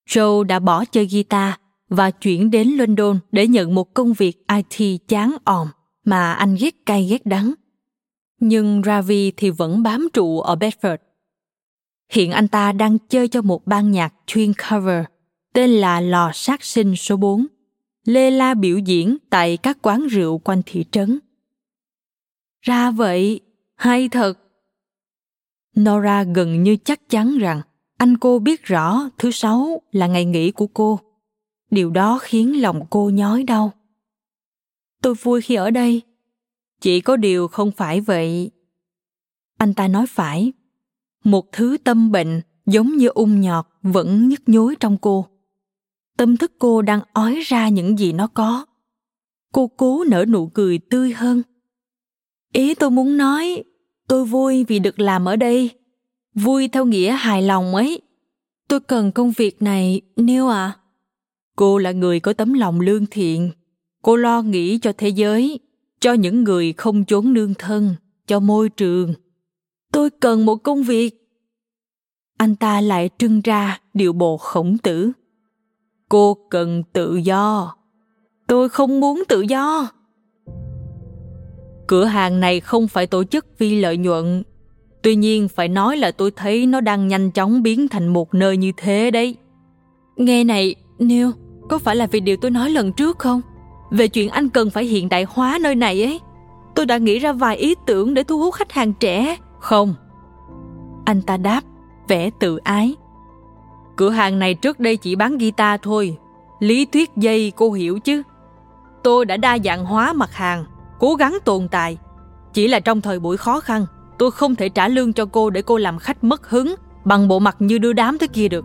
Joe 0.08 0.42
đã 0.42 0.58
bỏ 0.58 0.84
chơi 0.84 1.06
guitar 1.06 1.54
và 1.88 2.10
chuyển 2.10 2.50
đến 2.50 2.68
London 2.68 3.18
để 3.32 3.46
nhận 3.46 3.74
một 3.74 3.94
công 3.94 4.12
việc 4.12 4.46
IT 4.48 5.00
chán 5.08 5.36
òm 5.44 5.68
mà 6.04 6.32
anh 6.32 6.56
ghét 6.60 6.86
cay 6.86 7.06
ghét 7.10 7.26
đắng. 7.26 7.54
Nhưng 8.40 8.82
Ravi 8.84 9.30
thì 9.30 9.50
vẫn 9.50 9.82
bám 9.82 10.08
trụ 10.12 10.40
ở 10.40 10.54
Bedford. 10.54 10.96
Hiện 12.12 12.30
anh 12.30 12.48
ta 12.48 12.72
đang 12.72 12.98
chơi 13.08 13.28
cho 13.28 13.42
một 13.42 13.66
ban 13.66 13.90
nhạc 13.90 14.14
chuyên 14.26 14.52
cover 14.54 15.04
tên 15.52 15.70
là 15.70 16.00
Lò 16.00 16.30
Sát 16.34 16.64
Sinh 16.64 16.96
số 16.96 17.16
4. 17.16 17.46
Lê 18.04 18.30
La 18.30 18.54
biểu 18.54 18.78
diễn 18.78 19.16
tại 19.30 19.56
các 19.56 19.78
quán 19.82 20.06
rượu 20.06 20.38
quanh 20.38 20.62
thị 20.66 20.84
trấn. 20.92 21.18
Ra 22.60 22.90
vậy, 22.90 23.40
hay 23.74 24.08
thật, 24.08 24.34
Nora 25.80 26.22
gần 26.22 26.62
như 26.62 26.76
chắc 26.76 27.08
chắn 27.08 27.38
rằng 27.38 27.60
anh 27.98 28.18
cô 28.18 28.38
biết 28.38 28.64
rõ 28.64 29.08
thứ 29.18 29.30
sáu 29.30 29.82
là 29.92 30.06
ngày 30.06 30.24
nghỉ 30.24 30.50
của 30.50 30.66
cô. 30.66 31.00
Điều 31.70 31.90
đó 31.90 32.18
khiến 32.22 32.62
lòng 32.62 32.86
cô 32.90 33.10
nhói 33.10 33.42
đau. 33.42 33.72
Tôi 35.02 35.14
vui 35.14 35.40
khi 35.40 35.54
ở 35.54 35.70
đây. 35.70 36.02
Chỉ 36.80 37.00
có 37.00 37.16
điều 37.16 37.48
không 37.48 37.72
phải 37.72 38.00
vậy. 38.00 38.50
Anh 39.58 39.74
ta 39.74 39.88
nói 39.88 40.06
phải. 40.06 40.52
Một 41.24 41.52
thứ 41.52 41.76
tâm 41.84 42.12
bệnh 42.12 42.40
giống 42.66 42.96
như 42.96 43.08
ung 43.08 43.40
nhọt 43.40 43.66
vẫn 43.82 44.28
nhức 44.28 44.40
nhối 44.46 44.74
trong 44.80 44.96
cô. 44.96 45.26
Tâm 46.16 46.36
thức 46.36 46.52
cô 46.58 46.82
đang 46.82 47.00
ói 47.12 47.40
ra 47.44 47.68
những 47.68 47.98
gì 47.98 48.12
nó 48.12 48.26
có. 48.26 48.66
Cô 49.52 49.70
cố 49.76 50.04
nở 50.04 50.24
nụ 50.28 50.46
cười 50.46 50.78
tươi 50.78 51.12
hơn. 51.12 51.42
Ý 52.52 52.74
tôi 52.74 52.90
muốn 52.90 53.16
nói 53.16 53.64
tôi 54.10 54.24
vui 54.24 54.64
vì 54.64 54.78
được 54.78 55.00
làm 55.00 55.24
ở 55.24 55.36
đây. 55.36 55.70
Vui 56.34 56.68
theo 56.68 56.84
nghĩa 56.84 57.12
hài 57.12 57.42
lòng 57.42 57.74
ấy. 57.74 58.00
Tôi 58.68 58.80
cần 58.80 59.12
công 59.12 59.32
việc 59.36 59.62
này 59.62 60.00
nêu 60.16 60.48
à 60.48 60.76
cô 61.56 61.78
là 61.78 61.92
người 61.92 62.20
có 62.20 62.32
tấm 62.32 62.52
lòng 62.52 62.80
lương 62.80 63.06
thiện. 63.06 63.50
Cô 64.02 64.16
lo 64.16 64.42
nghĩ 64.42 64.78
cho 64.78 64.92
thế 64.98 65.08
giới, 65.08 65.60
cho 66.00 66.12
những 66.12 66.44
người 66.44 66.72
không 66.72 67.04
chốn 67.04 67.32
nương 67.32 67.54
thân, 67.54 67.94
cho 68.26 68.40
môi 68.40 68.68
trường. 68.68 69.14
Tôi 69.92 70.10
cần 70.10 70.46
một 70.46 70.56
công 70.56 70.82
việc. 70.82 71.10
Anh 72.38 72.56
ta 72.56 72.80
lại 72.80 73.10
trưng 73.18 73.40
ra 73.40 73.80
điệu 73.94 74.12
bộ 74.12 74.36
khổng 74.36 74.78
tử. 74.78 75.12
Cô 76.08 76.36
cần 76.50 76.82
tự 76.92 77.16
do. 77.16 77.74
Tôi 78.46 78.68
không 78.68 79.00
muốn 79.00 79.22
tự 79.28 79.40
do 79.40 79.88
cửa 81.90 82.04
hàng 82.04 82.40
này 82.40 82.60
không 82.60 82.88
phải 82.88 83.06
tổ 83.06 83.24
chức 83.24 83.46
vì 83.58 83.80
lợi 83.80 83.96
nhuận. 83.96 84.42
Tuy 85.02 85.14
nhiên 85.14 85.48
phải 85.48 85.68
nói 85.68 85.96
là 85.96 86.10
tôi 86.10 86.30
thấy 86.30 86.66
nó 86.66 86.80
đang 86.80 87.08
nhanh 87.08 87.30
chóng 87.30 87.62
biến 87.62 87.88
thành 87.88 88.08
một 88.08 88.34
nơi 88.34 88.56
như 88.56 88.72
thế 88.76 89.10
đấy. 89.10 89.36
Nghe 90.16 90.44
này 90.44 90.74
neil 90.98 91.28
có 91.68 91.78
phải 91.78 91.96
là 91.96 92.06
vì 92.06 92.20
điều 92.20 92.36
tôi 92.36 92.50
nói 92.50 92.70
lần 92.70 92.92
trước 92.92 93.18
không? 93.18 93.40
Về 93.90 94.08
chuyện 94.08 94.28
anh 94.28 94.48
cần 94.48 94.70
phải 94.70 94.84
hiện 94.84 95.08
đại 95.08 95.26
hóa 95.28 95.58
nơi 95.62 95.74
này 95.74 96.02
ấy 96.04 96.20
tôi 96.74 96.86
đã 96.86 96.98
nghĩ 96.98 97.18
ra 97.18 97.32
vài 97.32 97.56
ý 97.56 97.74
tưởng 97.86 98.14
để 98.14 98.22
thu 98.22 98.38
hút 98.38 98.54
khách 98.54 98.72
hàng 98.72 98.92
trẻ. 98.92 99.36
Không. 99.60 99.94
Anh 101.04 101.22
ta 101.22 101.36
đáp 101.36 101.60
vẻ 102.08 102.30
tự 102.40 102.56
ái. 102.56 102.94
Cửa 103.96 104.10
hàng 104.10 104.38
này 104.38 104.54
trước 104.54 104.80
đây 104.80 104.96
chỉ 104.96 105.16
bán 105.16 105.38
guitar 105.38 105.80
thôi. 105.82 106.16
Lý 106.60 106.84
thuyết 106.84 107.10
dây 107.16 107.52
cô 107.56 107.72
hiểu 107.72 107.98
chứ. 107.98 108.22
Tôi 109.02 109.24
đã 109.24 109.36
đa 109.36 109.58
dạng 109.64 109.84
hóa 109.84 110.12
mặt 110.12 110.32
hàng, 110.32 110.64
cố 111.00 111.14
gắng 111.14 111.38
tồn 111.44 111.68
tại. 111.68 111.98
Chỉ 112.52 112.68
là 112.68 112.80
trong 112.80 113.00
thời 113.00 113.20
buổi 113.20 113.36
khó 113.36 113.60
khăn, 113.60 113.86
tôi 114.18 114.30
không 114.30 114.54
thể 114.54 114.68
trả 114.68 114.88
lương 114.88 115.12
cho 115.12 115.26
cô 115.26 115.50
để 115.50 115.62
cô 115.62 115.76
làm 115.76 115.98
khách 115.98 116.24
mất 116.24 116.50
hứng 116.50 116.74
bằng 117.04 117.28
bộ 117.28 117.38
mặt 117.38 117.56
như 117.58 117.78
đưa 117.78 117.92
đám 117.92 118.18
thế 118.18 118.26
kia 118.26 118.48
được. 118.48 118.64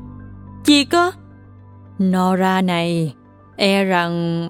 Chi 0.64 0.86
cơ? 0.86 1.12
Nora 2.04 2.62
này, 2.62 3.16
e 3.56 3.84
rằng... 3.84 4.50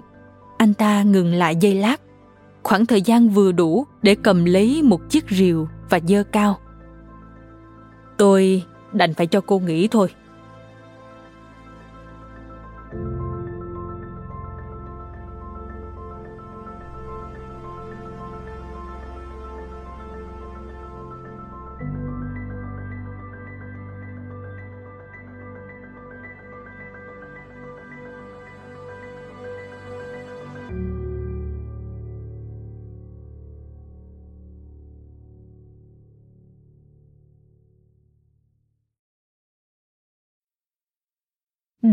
Anh 0.57 0.73
ta 0.73 1.03
ngừng 1.03 1.33
lại 1.33 1.55
giây 1.55 1.75
lát. 1.75 2.01
Khoảng 2.63 2.85
thời 2.85 3.01
gian 3.01 3.29
vừa 3.29 3.51
đủ 3.51 3.85
để 4.01 4.15
cầm 4.15 4.45
lấy 4.45 4.81
một 4.83 5.09
chiếc 5.09 5.25
rìu 5.29 5.67
và 5.89 5.99
dơ 6.07 6.23
cao. 6.23 6.57
Tôi 8.17 8.63
đành 8.93 9.13
phải 9.13 9.27
cho 9.27 9.41
cô 9.41 9.59
nghỉ 9.59 9.87
thôi. 9.87 10.07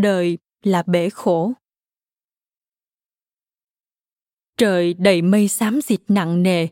Đời 0.03 0.39
là 0.63 0.83
bể 0.87 1.11
khổ. 1.11 1.53
Trời 4.57 4.95
đầy 4.95 5.23
mây 5.23 5.49
xám 5.49 5.81
xịt 5.81 6.01
nặng 6.09 6.43
nề, 6.43 6.69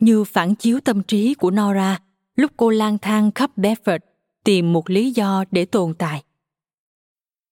như 0.00 0.24
phản 0.24 0.54
chiếu 0.54 0.80
tâm 0.80 1.02
trí 1.02 1.34
của 1.34 1.50
nora 1.50 2.00
lúc 2.36 2.50
cô 2.56 2.70
lang 2.70 2.98
thang 2.98 3.30
khắp 3.34 3.58
bedford 3.58 3.98
tìm 4.44 4.72
một 4.72 4.90
lý 4.90 5.10
do 5.10 5.44
để 5.50 5.64
tồn 5.64 5.94
tại. 5.94 6.22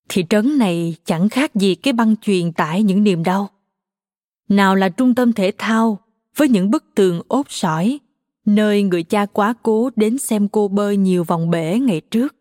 Thị 0.09 0.25
trấn 0.29 0.59
này 0.59 0.97
chẳng 1.05 1.29
khác 1.29 1.55
gì 1.55 1.75
cái 1.75 1.93
băng 1.93 2.17
truyền 2.17 2.53
tải 2.53 2.83
những 2.83 3.05
niềm 3.05 3.23
đau. 3.23 3.51
Nào 4.49 4.77
là 4.77 4.89
trung 4.89 5.15
tâm 5.15 5.33
thể 5.33 5.53
thao 5.59 5.99
với 6.37 6.49
những 6.49 6.71
bức 6.71 6.85
tường 6.95 7.23
ốp 7.29 7.53
sỏi, 7.53 7.99
nơi 8.45 8.83
người 8.83 9.03
cha 9.03 9.27
quá 9.27 9.55
cố 9.63 9.91
đến 9.97 10.19
xem 10.19 10.49
cô 10.49 10.69
bơi 10.69 10.97
nhiều 10.97 11.25
vòng 11.25 11.51
bể 11.51 11.79
ngày 11.79 12.01
trước. 12.01 12.37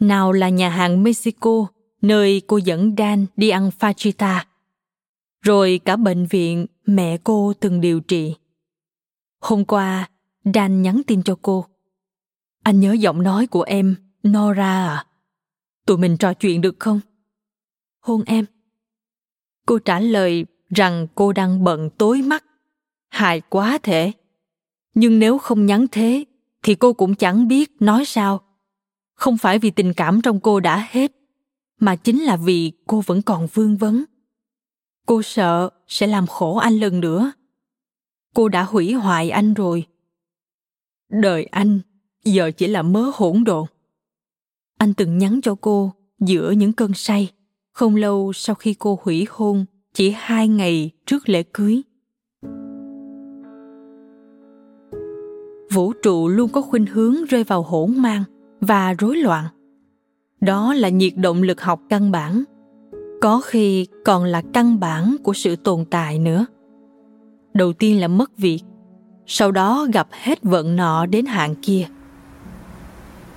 Nào 0.00 0.32
là 0.32 0.48
nhà 0.48 0.68
hàng 0.68 1.02
mexico 1.02 1.66
nơi 2.02 2.42
cô 2.46 2.56
dẫn 2.56 2.94
Dan 2.98 3.26
đi 3.36 3.48
ăn 3.48 3.70
fajita. 3.78 4.44
Rồi 5.42 5.80
cả 5.84 5.96
bệnh 5.96 6.26
viện 6.26 6.66
mẹ 6.86 7.18
cô 7.24 7.52
từng 7.60 7.80
điều 7.80 8.00
trị. 8.00 8.34
Hôm 9.40 9.64
qua, 9.64 10.08
Dan 10.54 10.82
nhắn 10.82 11.02
tin 11.06 11.22
cho 11.22 11.36
cô. 11.42 11.66
Anh 12.62 12.80
nhớ 12.80 12.92
giọng 12.92 13.22
nói 13.22 13.46
của 13.46 13.62
em, 13.62 13.96
Nora 14.28 14.88
à? 14.88 15.06
Tụi 15.86 15.98
mình 15.98 16.16
trò 16.16 16.34
chuyện 16.34 16.60
được 16.60 16.76
không? 16.78 17.00
Hôn 18.00 18.22
em. 18.26 18.44
Cô 19.66 19.78
trả 19.78 20.00
lời 20.00 20.46
rằng 20.68 21.06
cô 21.14 21.32
đang 21.32 21.64
bận 21.64 21.90
tối 21.98 22.22
mắt. 22.22 22.44
Hài 23.08 23.40
quá 23.40 23.78
thể. 23.82 24.12
Nhưng 24.94 25.18
nếu 25.18 25.38
không 25.38 25.66
nhắn 25.66 25.86
thế, 25.92 26.24
thì 26.62 26.74
cô 26.74 26.92
cũng 26.92 27.14
chẳng 27.14 27.48
biết 27.48 27.70
nói 27.80 28.04
sao. 28.04 28.40
Không 29.14 29.38
phải 29.38 29.58
vì 29.58 29.70
tình 29.70 29.94
cảm 29.94 30.20
trong 30.20 30.40
cô 30.40 30.60
đã 30.60 30.86
hết, 30.90 31.12
mà 31.80 31.96
chính 31.96 32.22
là 32.22 32.36
vì 32.36 32.72
cô 32.86 33.02
vẫn 33.06 33.22
còn 33.22 33.46
vương 33.54 33.76
vấn. 33.76 34.04
Cô 35.06 35.22
sợ 35.22 35.70
sẽ 35.86 36.06
làm 36.06 36.26
khổ 36.26 36.56
anh 36.56 36.78
lần 36.78 37.00
nữa. 37.00 37.32
Cô 38.34 38.48
đã 38.48 38.62
hủy 38.62 38.92
hoại 38.92 39.30
anh 39.30 39.54
rồi. 39.54 39.86
Đời 41.08 41.44
anh 41.44 41.80
giờ 42.24 42.50
chỉ 42.50 42.66
là 42.66 42.82
mớ 42.82 43.10
hỗn 43.14 43.44
độn. 43.44 43.66
Anh 44.78 44.94
từng 44.94 45.18
nhắn 45.18 45.40
cho 45.42 45.54
cô 45.60 45.92
giữa 46.20 46.50
những 46.50 46.72
cơn 46.72 46.94
say. 46.94 47.32
Không 47.72 47.96
lâu 47.96 48.32
sau 48.32 48.54
khi 48.54 48.74
cô 48.74 48.98
hủy 49.02 49.26
hôn, 49.30 49.64
chỉ 49.94 50.14
hai 50.16 50.48
ngày 50.48 50.90
trước 51.06 51.28
lễ 51.28 51.42
cưới. 51.42 51.82
Vũ 55.72 55.92
trụ 55.92 56.28
luôn 56.28 56.50
có 56.52 56.62
khuynh 56.62 56.86
hướng 56.86 57.24
rơi 57.24 57.44
vào 57.44 57.62
hỗn 57.62 57.94
mang 57.96 58.24
và 58.60 58.92
rối 58.92 59.16
loạn 59.16 59.46
đó 60.40 60.74
là 60.74 60.88
nhiệt 60.88 61.12
động 61.16 61.42
lực 61.42 61.60
học 61.60 61.80
căn 61.88 62.10
bản. 62.10 62.44
Có 63.22 63.40
khi 63.40 63.86
còn 64.04 64.24
là 64.24 64.42
căn 64.52 64.80
bản 64.80 65.16
của 65.22 65.32
sự 65.32 65.56
tồn 65.56 65.84
tại 65.90 66.18
nữa. 66.18 66.46
Đầu 67.54 67.72
tiên 67.72 68.00
là 68.00 68.08
mất 68.08 68.38
việc, 68.38 68.60
sau 69.26 69.52
đó 69.52 69.86
gặp 69.92 70.08
hết 70.10 70.42
vận 70.42 70.76
nọ 70.76 71.06
đến 71.06 71.26
hạn 71.26 71.54
kia. 71.62 71.86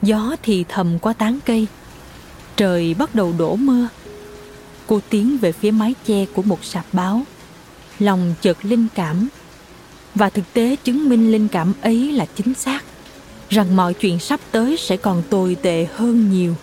Gió 0.02 0.36
thì 0.44 0.66
thầm 0.70 1.00
qua 1.00 1.14
tán 1.14 1.40
cây, 1.46 1.68
trời 2.56 2.94
bắt 2.94 3.16
đầu 3.16 3.34
đổ 3.40 3.56
mưa. 3.56 3.88
Cô 4.88 5.00
tiến 5.10 5.38
về 5.42 5.52
phía 5.52 5.72
mái 5.72 5.96
che 6.06 6.26
của 6.26 6.42
một 6.42 6.64
sạp 6.64 6.86
báo. 6.94 7.22
Lòng 8.00 8.34
chợt 8.42 8.58
linh 8.66 8.88
cảm, 8.96 9.28
và 10.16 10.30
thực 10.30 10.54
tế 10.54 10.76
chứng 10.84 11.10
minh 11.10 11.32
linh 11.32 11.48
cảm 11.48 11.74
ấy 11.82 12.12
là 12.12 12.26
chính 12.26 12.54
xác, 12.54 12.84
rằng 13.50 13.76
mọi 13.76 13.94
chuyện 13.94 14.20
sắp 14.20 14.40
tới 14.52 14.78
sẽ 14.78 14.98
còn 14.98 15.24
tồi 15.30 15.56
tệ 15.62 15.88
hơn 15.94 16.32
nhiều. 16.32 16.56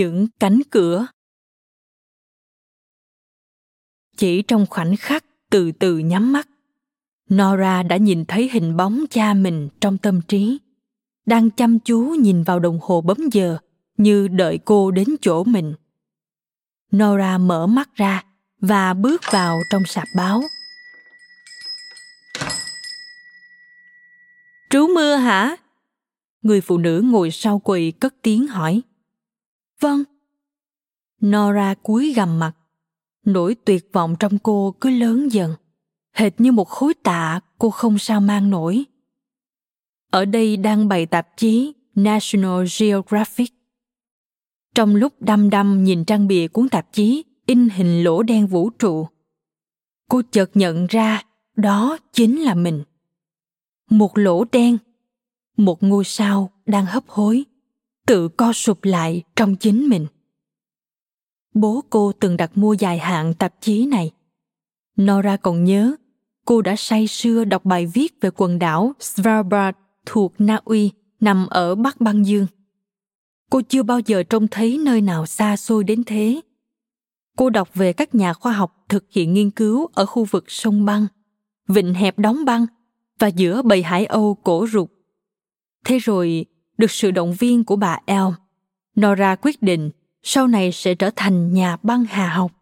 Những 0.00 0.26
cánh 0.40 0.60
cửa. 0.70 1.06
Chỉ 4.16 4.42
trong 4.42 4.66
khoảnh 4.70 4.96
khắc, 4.96 5.24
từ 5.50 5.72
từ 5.72 5.98
nhắm 5.98 6.32
mắt, 6.32 6.48
nora 7.32 7.82
đã 7.82 7.96
nhìn 7.96 8.24
thấy 8.24 8.50
hình 8.52 8.76
bóng 8.76 9.04
cha 9.10 9.34
mình 9.34 9.68
trong 9.80 9.98
tâm 9.98 10.20
trí, 10.28 10.58
đang 11.26 11.50
chăm 11.50 11.78
chú 11.78 12.00
nhìn 12.00 12.42
vào 12.42 12.60
đồng 12.60 12.78
hồ 12.82 13.00
bấm 13.00 13.16
giờ 13.32 13.58
như 13.96 14.28
đợi 14.28 14.58
cô 14.64 14.90
đến 14.90 15.08
chỗ 15.20 15.44
mình. 15.44 15.74
Nora 16.96 17.38
mở 17.38 17.66
mắt 17.66 17.94
ra 17.94 18.24
và 18.60 18.94
bước 18.94 19.20
vào 19.32 19.58
trong 19.72 19.82
sạp 19.84 20.08
báo. 20.16 20.42
Trú 24.70 24.88
mưa 24.94 25.14
hả? 25.14 25.56
Người 26.42 26.60
phụ 26.60 26.78
nữ 26.78 27.02
ngồi 27.04 27.30
sau 27.30 27.58
quầy 27.58 27.92
cất 27.92 28.14
tiếng 28.22 28.46
hỏi. 28.46 28.82
Vâng. 29.80 30.04
Nora 31.24 31.74
cúi 31.74 32.12
gằm 32.12 32.38
mặt. 32.38 32.52
Nỗi 33.26 33.54
tuyệt 33.64 33.88
vọng 33.92 34.16
trong 34.18 34.38
cô 34.38 34.74
cứ 34.80 34.90
lớn 34.90 35.28
dần. 35.32 35.54
Hệt 36.12 36.40
như 36.40 36.52
một 36.52 36.68
khối 36.68 36.94
tạ 36.94 37.40
cô 37.58 37.70
không 37.70 37.98
sao 37.98 38.20
mang 38.20 38.50
nổi. 38.50 38.84
Ở 40.10 40.24
đây 40.24 40.56
đang 40.56 40.88
bày 40.88 41.06
tạp 41.06 41.28
chí 41.36 41.72
National 41.94 42.64
Geographic. 42.80 43.52
Trong 44.74 44.94
lúc 44.94 45.22
đăm 45.22 45.50
đăm 45.50 45.84
nhìn 45.84 46.04
trang 46.04 46.26
bìa 46.26 46.48
cuốn 46.48 46.68
tạp 46.68 46.92
chí 46.92 47.24
in 47.46 47.68
hình 47.68 48.04
lỗ 48.04 48.22
đen 48.22 48.46
vũ 48.46 48.70
trụ, 48.70 49.06
cô 50.08 50.22
chợt 50.30 50.50
nhận 50.54 50.86
ra 50.86 51.22
đó 51.56 51.98
chính 52.12 52.40
là 52.40 52.54
mình. 52.54 52.82
Một 53.90 54.18
lỗ 54.18 54.44
đen, 54.52 54.78
một 55.56 55.82
ngôi 55.82 56.04
sao 56.04 56.50
đang 56.66 56.86
hấp 56.86 57.08
hối 57.08 57.44
tự 58.06 58.28
co 58.28 58.52
sụp 58.52 58.84
lại 58.84 59.22
trong 59.36 59.56
chính 59.56 59.88
mình. 59.88 60.06
Bố 61.54 61.84
cô 61.90 62.12
từng 62.12 62.36
đặt 62.36 62.58
mua 62.58 62.72
dài 62.72 62.98
hạn 62.98 63.34
tạp 63.34 63.54
chí 63.60 63.86
này. 63.86 64.10
Nora 65.00 65.36
còn 65.36 65.64
nhớ, 65.64 65.94
cô 66.44 66.62
đã 66.62 66.74
say 66.76 67.06
sưa 67.06 67.44
đọc 67.44 67.64
bài 67.64 67.86
viết 67.86 68.20
về 68.20 68.30
quần 68.36 68.58
đảo 68.58 68.92
svalbard 69.00 69.78
thuộc 70.06 70.34
na 70.38 70.60
uy 70.64 70.90
nằm 71.20 71.46
ở 71.46 71.74
bắc 71.74 72.00
băng 72.00 72.26
dương. 72.26 72.46
Cô 73.50 73.60
chưa 73.68 73.82
bao 73.82 74.00
giờ 74.00 74.22
trông 74.22 74.48
thấy 74.48 74.78
nơi 74.84 75.00
nào 75.00 75.26
xa 75.26 75.56
xôi 75.56 75.84
đến 75.84 76.04
thế. 76.04 76.40
Cô 77.36 77.50
đọc 77.50 77.74
về 77.74 77.92
các 77.92 78.14
nhà 78.14 78.32
khoa 78.32 78.52
học 78.52 78.84
thực 78.88 79.04
hiện 79.10 79.34
nghiên 79.34 79.50
cứu 79.50 79.88
ở 79.94 80.06
khu 80.06 80.24
vực 80.24 80.44
sông 80.48 80.84
băng, 80.84 81.06
vịnh 81.68 81.94
hẹp 81.94 82.18
đóng 82.18 82.44
băng 82.44 82.66
và 83.18 83.28
giữa 83.28 83.62
bầy 83.62 83.82
hải 83.82 84.06
âu 84.06 84.34
cổ 84.34 84.66
rục 84.72 84.92
thế 85.84 85.98
rồi 85.98 86.46
được 86.80 86.90
sự 86.90 87.10
động 87.10 87.34
viên 87.38 87.64
của 87.64 87.76
bà 87.76 87.98
El, 88.06 88.24
Nora 89.00 89.36
quyết 89.42 89.62
định 89.62 89.90
sau 90.22 90.46
này 90.46 90.72
sẽ 90.72 90.94
trở 90.94 91.10
thành 91.16 91.52
nhà 91.52 91.76
băng 91.82 92.04
hà 92.04 92.28
học. 92.28 92.52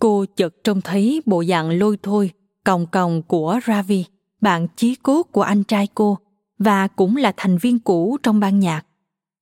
Cô 0.00 0.24
chợt 0.36 0.54
trông 0.64 0.80
thấy 0.80 1.22
bộ 1.26 1.44
dạng 1.44 1.70
lôi 1.70 1.98
thôi, 2.02 2.30
còng 2.64 2.86
còng 2.86 3.22
của 3.22 3.60
Ravi, 3.66 4.04
bạn 4.40 4.66
chí 4.76 4.94
cốt 4.94 5.22
của 5.22 5.42
anh 5.42 5.64
trai 5.64 5.88
cô 5.94 6.18
và 6.58 6.88
cũng 6.88 7.16
là 7.16 7.32
thành 7.36 7.58
viên 7.58 7.78
cũ 7.78 8.18
trong 8.22 8.40
ban 8.40 8.60
nhạc, 8.60 8.86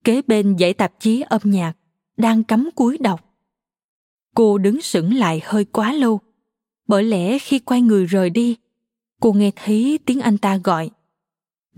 kế 0.03 0.21
bên 0.27 0.57
dãy 0.59 0.73
tạp 0.73 0.93
chí 0.99 1.21
âm 1.21 1.41
nhạc, 1.43 1.73
đang 2.17 2.43
cắm 2.43 2.69
cúi 2.75 2.97
đọc. 2.97 3.35
Cô 4.35 4.57
đứng 4.57 4.81
sững 4.81 5.13
lại 5.13 5.41
hơi 5.45 5.65
quá 5.65 5.93
lâu, 5.93 6.19
bởi 6.87 7.03
lẽ 7.03 7.39
khi 7.39 7.59
quay 7.59 7.81
người 7.81 8.05
rời 8.05 8.29
đi, 8.29 8.57
cô 9.21 9.33
nghe 9.33 9.51
thấy 9.55 9.99
tiếng 10.05 10.19
anh 10.19 10.37
ta 10.37 10.57
gọi. 10.57 10.89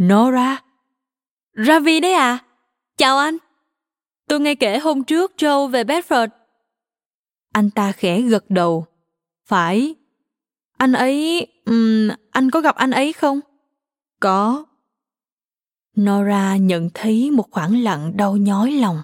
Nora! 0.03 0.68
Ravi 1.53 1.99
đấy 1.99 2.13
à? 2.13 2.39
Chào 2.97 3.17
anh! 3.17 3.37
Tôi 4.27 4.39
nghe 4.39 4.55
kể 4.55 4.79
hôm 4.79 5.03
trước 5.03 5.31
Joe 5.37 5.67
về 5.67 5.83
Bedford. 5.83 6.27
Anh 7.53 7.69
ta 7.69 7.91
khẽ 7.91 8.21
gật 8.21 8.49
đầu. 8.49 8.85
Phải. 9.45 9.95
Anh 10.77 10.93
ấy... 10.93 11.47
Um, 11.65 12.09
anh 12.31 12.51
có 12.51 12.61
gặp 12.61 12.75
anh 12.75 12.91
ấy 12.91 13.13
không? 13.13 13.39
Có. 14.19 14.65
Nora 15.99 16.57
nhận 16.57 16.89
thấy 16.93 17.31
một 17.31 17.51
khoảng 17.51 17.83
lặng 17.83 18.17
đau 18.17 18.37
nhói 18.37 18.71
lòng. 18.71 19.01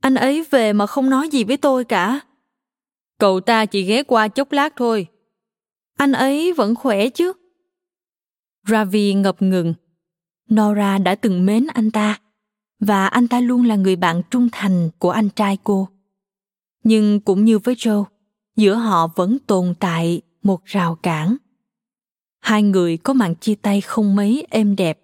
Anh 0.00 0.14
ấy 0.14 0.46
về 0.50 0.72
mà 0.72 0.86
không 0.86 1.10
nói 1.10 1.28
gì 1.28 1.44
với 1.44 1.56
tôi 1.56 1.84
cả. 1.84 2.20
Cậu 3.18 3.40
ta 3.40 3.66
chỉ 3.66 3.82
ghé 3.82 4.02
qua 4.02 4.28
chốc 4.28 4.52
lát 4.52 4.72
thôi. 4.76 5.06
Anh 5.96 6.12
ấy 6.12 6.52
vẫn 6.52 6.74
khỏe 6.74 7.08
chứ? 7.08 7.32
Ravi 8.68 9.14
ngập 9.14 9.42
ngừng. 9.42 9.74
Nora 10.54 10.98
đã 10.98 11.14
từng 11.14 11.46
mến 11.46 11.66
anh 11.74 11.90
ta 11.90 12.20
và 12.80 13.06
anh 13.06 13.28
ta 13.28 13.40
luôn 13.40 13.64
là 13.64 13.76
người 13.76 13.96
bạn 13.96 14.22
trung 14.30 14.48
thành 14.52 14.90
của 14.98 15.10
anh 15.10 15.28
trai 15.28 15.58
cô. 15.64 15.88
Nhưng 16.84 17.20
cũng 17.20 17.44
như 17.44 17.58
với 17.58 17.74
Joe, 17.74 18.04
giữa 18.56 18.74
họ 18.74 19.06
vẫn 19.06 19.38
tồn 19.46 19.74
tại 19.80 20.22
một 20.42 20.64
rào 20.64 20.94
cản. 20.94 21.36
Hai 22.40 22.62
người 22.62 22.96
có 22.96 23.12
màn 23.12 23.34
chia 23.34 23.54
tay 23.54 23.80
không 23.80 24.16
mấy 24.16 24.46
êm 24.50 24.76
đẹp. 24.76 24.98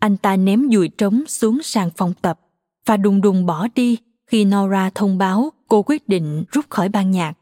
Anh 0.00 0.16
ta 0.16 0.36
ném 0.36 0.68
dùi 0.72 0.88
trống 0.88 1.26
xuống 1.26 1.62
sàn 1.62 1.90
phòng 1.96 2.12
tập 2.22 2.40
và 2.86 2.96
đùng 2.96 3.20
đùng 3.20 3.46
bỏ 3.46 3.66
đi 3.74 3.98
khi 4.26 4.44
Nora 4.44 4.90
thông 4.90 5.18
báo 5.18 5.52
cô 5.68 5.82
quyết 5.82 6.08
định 6.08 6.44
rút 6.52 6.70
khỏi 6.70 6.88
ban 6.88 7.10
nhạc. 7.10 7.34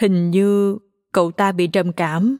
Hình 0.00 0.30
như 0.30 0.78
cậu 1.12 1.30
ta 1.30 1.52
bị 1.52 1.66
trầm 1.66 1.92
cảm. 1.92 2.36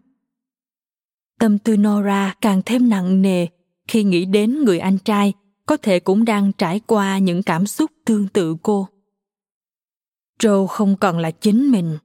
Tâm 1.41 1.59
tư 1.59 1.77
Nora 1.77 2.35
càng 2.41 2.63
thêm 2.67 2.89
nặng 2.89 3.23
nề 3.23 3.47
khi 3.89 4.05
nghĩ 4.05 4.25
đến 4.25 4.65
người 4.65 4.79
anh 4.79 4.99
trai 4.99 5.33
có 5.67 5.77
thể 5.77 6.01
cũng 6.01 6.25
đang 6.25 6.53
trải 6.53 6.81
qua 6.87 7.19
những 7.19 7.43
cảm 7.43 7.67
xúc 7.67 7.91
tương 8.05 8.29
tự 8.29 8.57
cô. 8.63 8.89
Joe 10.39 10.67
không 10.67 10.97
còn 10.97 11.19
là 11.19 11.31
chính 11.31 11.71
mình. 11.71 11.99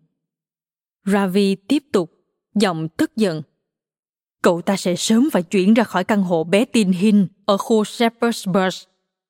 Ravi 1.05 1.55
tiếp 1.55 1.83
tục, 1.91 2.11
giọng 2.55 2.87
tức 2.89 3.15
giận. 3.15 3.41
Cậu 4.41 4.61
ta 4.61 4.77
sẽ 4.77 4.95
sớm 4.95 5.29
phải 5.31 5.43
chuyển 5.43 5.73
ra 5.73 5.83
khỏi 5.83 6.03
căn 6.03 6.23
hộ 6.23 6.43
bé 6.43 6.65
Tin 6.65 6.91
Hin 6.91 7.27
ở 7.45 7.57
khu 7.57 7.83
Shepherd's 7.83 8.51
Bush 8.51 8.89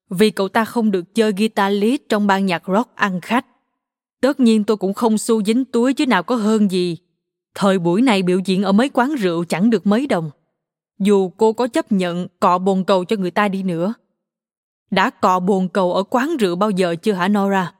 vì 0.10 0.32
cậu 0.32 0.48
ta 0.48 0.66
không 0.66 0.92
được 0.92 1.16
chơi 1.16 1.32
guitar 1.38 1.74
lead 1.82 2.00
trong 2.10 2.28
ban 2.28 2.46
nhạc 2.46 2.64
rock 2.68 2.96
ăn 2.96 3.22
khách. 3.22 3.46
Tất 4.22 4.40
nhiên 4.40 4.64
tôi 4.64 4.78
cũng 4.78 4.94
không 4.94 5.18
xu 5.18 5.44
dính 5.44 5.66
túi 5.66 5.94
chứ 5.94 6.06
nào 6.06 6.24
có 6.24 6.36
hơn 6.36 6.72
gì. 6.72 6.98
Thời 7.56 7.80
buổi 7.80 8.02
này 8.02 8.24
biểu 8.24 8.40
diễn 8.46 8.64
ở 8.64 8.72
mấy 8.72 8.90
quán 8.90 9.16
rượu 9.16 9.46
chẳng 9.46 9.70
được 9.70 9.88
mấy 9.88 10.08
đồng. 10.08 10.32
Dù 11.00 11.30
cô 11.38 11.54
có 11.54 11.68
chấp 11.68 11.92
nhận 11.92 12.28
cọ 12.40 12.58
bồn 12.58 12.84
cầu 12.84 13.06
cho 13.06 13.16
người 13.16 13.32
ta 13.32 13.48
đi 13.48 13.64
nữa. 13.64 13.94
Đã 14.92 15.10
cọ 15.10 15.40
bồn 15.40 15.68
cầu 15.68 15.94
ở 15.94 16.04
quán 16.04 16.38
rượu 16.40 16.56
bao 16.56 16.70
giờ 16.70 16.96
chưa 16.96 17.14
hả 17.14 17.28
Nora? 17.28 17.74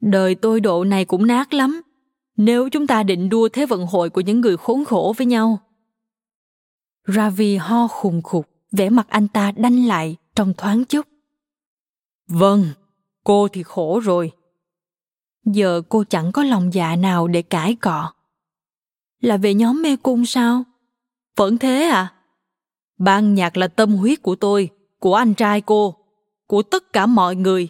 Đời 0.00 0.34
tôi 0.34 0.60
độ 0.60 0.84
này 0.84 1.04
cũng 1.04 1.26
nát 1.26 1.54
lắm. 1.54 1.80
Nếu 2.36 2.68
chúng 2.68 2.86
ta 2.86 3.02
định 3.02 3.28
đua 3.28 3.48
thế 3.48 3.66
vận 3.66 3.86
hội 3.86 4.10
của 4.10 4.20
những 4.20 4.40
người 4.40 4.56
khốn 4.56 4.84
khổ 4.84 5.14
với 5.16 5.26
nhau. 5.26 5.58
Ravi 7.06 7.56
ho 7.56 7.88
khùng 7.88 8.22
khục, 8.22 8.48
vẻ 8.72 8.90
mặt 8.90 9.06
anh 9.08 9.28
ta 9.28 9.52
đanh 9.52 9.86
lại 9.86 10.16
trong 10.34 10.52
thoáng 10.54 10.84
chốc. 10.84 11.06
Vâng, 12.28 12.66
cô 13.24 13.48
thì 13.48 13.62
khổ 13.62 14.00
rồi. 14.04 14.32
Giờ 15.44 15.82
cô 15.88 16.04
chẳng 16.04 16.32
có 16.32 16.44
lòng 16.44 16.74
dạ 16.74 16.96
nào 16.96 17.28
để 17.28 17.42
cãi 17.42 17.74
cọ. 17.74 18.13
Là 19.24 19.36
về 19.36 19.54
nhóm 19.54 19.82
mê 19.82 19.96
cung 19.96 20.26
sao? 20.26 20.64
Vẫn 21.36 21.58
thế 21.58 21.82
à? 21.82 22.12
Ban 22.98 23.34
nhạc 23.34 23.56
là 23.56 23.68
tâm 23.68 23.94
huyết 23.94 24.22
của 24.22 24.34
tôi, 24.34 24.70
của 24.98 25.14
anh 25.14 25.34
trai 25.34 25.60
cô, 25.60 25.96
của 26.46 26.62
tất 26.62 26.92
cả 26.92 27.06
mọi 27.06 27.36
người. 27.36 27.68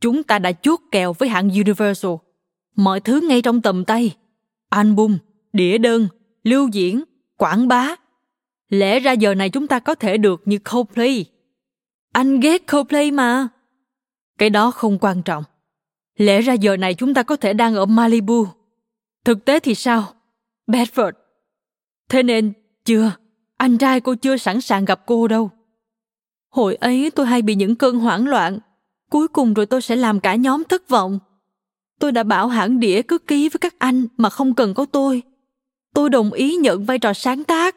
Chúng 0.00 0.22
ta 0.22 0.38
đã 0.38 0.52
chốt 0.52 0.80
kèo 0.90 1.12
với 1.12 1.28
hãng 1.28 1.50
Universal. 1.50 2.10
Mọi 2.76 3.00
thứ 3.00 3.20
ngay 3.20 3.42
trong 3.42 3.62
tầm 3.62 3.84
tay. 3.84 4.16
Album, 4.68 5.18
đĩa 5.52 5.78
đơn, 5.78 6.08
lưu 6.44 6.68
diễn, 6.68 7.04
quảng 7.36 7.68
bá. 7.68 7.96
Lẽ 8.68 9.00
ra 9.00 9.12
giờ 9.12 9.34
này 9.34 9.50
chúng 9.50 9.66
ta 9.66 9.78
có 9.78 9.94
thể 9.94 10.16
được 10.16 10.42
như 10.44 10.58
Coldplay. 10.58 11.24
Anh 12.12 12.40
ghét 12.40 12.66
Coldplay 12.72 13.10
mà. 13.10 13.48
Cái 14.38 14.50
đó 14.50 14.70
không 14.70 14.98
quan 14.98 15.22
trọng. 15.22 15.44
Lẽ 16.16 16.40
ra 16.40 16.52
giờ 16.52 16.76
này 16.76 16.94
chúng 16.94 17.14
ta 17.14 17.22
có 17.22 17.36
thể 17.36 17.52
đang 17.52 17.74
ở 17.74 17.86
Malibu. 17.86 18.46
Thực 19.24 19.44
tế 19.44 19.60
thì 19.60 19.74
sao? 19.74 20.14
Bedford. 20.70 21.12
Thế 22.08 22.22
nên, 22.22 22.52
chưa, 22.84 23.12
anh 23.56 23.78
trai 23.78 24.00
cô 24.00 24.14
chưa 24.14 24.36
sẵn 24.36 24.60
sàng 24.60 24.84
gặp 24.84 25.02
cô 25.06 25.28
đâu. 25.28 25.50
Hồi 26.48 26.74
ấy 26.74 27.10
tôi 27.10 27.26
hay 27.26 27.42
bị 27.42 27.54
những 27.54 27.76
cơn 27.76 27.98
hoảng 27.98 28.26
loạn. 28.26 28.58
Cuối 29.10 29.28
cùng 29.28 29.54
rồi 29.54 29.66
tôi 29.66 29.82
sẽ 29.82 29.96
làm 29.96 30.20
cả 30.20 30.34
nhóm 30.34 30.64
thất 30.64 30.88
vọng. 30.88 31.18
Tôi 31.98 32.12
đã 32.12 32.22
bảo 32.22 32.48
hãng 32.48 32.80
đĩa 32.80 33.02
cứ 33.02 33.18
ký 33.18 33.48
với 33.48 33.58
các 33.58 33.74
anh 33.78 34.06
mà 34.16 34.30
không 34.30 34.54
cần 34.54 34.74
có 34.74 34.84
tôi. 34.84 35.22
Tôi 35.94 36.10
đồng 36.10 36.32
ý 36.32 36.56
nhận 36.56 36.84
vai 36.84 36.98
trò 36.98 37.12
sáng 37.12 37.44
tác. 37.44 37.76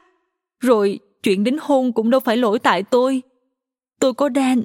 Rồi 0.59 0.99
chuyện 1.23 1.43
đến 1.43 1.57
hôn 1.61 1.93
cũng 1.93 2.09
đâu 2.09 2.19
phải 2.19 2.37
lỗi 2.37 2.59
tại 2.59 2.83
tôi. 2.83 3.21
Tôi 3.99 4.13
có 4.13 4.29
Dan. 4.35 4.63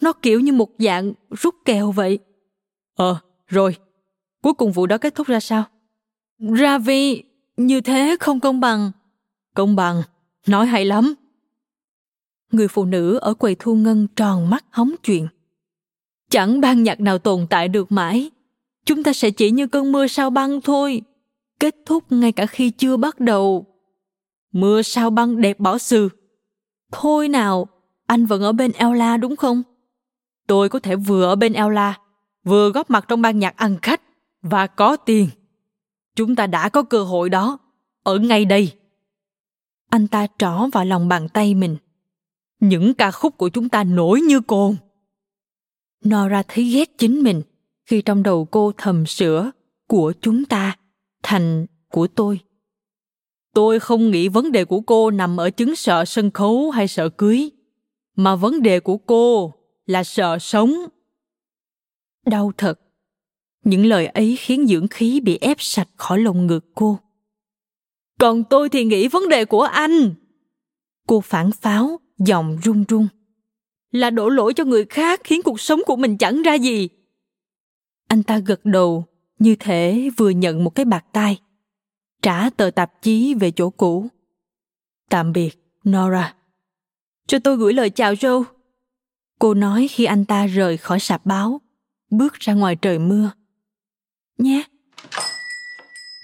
Nó 0.00 0.12
kiểu 0.12 0.40
như 0.40 0.52
một 0.52 0.70
dạng 0.78 1.12
rút 1.30 1.54
kèo 1.64 1.92
vậy. 1.92 2.18
Ờ, 2.96 3.16
rồi. 3.46 3.76
Cuối 4.42 4.54
cùng 4.54 4.72
vụ 4.72 4.86
đó 4.86 4.98
kết 4.98 5.14
thúc 5.14 5.26
ra 5.26 5.40
sao? 5.40 5.64
Ravi, 6.38 7.22
như 7.56 7.80
thế 7.80 8.16
không 8.20 8.40
công 8.40 8.60
bằng. 8.60 8.90
Công 9.54 9.76
bằng, 9.76 10.02
nói 10.46 10.66
hay 10.66 10.84
lắm. 10.84 11.14
Người 12.52 12.68
phụ 12.68 12.84
nữ 12.84 13.16
ở 13.16 13.34
quầy 13.34 13.56
thu 13.58 13.74
ngân 13.74 14.06
tròn 14.16 14.50
mắt 14.50 14.64
hóng 14.70 14.94
chuyện. 15.02 15.28
Chẳng 16.30 16.60
ban 16.60 16.82
nhạc 16.82 17.00
nào 17.00 17.18
tồn 17.18 17.46
tại 17.50 17.68
được 17.68 17.92
mãi. 17.92 18.30
Chúng 18.84 19.02
ta 19.02 19.12
sẽ 19.12 19.30
chỉ 19.30 19.50
như 19.50 19.66
cơn 19.66 19.92
mưa 19.92 20.06
sao 20.06 20.30
băng 20.30 20.60
thôi. 20.60 21.02
Kết 21.60 21.76
thúc 21.86 22.12
ngay 22.12 22.32
cả 22.32 22.46
khi 22.46 22.70
chưa 22.70 22.96
bắt 22.96 23.20
đầu. 23.20 23.66
Mưa 24.52 24.82
sao 24.82 25.10
băng 25.10 25.40
đẹp 25.40 25.60
bỏ 25.60 25.78
sừ 25.78 26.08
Thôi 26.92 27.28
nào, 27.28 27.66
anh 28.06 28.26
vẫn 28.26 28.42
ở 28.42 28.52
bên 28.52 28.72
Ella 28.72 29.16
đúng 29.16 29.36
không? 29.36 29.62
Tôi 30.46 30.68
có 30.68 30.78
thể 30.78 30.96
vừa 30.96 31.24
ở 31.24 31.36
bên 31.36 31.52
Ella, 31.52 31.98
vừa 32.44 32.70
góp 32.70 32.90
mặt 32.90 33.04
trong 33.08 33.22
ban 33.22 33.38
nhạc 33.38 33.56
ăn 33.56 33.76
khách 33.82 34.00
và 34.42 34.66
có 34.66 34.96
tiền. 34.96 35.28
Chúng 36.16 36.36
ta 36.36 36.46
đã 36.46 36.68
có 36.68 36.82
cơ 36.82 37.04
hội 37.04 37.30
đó, 37.30 37.58
ở 38.02 38.18
ngay 38.18 38.44
đây. 38.44 38.72
Anh 39.90 40.08
ta 40.08 40.26
trỏ 40.38 40.68
vào 40.72 40.84
lòng 40.84 41.08
bàn 41.08 41.28
tay 41.28 41.54
mình. 41.54 41.76
Những 42.60 42.94
ca 42.94 43.10
khúc 43.10 43.38
của 43.38 43.48
chúng 43.48 43.68
ta 43.68 43.84
nổi 43.84 44.20
như 44.20 44.40
cồn. 44.40 44.76
Nora 46.08 46.42
thấy 46.48 46.64
ghét 46.64 46.98
chính 46.98 47.22
mình 47.22 47.42
khi 47.84 48.02
trong 48.02 48.22
đầu 48.22 48.44
cô 48.44 48.72
thầm 48.76 49.06
sửa 49.06 49.50
của 49.86 50.12
chúng 50.20 50.44
ta 50.44 50.76
thành 51.22 51.66
của 51.88 52.06
tôi. 52.06 52.40
Tôi 53.54 53.80
không 53.80 54.10
nghĩ 54.10 54.28
vấn 54.28 54.52
đề 54.52 54.64
của 54.64 54.80
cô 54.80 55.10
nằm 55.10 55.36
ở 55.40 55.50
chứng 55.50 55.76
sợ 55.76 56.04
sân 56.04 56.30
khấu 56.30 56.70
hay 56.70 56.88
sợ 56.88 57.08
cưới, 57.08 57.50
mà 58.16 58.36
vấn 58.36 58.62
đề 58.62 58.80
của 58.80 58.96
cô 58.96 59.54
là 59.86 60.04
sợ 60.04 60.38
sống. 60.38 60.74
Đau 62.26 62.52
thật. 62.56 62.80
Những 63.64 63.86
lời 63.86 64.06
ấy 64.06 64.36
khiến 64.36 64.66
dưỡng 64.66 64.88
khí 64.88 65.20
bị 65.20 65.38
ép 65.40 65.56
sạch 65.60 65.88
khỏi 65.96 66.18
lồng 66.18 66.46
ngực 66.46 66.64
cô. 66.74 66.98
Còn 68.20 68.44
tôi 68.44 68.68
thì 68.68 68.84
nghĩ 68.84 69.08
vấn 69.08 69.28
đề 69.28 69.44
của 69.44 69.62
anh. 69.62 70.14
Cô 71.06 71.20
phản 71.20 71.52
pháo, 71.52 72.00
giọng 72.18 72.58
run 72.62 72.84
run. 72.88 73.08
Là 73.90 74.10
đổ 74.10 74.28
lỗi 74.28 74.54
cho 74.54 74.64
người 74.64 74.84
khác 74.84 75.20
khiến 75.24 75.42
cuộc 75.42 75.60
sống 75.60 75.80
của 75.86 75.96
mình 75.96 76.18
chẳng 76.18 76.42
ra 76.42 76.54
gì. 76.54 76.88
Anh 78.08 78.22
ta 78.22 78.38
gật 78.38 78.60
đầu, 78.64 79.04
như 79.38 79.56
thể 79.60 80.10
vừa 80.16 80.30
nhận 80.30 80.64
một 80.64 80.70
cái 80.70 80.84
bạc 80.84 81.04
tai. 81.12 81.40
Trả 82.22 82.50
tờ 82.50 82.70
tạp 82.70 83.02
chí 83.02 83.34
về 83.34 83.50
chỗ 83.50 83.70
cũ. 83.70 84.08
Tạm 85.10 85.32
biệt, 85.32 85.50
Nora. 85.88 86.34
Cho 87.26 87.38
tôi 87.38 87.56
gửi 87.56 87.72
lời 87.72 87.90
chào 87.90 88.14
Joe. 88.14 88.44
Cô 89.38 89.54
nói 89.54 89.88
khi 89.90 90.04
anh 90.04 90.24
ta 90.24 90.46
rời 90.46 90.76
khỏi 90.76 91.00
sạp 91.00 91.26
báo, 91.26 91.60
bước 92.10 92.34
ra 92.34 92.54
ngoài 92.54 92.76
trời 92.76 92.98
mưa. 92.98 93.30
Nhé. 94.38 94.64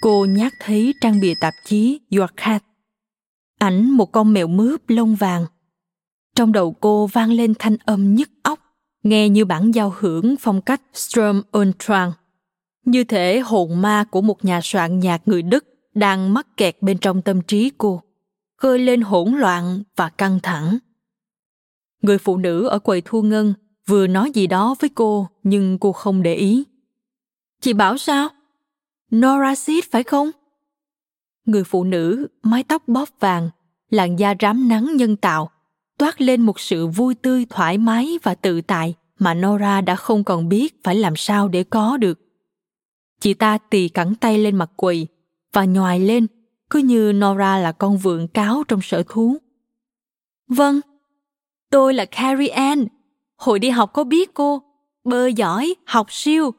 Cô 0.01 0.25
nhát 0.25 0.53
thấy 0.59 0.93
trang 1.01 1.19
bìa 1.19 1.33
tạp 1.39 1.53
chí 1.65 1.99
Your 2.17 2.29
Cat. 2.37 2.63
Ảnh 3.59 3.91
một 3.91 4.11
con 4.11 4.33
mèo 4.33 4.47
mướp 4.47 4.81
lông 4.87 5.15
vàng. 5.15 5.45
Trong 6.35 6.51
đầu 6.51 6.75
cô 6.81 7.07
vang 7.07 7.31
lên 7.31 7.53
thanh 7.59 7.77
âm 7.85 8.15
nhức 8.15 8.29
óc 8.43 8.59
nghe 9.03 9.29
như 9.29 9.45
bản 9.45 9.71
giao 9.71 9.93
hưởng 9.99 10.35
phong 10.39 10.61
cách 10.61 10.81
Sturm 10.93 11.41
und 11.51 11.75
Drang. 11.79 12.11
Như 12.85 13.03
thể 13.03 13.39
hồn 13.39 13.81
ma 13.81 14.03
của 14.11 14.21
một 14.21 14.45
nhà 14.45 14.59
soạn 14.63 14.99
nhạc 14.99 15.27
người 15.27 15.41
Đức 15.41 15.65
đang 15.93 16.33
mắc 16.33 16.47
kẹt 16.57 16.77
bên 16.81 16.97
trong 16.97 17.21
tâm 17.21 17.41
trí 17.41 17.71
cô, 17.77 18.01
khơi 18.57 18.79
lên 18.79 19.01
hỗn 19.01 19.33
loạn 19.33 19.83
và 19.95 20.09
căng 20.09 20.39
thẳng. 20.43 20.77
Người 22.01 22.17
phụ 22.17 22.37
nữ 22.37 22.67
ở 22.67 22.79
quầy 22.79 23.01
thu 23.05 23.21
ngân 23.21 23.53
vừa 23.87 24.07
nói 24.07 24.31
gì 24.33 24.47
đó 24.47 24.75
với 24.79 24.89
cô 24.89 25.27
nhưng 25.43 25.77
cô 25.79 25.91
không 25.91 26.23
để 26.23 26.35
ý. 26.35 26.63
Chị 27.61 27.73
bảo 27.73 27.97
sao? 27.97 28.29
Nora 29.15 29.55
Seed 29.55 29.83
phải 29.91 30.03
không? 30.03 30.31
Người 31.45 31.63
phụ 31.63 31.83
nữ, 31.83 32.27
mái 32.43 32.63
tóc 32.63 32.87
bóp 32.87 33.09
vàng, 33.19 33.49
làn 33.89 34.19
da 34.19 34.33
rám 34.39 34.67
nắng 34.67 34.95
nhân 34.95 35.15
tạo, 35.15 35.51
toát 35.97 36.21
lên 36.21 36.41
một 36.41 36.59
sự 36.59 36.87
vui 36.87 37.15
tươi 37.15 37.45
thoải 37.49 37.77
mái 37.77 38.19
và 38.23 38.35
tự 38.35 38.61
tại 38.61 38.95
mà 39.19 39.33
Nora 39.33 39.81
đã 39.81 39.95
không 39.95 40.23
còn 40.23 40.49
biết 40.49 40.83
phải 40.83 40.95
làm 40.95 41.15
sao 41.15 41.47
để 41.47 41.63
có 41.63 41.97
được. 41.97 42.19
Chị 43.19 43.33
ta 43.33 43.57
tì 43.57 43.89
cẳng 43.89 44.15
tay 44.15 44.37
lên 44.37 44.55
mặt 44.55 44.69
quầy 44.75 45.07
và 45.53 45.65
nhòi 45.65 45.99
lên, 45.99 46.27
cứ 46.69 46.79
như 46.79 47.13
Nora 47.13 47.57
là 47.57 47.71
con 47.71 47.97
vượn 47.97 48.27
cáo 48.27 48.63
trong 48.67 48.81
sở 48.81 49.03
thú. 49.09 49.37
Vâng, 50.47 50.81
tôi 51.69 51.93
là 51.93 52.05
Carrie 52.05 52.47
Ann. 52.47 52.87
Hồi 53.37 53.59
đi 53.59 53.69
học 53.69 53.93
có 53.93 54.03
biết 54.03 54.33
cô, 54.33 54.61
bơi 55.03 55.33
giỏi, 55.33 55.75
học 55.85 56.07
siêu. 56.09 56.53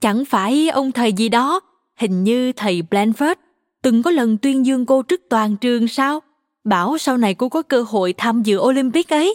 Chẳng 0.00 0.24
phải 0.24 0.68
ông 0.68 0.92
thầy 0.92 1.12
gì 1.12 1.28
đó, 1.28 1.60
hình 1.96 2.24
như 2.24 2.52
thầy 2.52 2.82
Blanford, 2.90 3.36
từng 3.82 4.02
có 4.02 4.10
lần 4.10 4.38
tuyên 4.38 4.66
dương 4.66 4.86
cô 4.86 5.02
trước 5.02 5.20
toàn 5.30 5.56
trường 5.56 5.88
sao? 5.88 6.20
Bảo 6.64 6.98
sau 6.98 7.16
này 7.16 7.34
cô 7.34 7.48
có 7.48 7.62
cơ 7.62 7.82
hội 7.82 8.14
tham 8.16 8.42
dự 8.42 8.58
Olympic 8.58 9.08
ấy. 9.08 9.34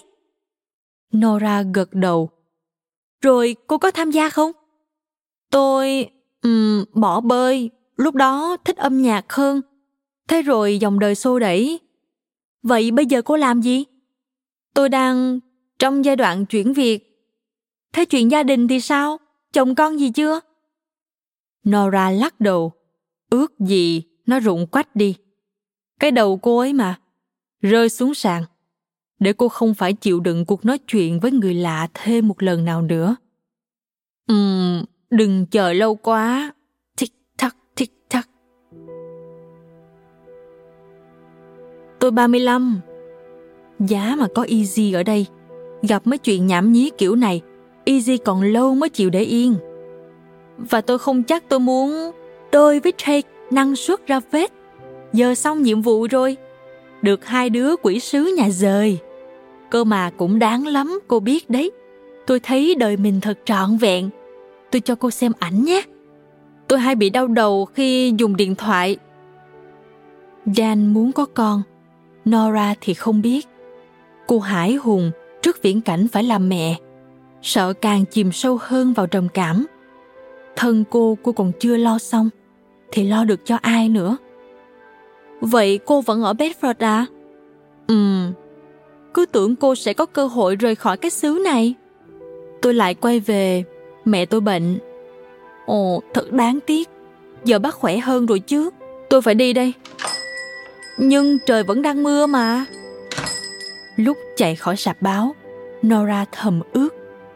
Nora 1.17 1.63
gật 1.73 1.93
đầu. 1.93 2.29
Rồi 3.21 3.55
cô 3.67 3.77
có 3.77 3.91
tham 3.91 4.11
gia 4.11 4.29
không? 4.29 4.51
Tôi 5.51 6.09
um, 6.43 6.83
bỏ 6.93 7.21
bơi, 7.21 7.69
lúc 7.95 8.15
đó 8.15 8.57
thích 8.65 8.77
âm 8.77 9.01
nhạc 9.01 9.33
hơn. 9.33 9.61
Thế 10.27 10.41
rồi 10.41 10.77
dòng 10.77 10.99
đời 10.99 11.15
xô 11.15 11.39
đẩy. 11.39 11.79
Vậy 12.63 12.91
bây 12.91 13.05
giờ 13.05 13.21
cô 13.21 13.37
làm 13.37 13.61
gì? 13.61 13.85
Tôi 14.73 14.89
đang 14.89 15.39
trong 15.79 16.05
giai 16.05 16.15
đoạn 16.15 16.45
chuyển 16.45 16.73
việc. 16.73 17.05
Thế 17.93 18.05
chuyện 18.05 18.31
gia 18.31 18.43
đình 18.43 18.67
thì 18.67 18.79
sao? 18.79 19.17
Chồng 19.53 19.75
con 19.75 19.99
gì 19.99 20.09
chưa? 20.09 20.39
Nora 21.69 22.09
lắc 22.09 22.39
đầu. 22.39 22.71
Ước 23.29 23.59
gì 23.59 24.03
nó 24.25 24.39
rụng 24.39 24.67
quách 24.67 24.95
đi. 24.95 25.15
Cái 25.99 26.11
đầu 26.11 26.37
cô 26.37 26.59
ấy 26.59 26.73
mà. 26.73 26.99
Rơi 27.61 27.89
xuống 27.89 28.13
sàn. 28.13 28.43
Để 29.19 29.33
cô 29.33 29.49
không 29.49 29.73
phải 29.73 29.93
chịu 29.93 30.19
đựng 30.19 30.45
cuộc 30.45 30.65
nói 30.65 30.77
chuyện 30.77 31.19
với 31.19 31.31
người 31.31 31.53
lạ 31.53 31.87
thêm 31.93 32.27
một 32.27 32.43
lần 32.43 32.65
nào 32.65 32.81
nữa. 32.81 33.15
Ừm, 34.27 34.85
đừng 35.09 35.45
chờ 35.45 35.73
lâu 35.73 35.95
quá. 35.95 36.53
Thích 36.97 37.11
thắc, 37.37 37.57
thích 37.75 37.91
thắc. 38.09 38.29
Tôi 41.99 42.11
35. 42.11 42.79
Giá 43.79 44.15
mà 44.19 44.27
có 44.35 44.45
Easy 44.49 44.93
ở 44.93 45.03
đây, 45.03 45.25
gặp 45.81 46.07
mấy 46.07 46.17
chuyện 46.17 46.47
nhảm 46.47 46.71
nhí 46.71 46.91
kiểu 46.97 47.15
này, 47.15 47.41
Easy 47.85 48.17
còn 48.17 48.41
lâu 48.41 48.75
mới 48.75 48.89
chịu 48.89 49.09
để 49.09 49.21
yên. 49.21 49.55
Và 50.59 50.81
tôi 50.81 50.99
không 50.99 51.23
chắc 51.23 51.49
tôi 51.49 51.59
muốn 51.59 52.11
tôi 52.51 52.79
với 52.79 52.93
Jake 52.97 53.21
năng 53.51 53.75
suất 53.75 54.07
ra 54.07 54.19
vết. 54.31 54.51
Giờ 55.13 55.35
xong 55.35 55.61
nhiệm 55.61 55.81
vụ 55.81 56.07
rồi. 56.07 56.37
Được 57.01 57.25
hai 57.25 57.49
đứa 57.49 57.75
quỷ 57.75 57.99
sứ 57.99 58.33
nhà 58.37 58.49
rời. 58.49 58.97
Cơ 59.69 59.83
mà 59.83 60.11
cũng 60.17 60.39
đáng 60.39 60.67
lắm, 60.67 60.99
cô 61.07 61.19
biết 61.19 61.49
đấy. 61.49 61.71
Tôi 62.27 62.39
thấy 62.39 62.75
đời 62.75 62.97
mình 62.97 63.21
thật 63.21 63.39
trọn 63.45 63.77
vẹn. 63.77 64.09
Tôi 64.71 64.81
cho 64.81 64.95
cô 64.95 65.11
xem 65.11 65.31
ảnh 65.39 65.63
nhé. 65.63 65.81
Tôi 66.67 66.79
hay 66.79 66.95
bị 66.95 67.09
đau 67.09 67.27
đầu 67.27 67.65
khi 67.65 68.13
dùng 68.17 68.35
điện 68.35 68.55
thoại. 68.55 68.97
Dan 70.45 70.93
muốn 70.93 71.11
có 71.11 71.25
con. 71.25 71.61
Nora 72.29 72.73
thì 72.81 72.93
không 72.93 73.21
biết. 73.21 73.47
Cô 74.27 74.39
hải 74.39 74.73
hùng 74.73 75.11
trước 75.41 75.61
viễn 75.61 75.81
cảnh 75.81 76.07
phải 76.07 76.23
làm 76.23 76.49
mẹ. 76.49 76.75
Sợ 77.41 77.73
càng 77.73 78.05
chìm 78.05 78.31
sâu 78.31 78.59
hơn 78.61 78.93
vào 78.93 79.07
trầm 79.07 79.27
cảm. 79.33 79.65
Thân 80.59 80.83
cô 80.89 81.17
cô 81.23 81.31
còn 81.31 81.51
chưa 81.59 81.77
lo 81.77 81.97
xong 81.97 82.29
thì 82.91 83.07
lo 83.07 83.23
được 83.23 83.45
cho 83.45 83.57
ai 83.61 83.89
nữa? 83.89 84.17
Vậy 85.41 85.79
cô 85.85 86.01
vẫn 86.01 86.23
ở 86.23 86.33
bedford 86.33 86.73
à? 86.79 87.05
Ừm. 87.87 88.33
Cứ 89.13 89.25
tưởng 89.25 89.55
cô 89.55 89.75
sẽ 89.75 89.93
có 89.93 90.05
cơ 90.05 90.25
hội 90.25 90.55
rời 90.55 90.75
khỏi 90.75 90.97
cái 90.97 91.11
xứ 91.11 91.41
này. 91.43 91.73
Tôi 92.61 92.73
lại 92.73 92.93
quay 92.93 93.19
về 93.19 93.63
mẹ 94.05 94.25
tôi 94.25 94.41
bệnh. 94.41 94.79
Ồ 95.65 96.01
thật 96.13 96.31
đáng 96.31 96.59
tiếc. 96.65 96.89
Giờ 97.43 97.59
bác 97.59 97.75
khỏe 97.75 97.97
hơn 97.97 98.25
rồi 98.25 98.39
chứ. 98.39 98.69
Tôi 99.09 99.21
phải 99.21 99.35
đi 99.35 99.53
đây. 99.53 99.73
Nhưng 100.97 101.37
trời 101.45 101.63
vẫn 101.63 101.81
đang 101.81 102.03
mưa 102.03 102.25
mà. 102.25 102.65
Lúc 103.95 104.17
chạy 104.37 104.55
khỏi 104.55 104.77
sạp 104.77 105.01
báo 105.01 105.35
nora 105.85 106.25
thầm 106.31 106.61
ước 106.73 106.89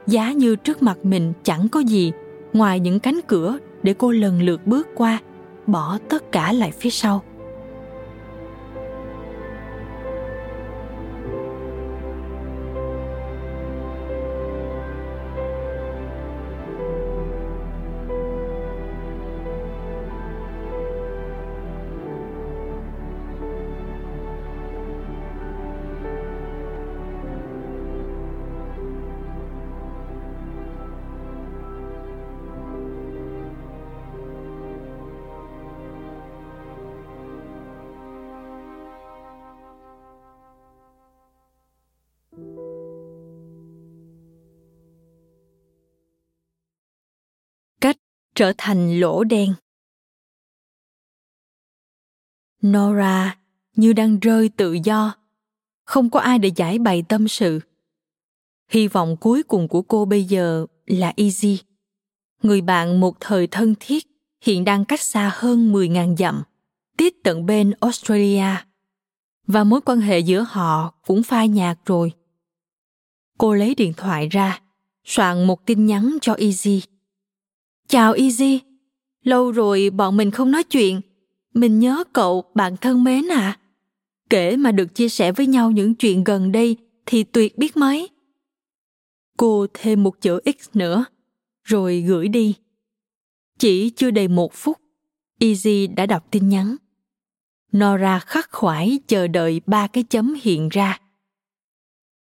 giá 0.07 0.31
như 0.31 0.55
trước 0.55 0.83
mặt 0.83 0.97
mình 1.03 1.33
chẳng 1.43 1.67
có 1.69 1.79
gì 1.79 2.11
ngoài 2.53 2.79
những 2.79 2.99
cánh 2.99 3.19
cửa 3.27 3.57
để 3.83 3.93
cô 3.97 4.11
lần 4.11 4.41
lượt 4.41 4.67
bước 4.67 4.87
qua, 4.95 5.19
bỏ 5.67 5.97
tất 6.09 6.31
cả 6.31 6.53
lại 6.53 6.71
phía 6.71 6.89
sau. 6.89 7.23
Trở 48.43 48.53
thành 48.57 48.99
lỗ 48.99 49.23
đen 49.23 49.53
nora 52.65 53.37
như 53.75 53.93
đang 53.93 54.19
rơi 54.19 54.49
tự 54.49 54.77
do 54.83 55.15
không 55.85 56.09
có 56.09 56.19
ai 56.19 56.39
để 56.39 56.51
giải 56.55 56.79
bày 56.79 57.03
tâm 57.09 57.27
sự 57.27 57.59
hy 58.69 58.87
vọng 58.87 59.17
cuối 59.17 59.43
cùng 59.43 59.67
của 59.67 59.81
cô 59.81 60.05
bây 60.05 60.23
giờ 60.23 60.65
là 60.85 61.13
easy 61.17 61.59
người 62.41 62.61
bạn 62.61 62.99
một 62.99 63.17
thời 63.19 63.47
thân 63.47 63.75
thiết 63.79 64.07
hiện 64.41 64.63
đang 64.63 64.85
cách 64.85 65.01
xa 65.01 65.31
hơn 65.35 65.73
10.000 65.73 66.15
dặm, 66.15 66.43
tít 66.97 67.13
tận 67.23 67.45
bên 67.45 67.71
Australia. 67.79 68.55
Và 69.47 69.63
mối 69.63 69.81
quan 69.81 70.01
hệ 70.01 70.19
giữa 70.19 70.45
họ 70.49 70.93
cũng 71.07 71.23
phai 71.23 71.47
nhạt 71.47 71.79
rồi. 71.85 72.11
Cô 73.37 73.53
lấy 73.53 73.75
điện 73.75 73.93
thoại 73.97 74.27
ra, 74.27 74.61
soạn 75.05 75.47
một 75.47 75.65
tin 75.65 75.85
nhắn 75.85 76.17
cho 76.21 76.33
Easy. 76.33 76.81
Chào 77.87 78.13
Easy, 78.13 78.59
lâu 79.23 79.51
rồi 79.51 79.89
bọn 79.89 80.17
mình 80.17 80.31
không 80.31 80.51
nói 80.51 80.63
chuyện. 80.63 81.01
Mình 81.53 81.79
nhớ 81.79 82.03
cậu, 82.13 82.43
bạn 82.55 82.77
thân 82.77 83.03
mến 83.03 83.27
à. 83.31 83.59
Kể 84.29 84.57
mà 84.57 84.71
được 84.71 84.95
chia 84.95 85.09
sẻ 85.09 85.31
với 85.31 85.47
nhau 85.47 85.71
những 85.71 85.95
chuyện 85.95 86.23
gần 86.23 86.51
đây 86.51 86.77
thì 87.05 87.23
tuyệt 87.23 87.57
biết 87.57 87.77
mấy. 87.77 88.09
Cô 89.37 89.67
thêm 89.73 90.03
một 90.03 90.21
chữ 90.21 90.39
X 90.45 90.69
nữa, 90.73 91.05
rồi 91.63 92.01
gửi 92.01 92.27
đi. 92.27 92.55
Chỉ 93.59 93.89
chưa 93.89 94.11
đầy 94.11 94.27
một 94.27 94.53
phút, 94.53 94.77
Easy 95.39 95.87
đã 95.87 96.05
đọc 96.05 96.27
tin 96.31 96.49
nhắn. 96.49 96.75
Nora 97.77 98.19
khắc 98.19 98.51
khoải 98.51 98.99
chờ 99.07 99.27
đợi 99.27 99.61
ba 99.65 99.87
cái 99.87 100.03
chấm 100.03 100.33
hiện 100.41 100.69
ra. 100.69 100.99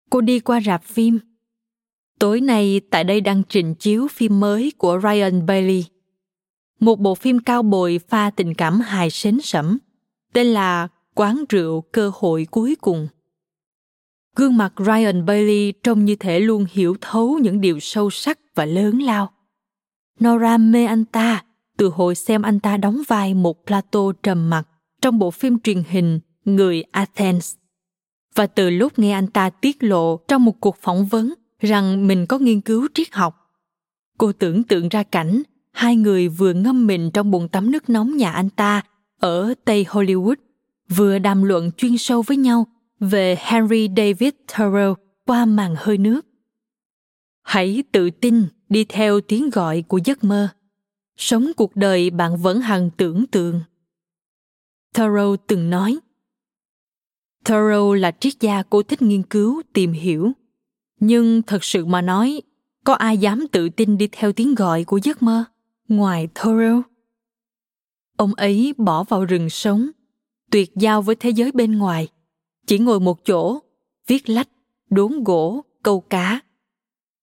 Cô 0.10 0.22
đi 0.22 0.40
qua 0.40 0.62
rạp 0.62 0.84
phim, 0.84 1.20
Tối 2.22 2.42
nay 2.42 2.82
tại 2.90 3.04
đây 3.04 3.22
đang 3.22 3.44
trình 3.50 3.76
chiếu 3.76 4.08
phim 4.08 4.40
mới 4.40 4.72
của 4.78 5.00
Ryan 5.04 5.46
Bailey. 5.46 5.86
Một 6.80 7.00
bộ 7.00 7.16
phim 7.16 7.40
cao 7.40 7.64
bồi 7.64 8.00
pha 8.10 8.30
tình 8.30 8.54
cảm 8.54 8.80
hài 8.80 9.10
sến 9.10 9.40
sẩm, 9.44 9.78
tên 10.34 10.48
là 10.48 10.88
Quán 11.16 11.44
rượu 11.50 11.82
cơ 11.82 12.12
hội 12.16 12.48
cuối 12.52 12.76
cùng. 12.82 13.08
Gương 14.36 14.58
mặt 14.58 14.74
Ryan 14.78 15.26
Bailey 15.26 15.72
trông 15.72 16.06
như 16.06 16.16
thể 16.16 16.40
luôn 16.40 16.66
hiểu 16.72 16.96
thấu 17.02 17.40
những 17.42 17.62
điều 17.62 17.80
sâu 17.80 18.10
sắc 18.10 18.40
và 18.56 18.66
lớn 18.66 19.00
lao. 19.00 19.32
Nora 20.24 20.58
mê 20.58 20.86
anh 20.86 21.06
ta 21.06 21.44
từ 21.78 21.90
hồi 21.90 22.16
xem 22.16 22.42
anh 22.42 22.60
ta 22.60 22.78
đóng 22.78 23.02
vai 23.08 23.34
một 23.34 23.66
Plato 23.66 24.00
trầm 24.24 24.50
mặc 24.50 24.68
trong 25.02 25.20
bộ 25.20 25.32
phim 25.32 25.60
truyền 25.60 25.84
hình 25.88 26.20
Người 26.46 26.84
Athens. 26.92 27.56
Và 28.36 28.48
từ 28.48 28.70
lúc 28.70 29.00
nghe 29.00 29.12
anh 29.12 29.28
ta 29.28 29.50
tiết 29.50 29.84
lộ 29.84 30.18
trong 30.28 30.46
một 30.46 30.60
cuộc 30.60 30.78
phỏng 30.82 31.06
vấn 31.06 31.34
rằng 31.62 32.08
mình 32.08 32.26
có 32.26 32.40
nghiên 32.40 32.62
cứu 32.62 32.88
triết 32.94 33.14
học. 33.14 33.54
Cô 34.18 34.32
tưởng 34.32 34.64
tượng 34.64 34.90
ra 34.90 35.04
cảnh 35.04 35.44
hai 35.72 35.96
người 35.96 36.28
vừa 36.28 36.54
ngâm 36.54 36.88
mình 36.88 37.12
trong 37.14 37.32
bồn 37.32 37.48
tắm 37.48 37.72
nước 37.72 37.90
nóng 37.90 38.18
nhà 38.18 38.32
anh 38.32 38.50
ta 38.50 38.82
ở 39.20 39.54
tây 39.66 39.86
hollywood, 39.90 40.36
vừa 40.90 41.20
đàm 41.20 41.44
luận 41.44 41.72
chuyên 41.78 41.98
sâu 41.98 42.22
với 42.22 42.38
nhau 42.38 42.68
về 43.00 43.38
henry 43.40 43.90
david 43.98 44.34
thoreau 44.48 44.98
qua 45.26 45.46
màn 45.46 45.76
hơi 45.78 45.98
nước. 45.98 46.26
Hãy 47.44 47.84
tự 47.92 48.10
tin 48.10 48.46
đi 48.70 48.86
theo 48.90 49.22
tiếng 49.22 49.50
gọi 49.50 49.82
của 49.82 50.00
giấc 50.06 50.24
mơ. 50.24 50.48
Sống 51.18 51.52
cuộc 51.58 51.76
đời 51.76 52.10
bạn 52.10 52.38
vẫn 52.38 52.62
hằng 52.62 52.90
tưởng 52.98 53.28
tượng. 53.28 53.62
Thoreau 54.94 55.36
từng 55.48 55.70
nói, 55.70 56.00
thoreau 57.46 57.94
là 57.94 58.12
triết 58.20 58.34
gia 58.40 58.64
cô 58.64 58.84
thích 58.84 59.02
nghiên 59.02 59.24
cứu, 59.24 59.62
tìm 59.74 59.92
hiểu 59.92 60.32
nhưng 61.02 61.42
thật 61.42 61.64
sự 61.64 61.86
mà 61.86 62.02
nói, 62.02 62.42
có 62.84 62.94
ai 62.94 63.18
dám 63.18 63.48
tự 63.52 63.70
tin 63.70 63.98
đi 63.98 64.08
theo 64.12 64.32
tiếng 64.32 64.56
gọi 64.56 64.84
của 64.84 65.00
giấc 65.04 65.24
mơ? 65.24 65.44
Ngoài 65.88 66.28
thoreau. 66.36 66.82
Ông 68.18 68.34
ấy 68.34 68.74
bỏ 68.78 69.04
vào 69.04 69.26
rừng 69.26 69.50
sống, 69.50 69.90
tuyệt 70.52 70.72
giao 70.76 71.02
với 71.02 71.16
thế 71.16 71.30
giới 71.30 71.52
bên 71.52 71.78
ngoài. 71.78 72.08
Chỉ 72.68 72.80
ngồi 72.80 73.00
một 73.00 73.26
chỗ, 73.26 73.60
viết 74.08 74.30
lách, 74.30 74.50
đốn 74.90 75.24
gỗ, 75.24 75.64
câu 75.84 76.00
cá. 76.00 76.40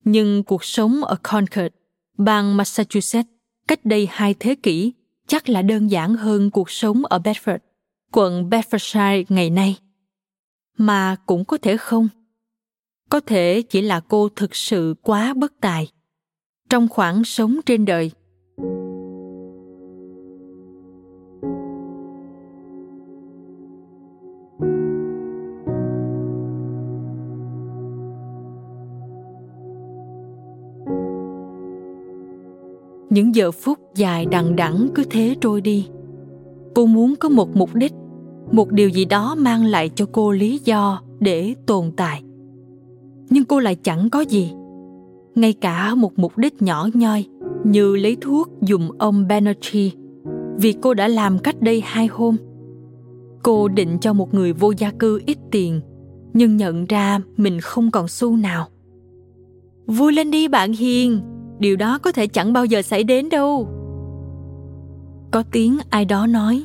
Nhưng 0.05 0.43
cuộc 0.43 0.64
sống 0.64 1.05
ở 1.05 1.16
concord, 1.22 1.74
bang 2.16 2.57
massachusetts, 2.57 3.31
cách 3.68 3.85
đây 3.85 4.09
hai 4.11 4.35
thế 4.35 4.55
kỷ, 4.55 4.93
chắc 5.26 5.49
là 5.49 5.62
đơn 5.62 5.91
giản 5.91 6.14
hơn 6.14 6.51
cuộc 6.51 6.70
sống 6.70 7.05
ở 7.05 7.18
bedford, 7.18 7.59
quận 8.12 8.51
bedfordshire 8.51 9.24
ngày 9.29 9.51
nay. 9.51 9.79
Mà 10.79 11.16
cũng 11.26 11.45
có 11.45 11.59
thể 11.62 11.76
không 11.76 12.09
có 13.11 13.21
thể 13.21 13.63
chỉ 13.63 13.83
là 13.83 14.01
cô 14.01 14.29
thực 14.37 14.55
sự 14.55 14.95
quá 15.03 15.35
bất 15.35 15.53
tài. 15.61 15.89
Trong 16.71 16.89
khoảng 16.89 17.25
sống 17.25 17.61
trên 17.67 17.85
đời, 17.85 18.11
những 33.11 33.35
giờ 33.35 33.51
phút 33.51 33.79
dài 33.95 34.27
đằng 34.27 34.57
đẵng 34.57 34.89
cứ 34.95 35.05
thế 35.11 35.37
trôi 35.41 35.61
đi. 35.61 35.89
Cô 36.75 36.87
muốn 36.87 37.15
có 37.17 37.29
một 37.29 37.57
mục 37.57 37.75
đích, 37.75 37.93
một 38.53 38.71
điều 38.71 38.89
gì 38.89 39.05
đó 39.05 39.35
mang 39.39 39.65
lại 39.65 39.91
cho 39.95 40.07
cô 40.13 40.33
lý 40.33 40.61
do 40.65 41.03
để 41.21 41.55
tồn 41.67 41.91
tại 41.97 42.23
nhưng 43.31 43.45
cô 43.45 43.61
lại 43.61 43.74
chẳng 43.74 44.11
có 44.11 44.20
gì. 44.20 44.53
Ngay 45.35 45.53
cả 45.53 45.95
một 45.95 46.18
mục 46.18 46.39
đích 46.39 46.62
nhỏ 46.62 46.89
nhoi 46.95 47.26
như 47.64 47.97
lấy 47.97 48.16
thuốc 48.20 48.49
dùng 48.62 48.91
ông 48.99 49.29
Banerjee 49.29 49.91
vì 50.57 50.72
cô 50.72 50.95
đã 50.95 51.09
làm 51.09 51.39
cách 51.39 51.61
đây 51.61 51.83
hai 51.85 52.07
hôm. 52.07 52.37
Cô 53.43 53.68
định 53.68 53.99
cho 54.01 54.12
một 54.12 54.35
người 54.35 54.53
vô 54.53 54.72
gia 54.79 54.91
cư 54.91 55.20
ít 55.26 55.39
tiền, 55.51 55.81
nhưng 56.33 56.57
nhận 56.57 56.87
ra 56.87 57.20
mình 57.37 57.61
không 57.61 57.91
còn 57.91 58.09
xu 58.09 58.37
nào. 58.37 58.66
Vui 59.87 60.12
lên 60.12 60.31
đi 60.31 60.49
bạn 60.49 60.72
hiền, 60.72 61.20
điều 61.59 61.76
đó 61.76 61.99
có 61.99 62.12
thể 62.12 62.26
chẳng 62.26 62.53
bao 62.53 62.64
giờ 62.64 62.83
xảy 62.83 63.05
đến 63.05 63.29
đâu. 63.29 63.68
Có 65.31 65.43
tiếng 65.53 65.79
ai 65.91 66.05
đó 66.05 66.26
nói, 66.26 66.64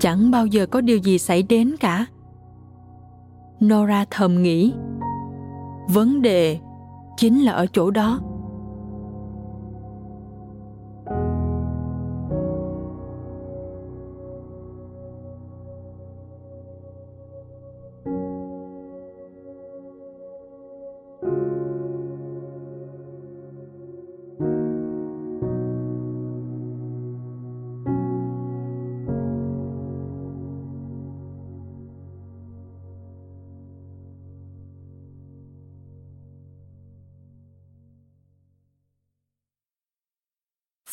chẳng 0.00 0.30
bao 0.30 0.46
giờ 0.46 0.66
có 0.66 0.80
điều 0.80 0.98
gì 0.98 1.18
xảy 1.18 1.42
đến 1.42 1.74
cả 1.80 2.06
nora 3.64 4.04
thầm 4.10 4.42
nghĩ. 4.42 4.72
Vấn 5.88 6.22
đề 6.22 6.58
chính 7.16 7.44
là 7.44 7.52
ở 7.52 7.66
chỗ 7.72 7.90
đó. 7.90 8.20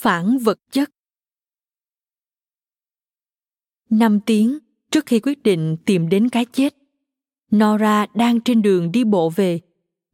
Phản 0.03 0.37
vật 0.37 0.59
chất. 0.71 0.89
Năm 3.89 4.19
tiếng, 4.25 4.59
trước 4.91 5.05
khi 5.05 5.19
quyết 5.19 5.43
định 5.43 5.77
tìm 5.85 6.09
đến 6.09 6.29
cái 6.29 6.45
chết, 6.45 6.75
nora 7.55 8.05
đang 8.13 8.41
trên 8.41 8.61
đường 8.61 8.91
đi 8.91 9.03
bộ 9.03 9.29
về, 9.29 9.59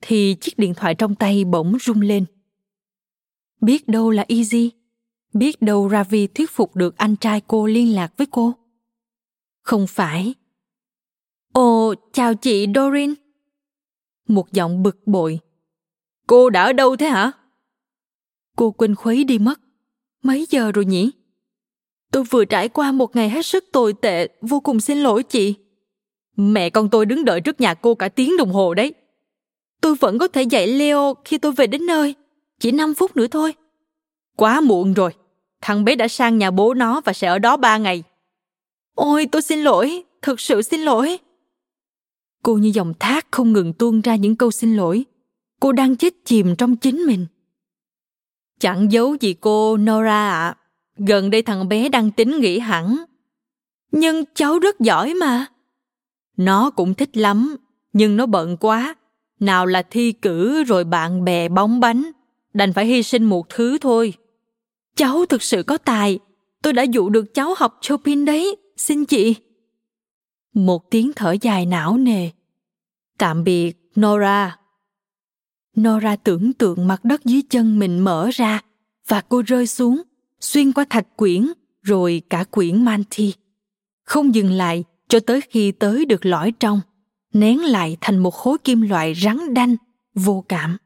thì 0.01 0.35
chiếc 0.41 0.57
điện 0.57 0.73
thoại 0.73 0.95
trong 0.95 1.15
tay 1.15 1.45
bỗng 1.45 1.77
rung 1.79 2.01
lên. 2.01 2.25
Biết 3.61 3.87
đâu 3.87 4.11
là 4.11 4.25
easy 4.27 4.71
biết 5.33 5.61
đâu 5.61 5.89
ravi 5.89 6.27
thuyết 6.27 6.51
phục 6.51 6.75
được 6.75 6.97
anh 6.97 7.15
trai 7.15 7.41
cô 7.47 7.67
liên 7.67 7.95
lạc 7.95 8.13
với 8.17 8.27
cô. 8.31 8.53
Không 9.61 9.87
phải. 9.87 10.33
Ồ, 11.53 11.93
chào 12.13 12.35
chị 12.35 12.67
dorin 12.75 13.13
một 14.27 14.51
giọng 14.51 14.83
bực 14.83 15.07
bội. 15.07 15.39
Cô 16.27 16.49
đã 16.49 16.63
ở 16.63 16.73
đâu 16.73 16.95
thế 16.95 17.07
hả? 17.09 17.31
Cô 18.55 18.71
quên 18.71 18.95
khuấy 18.95 19.23
đi 19.23 19.39
mất. 19.39 19.59
Mấy 20.23 20.47
giờ 20.49 20.71
rồi 20.71 20.85
nhỉ? 20.85 21.11
Tôi 22.11 22.23
vừa 22.23 22.45
trải 22.45 22.69
qua 22.69 22.91
một 22.91 23.15
ngày 23.15 23.29
hết 23.29 23.45
sức 23.45 23.65
tồi 23.71 23.93
tệ, 23.93 24.27
vô 24.41 24.59
cùng 24.59 24.79
xin 24.79 24.97
lỗi 24.97 25.23
chị. 25.23 25.55
Mẹ 26.37 26.69
con 26.69 26.89
tôi 26.89 27.05
đứng 27.05 27.25
đợi 27.25 27.41
trước 27.41 27.61
nhà 27.61 27.73
cô 27.73 27.95
cả 27.95 28.09
tiếng 28.09 28.37
đồng 28.37 28.51
hồ 28.51 28.73
đấy. 28.73 28.93
Tôi 29.81 29.95
vẫn 29.95 30.19
có 30.19 30.27
thể 30.27 30.43
dạy 30.43 30.67
Leo 30.67 31.13
khi 31.25 31.37
tôi 31.37 31.51
về 31.51 31.67
đến 31.67 31.85
nơi. 31.85 32.15
Chỉ 32.59 32.71
5 32.71 32.93
phút 32.93 33.15
nữa 33.15 33.27
thôi. 33.27 33.53
Quá 34.37 34.61
muộn 34.61 34.93
rồi. 34.93 35.11
Thằng 35.61 35.85
bé 35.85 35.95
đã 35.95 36.07
sang 36.07 36.37
nhà 36.37 36.51
bố 36.51 36.73
nó 36.73 37.01
và 37.05 37.13
sẽ 37.13 37.27
ở 37.27 37.39
đó 37.39 37.57
ba 37.57 37.77
ngày. 37.77 38.03
Ôi, 38.95 39.27
tôi 39.31 39.41
xin 39.41 39.59
lỗi. 39.59 40.03
Thực 40.21 40.39
sự 40.39 40.61
xin 40.61 40.81
lỗi. 40.81 41.19
Cô 42.43 42.57
như 42.57 42.71
dòng 42.73 42.93
thác 42.99 43.27
không 43.31 43.53
ngừng 43.53 43.73
tuôn 43.73 44.01
ra 44.01 44.15
những 44.15 44.35
câu 44.35 44.51
xin 44.51 44.75
lỗi. 44.75 45.05
Cô 45.59 45.71
đang 45.71 45.95
chết 45.95 46.13
chìm 46.25 46.55
trong 46.55 46.75
chính 46.75 46.97
mình. 46.97 47.25
Chẳng 48.59 48.91
giấu 48.91 49.15
gì 49.19 49.33
cô 49.33 49.77
Nora 49.77 50.29
ạ. 50.29 50.47
À. 50.47 50.55
Gần 50.97 51.29
đây 51.29 51.41
thằng 51.41 51.69
bé 51.69 51.89
đang 51.89 52.11
tính 52.11 52.39
nghỉ 52.39 52.59
hẳn. 52.59 52.97
Nhưng 53.91 54.23
cháu 54.35 54.59
rất 54.59 54.79
giỏi 54.79 55.13
mà. 55.13 55.45
Nó 56.37 56.69
cũng 56.69 56.93
thích 56.93 57.17
lắm, 57.17 57.55
nhưng 57.93 58.17
nó 58.17 58.25
bận 58.25 58.57
quá. 58.57 58.95
Nào 59.39 59.65
là 59.65 59.81
thi 59.81 60.11
cử 60.11 60.63
rồi 60.63 60.83
bạn 60.83 61.23
bè 61.23 61.49
bóng 61.49 61.79
bánh. 61.79 62.11
Đành 62.53 62.73
phải 62.73 62.85
hy 62.85 63.03
sinh 63.03 63.23
một 63.23 63.49
thứ 63.49 63.77
thôi. 63.77 64.13
Cháu 64.95 65.25
thực 65.25 65.43
sự 65.43 65.63
có 65.63 65.77
tài. 65.77 66.19
Tôi 66.61 66.73
đã 66.73 66.83
dụ 66.83 67.09
được 67.09 67.33
cháu 67.33 67.53
học 67.57 67.77
Chopin 67.81 68.25
đấy. 68.25 68.55
Xin 68.77 69.05
chị. 69.05 69.35
Một 70.53 70.91
tiếng 70.91 71.11
thở 71.15 71.35
dài 71.41 71.65
não 71.65 71.97
nề. 71.97 72.29
Tạm 73.17 73.43
biệt, 73.43 73.91
Nora. 73.99 74.58
Nora 75.79 76.15
tưởng 76.15 76.53
tượng 76.53 76.87
mặt 76.87 77.05
đất 77.05 77.25
dưới 77.25 77.41
chân 77.49 77.79
mình 77.79 77.99
mở 77.99 78.29
ra 78.33 78.61
và 79.07 79.21
cô 79.21 79.41
rơi 79.41 79.67
xuống, 79.67 80.01
xuyên 80.39 80.71
qua 80.71 80.85
thạch 80.89 81.17
quyển 81.17 81.47
rồi 81.81 82.21
cả 82.29 82.43
quyển 82.43 82.85
manti. 82.85 83.33
Không 84.03 84.35
dừng 84.35 84.51
lại 84.51 84.83
cho 85.07 85.19
tới 85.19 85.41
khi 85.41 85.71
tới 85.71 86.05
được 86.05 86.25
lõi 86.25 86.51
trong, 86.59 86.81
nén 87.33 87.63
lại 87.63 87.97
thành 88.01 88.17
một 88.17 88.31
khối 88.31 88.57
kim 88.57 88.81
loại 88.81 89.13
rắn 89.15 89.53
đanh, 89.53 89.75
vô 90.13 90.45
cảm. 90.49 90.77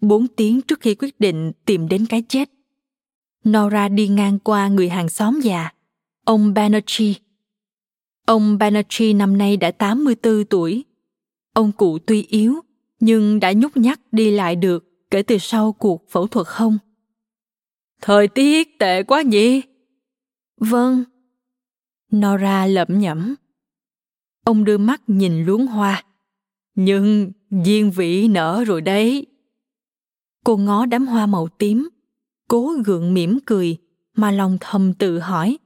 Bốn 0.00 0.28
tiếng 0.28 0.62
trước 0.62 0.80
khi 0.80 0.94
quyết 0.94 1.20
định 1.20 1.52
tìm 1.64 1.88
đến 1.88 2.06
cái 2.06 2.22
chết, 2.28 2.50
Nora 3.48 3.88
đi 3.88 4.08
ngang 4.08 4.38
qua 4.38 4.68
người 4.68 4.88
hàng 4.88 5.08
xóm 5.08 5.40
già, 5.40 5.70
ông 6.24 6.54
Banerjee. 6.54 7.14
Ông 8.26 8.58
Banerjee 8.58 9.16
năm 9.16 9.38
nay 9.38 9.56
đã 9.56 9.70
84 9.70 10.44
tuổi. 10.44 10.84
Ông 11.52 11.72
cụ 11.72 11.98
tuy 11.98 12.22
yếu 12.22 12.54
nhưng 13.00 13.40
đã 13.40 13.52
nhúc 13.52 13.76
nhắc 13.76 14.00
đi 14.12 14.30
lại 14.30 14.56
được 14.56 15.08
kể 15.10 15.22
từ 15.22 15.38
sau 15.38 15.72
cuộc 15.72 16.10
phẫu 16.10 16.26
thuật 16.26 16.46
hông. 16.50 16.78
Thời 18.00 18.28
tiết 18.28 18.78
tệ 18.78 19.02
quá 19.02 19.22
nhỉ? 19.22 19.62
Vâng. 20.56 21.04
Nora 22.14 22.66
lẩm 22.66 22.98
nhẩm. 22.98 23.34
Ông 24.44 24.64
đưa 24.64 24.78
mắt 24.78 25.02
nhìn 25.06 25.44
luống 25.44 25.66
hoa. 25.66 26.04
Nhưng 26.74 27.32
diên 27.64 27.90
vĩ 27.90 28.28
nở 28.28 28.64
rồi 28.66 28.80
đấy. 28.80 29.26
Cô 30.44 30.56
ngó 30.56 30.86
đám 30.86 31.06
hoa 31.06 31.26
màu 31.26 31.48
tím, 31.48 31.88
cố 32.48 32.74
gượng 32.84 33.14
mỉm 33.14 33.38
cười 33.46 33.76
mà 34.16 34.30
lòng 34.30 34.58
thầm 34.60 34.94
tự 34.94 35.18
hỏi 35.18 35.58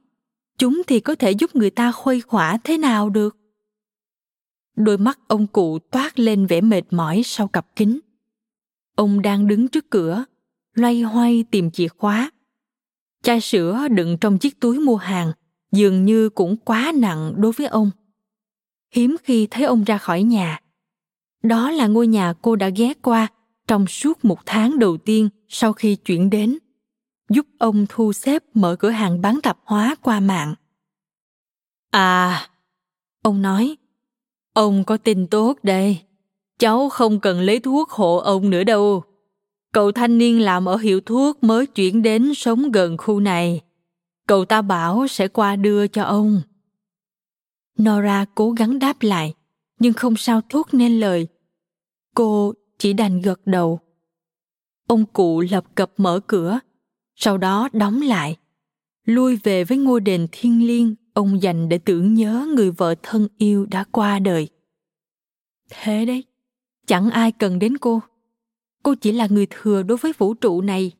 chúng 0.57 0.81
thì 0.87 0.99
có 0.99 1.15
thể 1.15 1.31
giúp 1.31 1.55
người 1.55 1.69
ta 1.69 1.91
khuây 1.91 2.21
khỏa 2.21 2.57
thế 2.63 2.77
nào 2.77 3.09
được 3.09 3.37
đôi 4.75 4.97
mắt 4.97 5.19
ông 5.27 5.47
cụ 5.47 5.79
toát 5.79 6.19
lên 6.19 6.45
vẻ 6.45 6.61
mệt 6.61 6.81
mỏi 6.91 7.21
sau 7.25 7.47
cặp 7.47 7.75
kính. 7.75 7.99
Ông 8.95 9.21
đang 9.21 9.47
đứng 9.47 9.67
trước 9.67 9.89
cửa, 9.89 10.25
loay 10.73 11.01
hoay 11.01 11.45
tìm 11.51 11.71
chìa 11.71 11.87
khóa. 11.87 12.31
Chai 13.23 13.41
sữa 13.41 13.87
đựng 13.91 14.17
trong 14.21 14.37
chiếc 14.37 14.59
túi 14.59 14.79
mua 14.79 14.95
hàng 14.95 15.31
dường 15.71 16.05
như 16.05 16.29
cũng 16.29 16.57
quá 16.57 16.91
nặng 16.95 17.33
đối 17.37 17.51
với 17.51 17.67
ông. 17.67 17.91
Hiếm 18.91 19.15
khi 19.23 19.47
thấy 19.51 19.63
ông 19.63 19.83
ra 19.83 19.97
khỏi 19.97 20.23
nhà. 20.23 20.59
Đó 21.43 21.71
là 21.71 21.87
ngôi 21.87 22.07
nhà 22.07 22.33
cô 22.41 22.55
đã 22.55 22.69
ghé 22.69 22.93
qua 23.01 23.27
trong 23.67 23.87
suốt 23.87 24.25
một 24.25 24.39
tháng 24.45 24.79
đầu 24.79 24.97
tiên 24.97 25.29
sau 25.47 25.73
khi 25.73 25.95
chuyển 25.95 26.29
đến, 26.29 26.57
giúp 27.29 27.47
ông 27.59 27.85
thu 27.89 28.13
xếp 28.13 28.43
mở 28.53 28.75
cửa 28.79 28.89
hàng 28.89 29.21
bán 29.21 29.39
tạp 29.43 29.57
hóa 29.63 29.95
qua 30.01 30.19
mạng. 30.19 30.55
À 31.91 32.47
ông 33.21 33.41
nói 33.41 33.77
ông 34.53 34.83
có 34.83 34.97
tin 34.97 35.27
tốt 35.27 35.57
đây. 35.63 36.01
Cháu 36.59 36.89
không 36.89 37.19
cần 37.19 37.39
lấy 37.39 37.59
thuốc 37.59 37.89
hộ 37.89 38.17
ông 38.17 38.49
nữa 38.49 38.63
đâu. 38.63 39.03
Cậu 39.73 39.91
thanh 39.91 40.17
niên 40.17 40.41
làm 40.41 40.65
ở 40.65 40.77
hiệu 40.77 41.01
thuốc 41.01 41.43
mới 41.43 41.65
chuyển 41.65 42.01
đến 42.01 42.33
sống 42.35 42.71
gần 42.71 42.97
khu 42.97 43.19
này. 43.19 43.61
Cậu 44.27 44.45
ta 44.45 44.61
bảo 44.61 45.07
sẽ 45.07 45.27
qua 45.27 45.55
đưa 45.55 45.87
cho 45.87 46.03
ông. 46.03 46.41
Nora 47.81 48.25
cố 48.35 48.51
gắng 48.51 48.79
đáp 48.79 49.01
lại, 49.01 49.33
nhưng 49.79 49.93
không 49.93 50.15
sao 50.17 50.41
thốt 50.49 50.67
nên 50.71 50.99
lời. 50.99 51.27
Cô 52.15 52.53
chỉ 52.79 52.93
đành 52.93 53.21
gật 53.21 53.41
đầu. 53.45 53.79
Ông 54.87 55.05
cụ 55.05 55.43
lập 55.51 55.65
cập 55.75 55.91
mở 55.97 56.19
cửa, 56.27 56.59
sau 57.15 57.37
đó 57.37 57.69
đóng 57.73 58.01
lại, 58.01 58.37
lui 59.05 59.35
về 59.35 59.63
với 59.63 59.77
ngôi 59.77 60.01
đền 60.01 60.27
thiêng 60.31 60.67
liêng 60.67 60.95
ông 61.13 61.41
dành 61.41 61.69
để 61.69 61.77
tưởng 61.77 62.13
nhớ 62.13 62.47
người 62.55 62.71
vợ 62.71 62.95
thân 63.03 63.27
yêu 63.37 63.65
đã 63.65 63.83
qua 63.91 64.19
đời. 64.19 64.49
Thế 65.69 66.05
đấy, 66.05 66.23
chẳng 66.87 67.09
ai 67.09 67.31
cần 67.31 67.59
đến 67.59 67.77
cô. 67.77 68.01
Cô 68.83 68.95
chỉ 68.95 69.11
là 69.11 69.27
người 69.27 69.47
thừa 69.49 69.83
đối 69.83 69.97
với 69.97 70.13
vũ 70.17 70.33
trụ 70.33 70.61
này. 70.61 70.91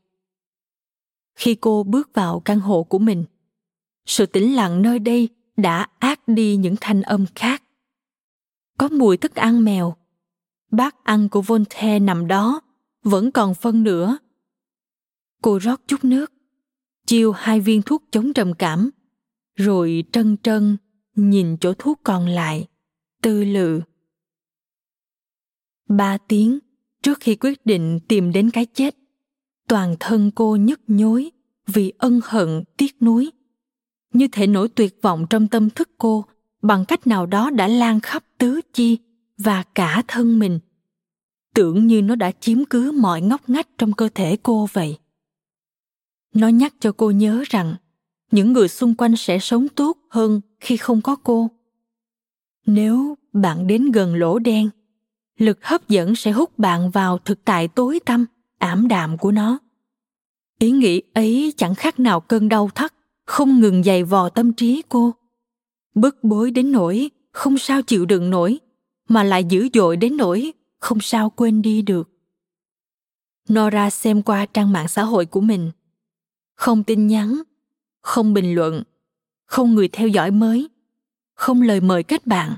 Khi 1.35 1.55
cô 1.55 1.83
bước 1.83 2.09
vào 2.13 2.39
căn 2.39 2.59
hộ 2.59 2.83
của 2.83 2.99
mình, 2.99 3.25
sự 4.05 4.25
tĩnh 4.25 4.55
lặng 4.55 4.81
nơi 4.81 4.99
đây 4.99 5.29
đã 5.57 5.87
át 5.99 6.27
đi 6.27 6.55
những 6.55 6.75
thanh 6.81 7.01
âm 7.01 7.25
khác. 7.35 7.63
Có 8.77 8.89
mùi 8.89 9.17
thức 9.17 9.35
ăn 9.35 9.63
mèo. 9.63 9.95
Bát 10.71 11.03
ăn 11.03 11.29
của 11.29 11.41
voltaire 11.41 11.99
nằm 11.99 12.27
đó 12.27 12.61
vẫn 13.03 13.31
còn 13.31 13.53
phân 13.53 13.83
nữa 13.83 14.17
cô 15.43 15.59
rót 15.59 15.81
chút 15.87 16.05
nước, 16.05 16.33
chiêu 17.05 17.31
hai 17.31 17.59
viên 17.59 17.81
thuốc 17.81 18.03
chống 18.11 18.33
trầm 18.33 18.53
cảm 18.53 18.89
rồi 19.55 20.03
trân 20.11 20.37
trân 20.43 20.77
nhìn 21.15 21.57
chỗ 21.57 21.73
thuốc 21.73 21.99
còn 22.03 22.27
lại, 22.27 22.67
tư 23.21 23.43
lự. 23.43 23.81
Ba 25.89 26.17
tiếng 26.17 26.59
trước 27.03 27.19
khi 27.19 27.35
quyết 27.35 27.65
định 27.65 27.99
tìm 28.07 28.31
đến 28.31 28.49
cái 28.49 28.65
chết, 28.65 28.95
toàn 29.67 29.95
thân 29.99 30.31
cô 30.35 30.55
nhức 30.55 30.81
nhối 30.87 31.31
vì 31.67 31.93
ân 31.97 32.19
hận 32.23 32.63
tiếc 32.77 33.01
nuối. 33.01 33.31
Như 34.13 34.27
thể 34.31 34.47
nỗi 34.47 34.69
tuyệt 34.69 35.01
vọng 35.01 35.25
trong 35.29 35.47
tâm 35.47 35.69
thức 35.69 35.89
cô 35.97 36.25
bằng 36.61 36.85
cách 36.85 37.07
nào 37.07 37.25
đó 37.25 37.49
đã 37.49 37.67
lan 37.67 37.99
khắp 37.99 38.23
tứ 38.37 38.61
chi 38.73 38.97
và 39.37 39.63
cả 39.75 40.03
thân 40.07 40.39
mình. 40.39 40.59
Tưởng 41.55 41.87
như 41.87 42.01
nó 42.01 42.15
đã 42.15 42.31
chiếm 42.31 42.65
cứ 42.65 42.91
mọi 42.91 43.21
ngóc 43.21 43.49
ngách 43.49 43.67
trong 43.77 43.93
cơ 43.93 44.09
thể 44.15 44.37
cô 44.43 44.67
vậy. 44.73 44.97
Nó 46.33 46.47
nhắc 46.47 46.73
cho 46.79 46.91
cô 46.91 47.11
nhớ 47.11 47.43
rằng 47.49 47.75
những 48.33 48.53
người 48.53 48.67
xung 48.67 48.95
quanh 48.95 49.15
sẽ 49.15 49.39
sống 49.39 49.67
tốt 49.67 49.97
hơn 50.09 50.41
khi 50.59 50.77
không 50.77 51.01
có 51.01 51.15
cô. 51.15 51.49
Nếu 52.65 53.17
bạn 53.33 53.67
đến 53.67 53.91
gần 53.91 54.15
lỗ 54.15 54.39
đen, 54.39 54.69
lực 55.37 55.65
hấp 55.65 55.89
dẫn 55.89 56.15
sẽ 56.15 56.31
hút 56.31 56.59
bạn 56.59 56.89
vào 56.89 57.17
thực 57.17 57.45
tại 57.45 57.67
tối 57.67 57.99
tăm, 58.05 58.25
ảm 58.57 58.87
đạm 58.87 59.17
của 59.17 59.31
nó. 59.31 59.59
Ý 60.59 60.71
nghĩ 60.71 61.01
ấy 61.13 61.53
chẳng 61.57 61.75
khác 61.75 61.99
nào 61.99 62.19
cơn 62.19 62.49
đau 62.49 62.69
thắt, 62.75 62.93
không 63.25 63.59
ngừng 63.59 63.83
dày 63.83 64.03
vò 64.03 64.29
tâm 64.29 64.53
trí 64.53 64.81
cô. 64.89 65.13
Bức 65.95 66.23
bối 66.23 66.51
đến 66.51 66.71
nỗi 66.71 67.09
không 67.31 67.57
sao 67.57 67.81
chịu 67.81 68.05
đựng 68.05 68.29
nổi, 68.29 68.59
mà 69.09 69.23
lại 69.23 69.43
dữ 69.43 69.69
dội 69.73 69.97
đến 69.97 70.17
nỗi 70.17 70.53
không 70.79 70.99
sao 71.01 71.29
quên 71.29 71.61
đi 71.61 71.81
được. 71.81 72.09
Nora 73.53 73.89
xem 73.89 74.21
qua 74.21 74.45
trang 74.45 74.71
mạng 74.71 74.87
xã 74.87 75.03
hội 75.03 75.25
của 75.25 75.41
mình. 75.41 75.71
Không 76.55 76.83
tin 76.83 77.07
nhắn 77.07 77.41
không 78.03 78.33
bình 78.33 78.55
luận, 78.55 78.83
không 79.45 79.75
người 79.75 79.87
theo 79.87 80.07
dõi 80.07 80.31
mới, 80.31 80.69
không 81.33 81.61
lời 81.61 81.81
mời 81.81 82.03
kết 82.03 82.27
bạn. 82.27 82.55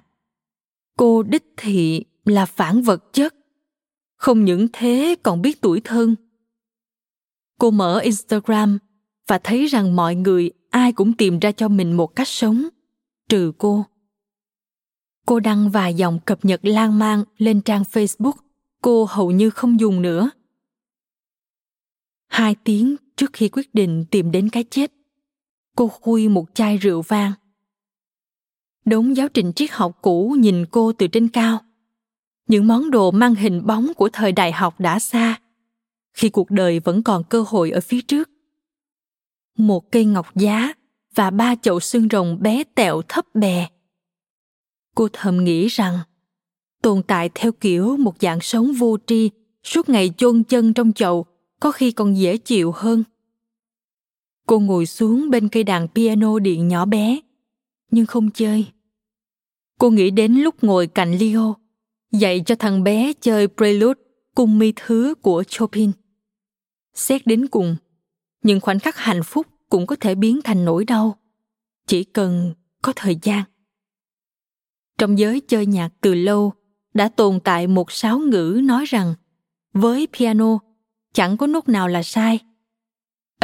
Cô 0.98 1.24
đích 1.24 1.44
thị 1.58 2.06
là 2.26 2.46
phản 2.46 2.82
vật 2.82 3.14
chất, 3.14 3.36
không 4.16 4.46
những 4.46 4.68
thế 4.74 5.16
còn 5.24 5.42
biết 5.42 5.62
tuổi 5.62 5.82
thân. 5.84 6.16
Cô 7.60 7.72
mở 7.72 8.00
instagram 8.00 8.78
và 9.28 9.38
thấy 9.38 9.66
rằng 9.66 9.96
mọi 9.96 10.16
người 10.16 10.52
ai 10.70 10.94
cũng 10.94 11.14
tìm 11.14 11.40
ra 11.40 11.52
cho 11.52 11.68
mình 11.68 11.98
một 11.98 12.16
cách 12.16 12.28
sống, 12.28 12.70
trừ 13.30 13.52
cô. 13.58 13.86
Cô 15.26 15.40
đăng 15.40 15.70
vài 15.70 15.94
dòng 15.94 16.20
cập 16.26 16.46
nhật 16.46 16.60
lan 16.64 17.00
man 17.00 17.24
lên 17.38 17.62
trang 17.62 17.84
facebook, 17.92 18.34
cô 18.82 19.06
hầu 19.10 19.32
như 19.32 19.50
không 19.50 19.80
dùng 19.80 20.02
nữa. 20.02 20.30
Hai 22.28 22.56
tiếng 22.64 22.96
trước 23.16 23.34
khi 23.34 23.50
quyết 23.50 23.74
định 23.74 24.06
tìm 24.12 24.32
đến 24.32 24.50
cái 24.50 24.64
chết 24.64 24.92
cô 25.76 25.88
khui 25.88 26.28
một 26.30 26.46
chai 26.54 26.78
rượu 26.78 27.02
vang. 27.02 27.32
Đống 28.86 29.16
giáo 29.16 29.28
trình 29.30 29.54
triết 29.54 29.72
học 29.72 29.98
cũ 30.02 30.36
nhìn 30.40 30.66
cô 30.72 30.92
từ 30.92 31.08
trên 31.08 31.28
cao. 31.28 31.60
Những 32.48 32.68
món 32.68 32.92
đồ 32.92 33.12
mang 33.12 33.36
hình 33.36 33.66
bóng 33.66 33.94
của 33.98 34.10
thời 34.14 34.32
đại 34.32 34.52
học 34.52 34.80
đã 34.80 35.00
xa, 35.00 35.40
khi 36.14 36.30
cuộc 36.30 36.52
đời 36.52 36.80
vẫn 36.80 37.04
còn 37.04 37.24
cơ 37.24 37.46
hội 37.48 37.72
ở 37.72 37.80
phía 37.82 38.02
trước. 38.02 38.30
Một 39.58 39.92
cây 39.92 40.06
ngọc 40.06 40.36
giá 40.36 40.74
và 41.16 41.30
ba 41.30 41.56
chậu 41.56 41.80
xương 41.80 42.08
rồng 42.12 42.38
bé 42.42 42.64
tẹo 42.76 43.02
thấp 43.08 43.26
bè. 43.36 43.68
Cô 44.96 45.08
thầm 45.14 45.44
nghĩ 45.44 45.68
rằng, 45.68 46.00
tồn 46.82 47.04
tại 47.04 47.30
theo 47.36 47.52
kiểu 47.52 47.98
một 47.98 48.16
dạng 48.20 48.42
sống 48.42 48.74
vô 48.74 48.98
tri, 49.08 49.30
suốt 49.64 49.90
ngày 49.90 50.14
chôn 50.18 50.44
chân 50.44 50.74
trong 50.74 50.94
chậu, 50.94 51.26
có 51.60 51.72
khi 51.72 51.92
còn 51.92 52.18
dễ 52.18 52.38
chịu 52.38 52.72
hơn 52.72 53.04
cô 54.46 54.60
ngồi 54.60 54.86
xuống 54.86 55.30
bên 55.30 55.50
cây 55.50 55.64
đàn 55.64 55.88
piano 55.88 56.40
điện 56.40 56.68
nhỏ 56.68 56.86
bé, 56.86 57.20
nhưng 57.92 58.06
không 58.06 58.32
chơi. 58.32 58.66
Cô 59.80 59.90
nghĩ 59.90 60.12
đến 60.12 60.34
lúc 60.34 60.64
ngồi 60.64 60.88
cạnh 60.88 61.18
leo, 61.18 61.56
dạy 62.12 62.44
cho 62.46 62.56
thằng 62.56 62.84
bé 62.84 63.14
chơi 63.22 63.48
prelude 63.48 64.02
cung 64.36 64.60
mi 64.60 64.74
thứ 64.76 65.16
của 65.22 65.44
chopin. 65.48 65.92
Xét 66.94 67.28
đến 67.28 67.48
cùng, 67.48 67.76
những 68.44 68.60
khoảnh 68.60 68.80
khắc 68.80 68.98
hạnh 68.98 69.24
phúc 69.24 69.48
cũng 69.70 69.88
có 69.88 69.96
thể 69.96 70.16
biến 70.16 70.42
thành 70.44 70.66
nỗi 70.66 70.86
đau, 70.86 71.18
chỉ 71.88 72.04
cần 72.04 72.54
có 72.82 72.94
thời 72.96 73.18
gian. 73.22 73.44
Trong 74.98 75.20
giới 75.20 75.40
chơi 75.40 75.66
nhạc 75.66 75.90
từ 76.02 76.14
lâu, 76.14 76.54
đã 76.94 77.10
tồn 77.10 77.40
tại 77.40 77.68
một 77.68 77.92
sáo 77.92 78.20
ngữ 78.20 78.60
nói 78.64 78.86
rằng, 78.86 79.14
với 79.74 80.08
piano, 80.14 80.60
chẳng 81.14 81.38
có 81.38 81.48
nốt 81.48 81.70
nào 81.70 81.88
là 81.88 82.04
sai 82.04 82.40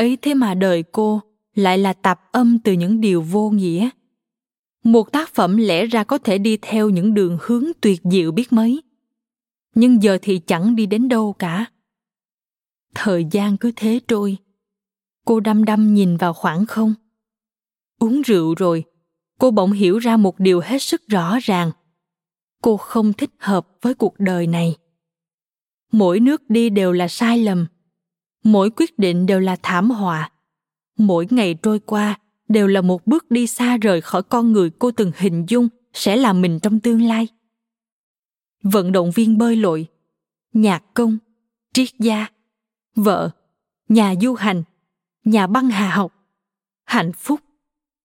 ấy 0.01 0.17
thế 0.21 0.33
mà 0.33 0.53
đời 0.53 0.83
cô 0.91 1.21
lại 1.55 1.77
là 1.77 1.93
tạp 1.93 2.31
âm 2.31 2.59
từ 2.59 2.73
những 2.73 3.01
điều 3.01 3.21
vô 3.21 3.49
nghĩa. 3.49 3.89
Một 4.83 5.11
tác 5.11 5.33
phẩm 5.33 5.57
lẽ 5.57 5.85
ra 5.85 6.03
có 6.03 6.17
thể 6.17 6.37
đi 6.37 6.57
theo 6.61 6.89
những 6.89 7.13
đường 7.13 7.37
hướng 7.41 7.65
tuyệt 7.81 8.01
diệu 8.03 8.31
biết 8.31 8.53
mấy. 8.53 8.81
Nhưng 9.75 10.03
giờ 10.03 10.17
thì 10.21 10.39
chẳng 10.39 10.75
đi 10.75 10.85
đến 10.85 11.09
đâu 11.09 11.33
cả. 11.33 11.65
Thời 12.95 13.25
gian 13.31 13.57
cứ 13.57 13.71
thế 13.75 13.99
trôi. 14.07 14.37
Cô 15.25 15.39
đăm 15.39 15.65
đăm 15.65 15.93
nhìn 15.93 16.17
vào 16.17 16.33
khoảng 16.33 16.65
không. 16.65 16.93
Uống 17.99 18.21
rượu 18.21 18.55
rồi, 18.55 18.83
cô 19.39 19.51
bỗng 19.51 19.71
hiểu 19.71 19.97
ra 19.97 20.17
một 20.17 20.39
điều 20.39 20.59
hết 20.59 20.81
sức 20.81 21.07
rõ 21.07 21.37
ràng. 21.41 21.71
Cô 22.61 22.77
không 22.77 23.13
thích 23.13 23.31
hợp 23.37 23.67
với 23.81 23.93
cuộc 23.93 24.19
đời 24.19 24.47
này. 24.47 24.75
Mỗi 25.91 26.19
nước 26.19 26.49
đi 26.49 26.69
đều 26.69 26.91
là 26.91 27.07
sai 27.07 27.39
lầm 27.39 27.67
mỗi 28.43 28.69
quyết 28.69 28.99
định 28.99 29.25
đều 29.25 29.39
là 29.39 29.55
thảm 29.63 29.89
họa. 29.89 30.31
Mỗi 30.97 31.27
ngày 31.29 31.53
trôi 31.53 31.79
qua 31.79 32.19
đều 32.47 32.67
là 32.67 32.81
một 32.81 33.07
bước 33.07 33.31
đi 33.31 33.47
xa 33.47 33.77
rời 33.77 34.01
khỏi 34.01 34.23
con 34.23 34.51
người 34.51 34.69
cô 34.79 34.91
từng 34.91 35.11
hình 35.15 35.45
dung 35.49 35.69
sẽ 35.93 36.15
là 36.15 36.33
mình 36.33 36.59
trong 36.59 36.79
tương 36.79 37.01
lai. 37.01 37.27
Vận 38.63 38.91
động 38.91 39.11
viên 39.11 39.37
bơi 39.37 39.55
lội, 39.55 39.87
nhạc 40.53 40.83
công, 40.93 41.17
triết 41.73 41.89
gia, 41.99 42.27
vợ, 42.95 43.29
nhà 43.89 44.13
du 44.21 44.33
hành, 44.33 44.63
nhà 45.23 45.47
băng 45.47 45.69
hà 45.69 45.89
học. 45.89 46.13
Hạnh 46.83 47.11
phúc, 47.13 47.39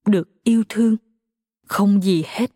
được 0.06 0.44
yêu 0.44 0.64
thương, 0.68 0.96
không 1.66 2.02
gì 2.02 2.24
hết. 2.26 2.50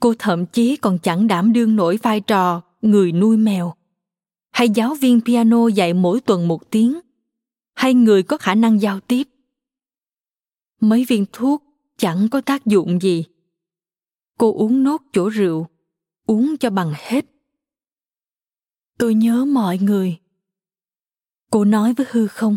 Cô 0.00 0.14
thậm 0.18 0.46
chí 0.46 0.76
còn 0.76 0.98
chẳng 0.98 1.26
đảm 1.26 1.52
đương 1.52 1.76
nổi 1.76 1.98
vai 2.02 2.20
trò 2.20 2.62
người 2.82 3.12
nuôi 3.12 3.36
mèo 3.36 3.74
hay 4.60 4.68
giáo 4.68 4.94
viên 4.94 5.20
piano 5.20 5.68
dạy 5.68 5.94
mỗi 5.94 6.20
tuần 6.20 6.48
một 6.48 6.70
tiếng? 6.70 7.00
Hay 7.74 7.94
người 7.94 8.22
có 8.22 8.36
khả 8.36 8.54
năng 8.54 8.80
giao 8.80 9.00
tiếp? 9.00 9.28
Mấy 10.80 11.04
viên 11.08 11.26
thuốc 11.32 11.64
chẳng 11.96 12.28
có 12.30 12.40
tác 12.40 12.66
dụng 12.66 12.98
gì. 13.00 13.24
Cô 14.38 14.52
uống 14.54 14.84
nốt 14.84 15.02
chỗ 15.12 15.28
rượu, 15.28 15.66
uống 16.26 16.56
cho 16.56 16.70
bằng 16.70 16.92
hết. 16.96 17.26
Tôi 18.98 19.14
nhớ 19.14 19.44
mọi 19.44 19.78
người. 19.78 20.18
Cô 21.50 21.64
nói 21.64 21.94
với 21.94 22.06
hư 22.10 22.26
không? 22.26 22.56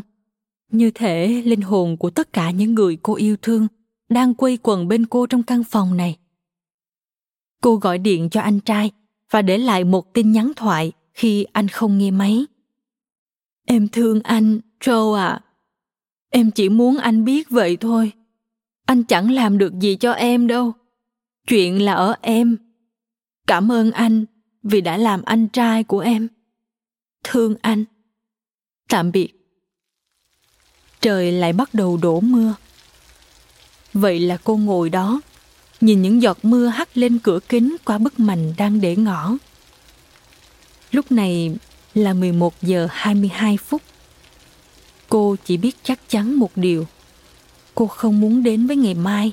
Như 0.71 0.91
thể 0.91 1.41
linh 1.45 1.61
hồn 1.61 1.97
của 1.97 2.09
tất 2.09 2.33
cả 2.33 2.51
những 2.51 2.73
người 2.73 2.97
cô 3.03 3.15
yêu 3.15 3.37
thương 3.41 3.67
đang 4.09 4.33
quây 4.33 4.57
quần 4.63 4.87
bên 4.87 5.05
cô 5.05 5.25
trong 5.25 5.43
căn 5.43 5.63
phòng 5.63 5.97
này. 5.97 6.17
Cô 7.61 7.75
gọi 7.75 7.97
điện 7.97 8.29
cho 8.29 8.41
anh 8.41 8.59
trai 8.59 8.91
và 9.29 9.41
để 9.41 9.57
lại 9.57 9.83
một 9.83 10.13
tin 10.13 10.31
nhắn 10.31 10.51
thoại 10.55 10.93
khi 11.13 11.43
anh 11.43 11.67
không 11.67 11.97
nghe 11.97 12.11
máy. 12.11 12.45
Em 13.65 13.87
thương 13.87 14.21
anh, 14.21 14.59
joe 14.79 15.13
ạ 15.13 15.27
à. 15.27 15.41
em 16.29 16.51
chỉ 16.51 16.69
muốn 16.69 16.97
anh 16.97 17.25
biết 17.25 17.49
vậy 17.49 17.77
thôi. 17.77 18.11
Anh 18.85 19.03
chẳng 19.03 19.31
làm 19.31 19.57
được 19.57 19.73
gì 19.79 19.95
cho 19.95 20.11
em 20.11 20.47
đâu. 20.47 20.73
Chuyện 21.47 21.81
là 21.81 21.93
ở 21.93 22.15
em. 22.21 22.57
Cảm 23.47 23.71
ơn 23.71 23.91
anh 23.91 24.25
vì 24.63 24.81
đã 24.81 24.97
làm 24.97 25.21
anh 25.23 25.47
trai 25.47 25.83
của 25.83 25.99
em. 25.99 26.27
Thương 27.23 27.55
anh. 27.61 27.85
Tạm 28.89 29.11
biệt. 29.11 29.33
Trời 31.01 31.31
lại 31.31 31.53
bắt 31.53 31.73
đầu 31.73 31.99
đổ 32.01 32.19
mưa. 32.19 32.55
Vậy 33.93 34.19
là 34.19 34.37
cô 34.43 34.57
ngồi 34.57 34.89
đó, 34.89 35.21
nhìn 35.81 36.01
những 36.01 36.21
giọt 36.21 36.37
mưa 36.43 36.67
hắt 36.67 36.97
lên 36.97 37.19
cửa 37.19 37.39
kính 37.49 37.75
qua 37.85 37.97
bức 37.97 38.19
mành 38.19 38.53
đang 38.57 38.81
để 38.81 38.95
ngõ 38.95 39.37
lúc 40.93 41.11
này 41.11 41.55
là 41.93 42.13
11 42.13 42.53
giờ 42.61 42.87
22 42.91 43.57
phút. 43.57 43.81
Cô 45.09 45.35
chỉ 45.45 45.57
biết 45.57 45.75
chắc 45.83 45.99
chắn 46.09 46.33
một 46.33 46.51
điều. 46.55 46.87
Cô 47.75 47.87
không 47.87 48.21
muốn 48.21 48.43
đến 48.43 48.67
với 48.67 48.75
ngày 48.75 48.93
mai. 48.93 49.31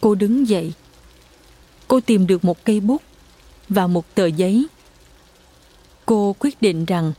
Cô 0.00 0.14
đứng 0.14 0.48
dậy. 0.48 0.72
Cô 1.88 2.00
tìm 2.00 2.26
được 2.26 2.44
một 2.44 2.64
cây 2.64 2.80
bút 2.80 3.02
và 3.68 3.86
một 3.86 4.14
tờ 4.14 4.26
giấy. 4.26 4.66
Cô 6.06 6.36
quyết 6.38 6.62
định 6.62 6.84
rằng 6.84 7.12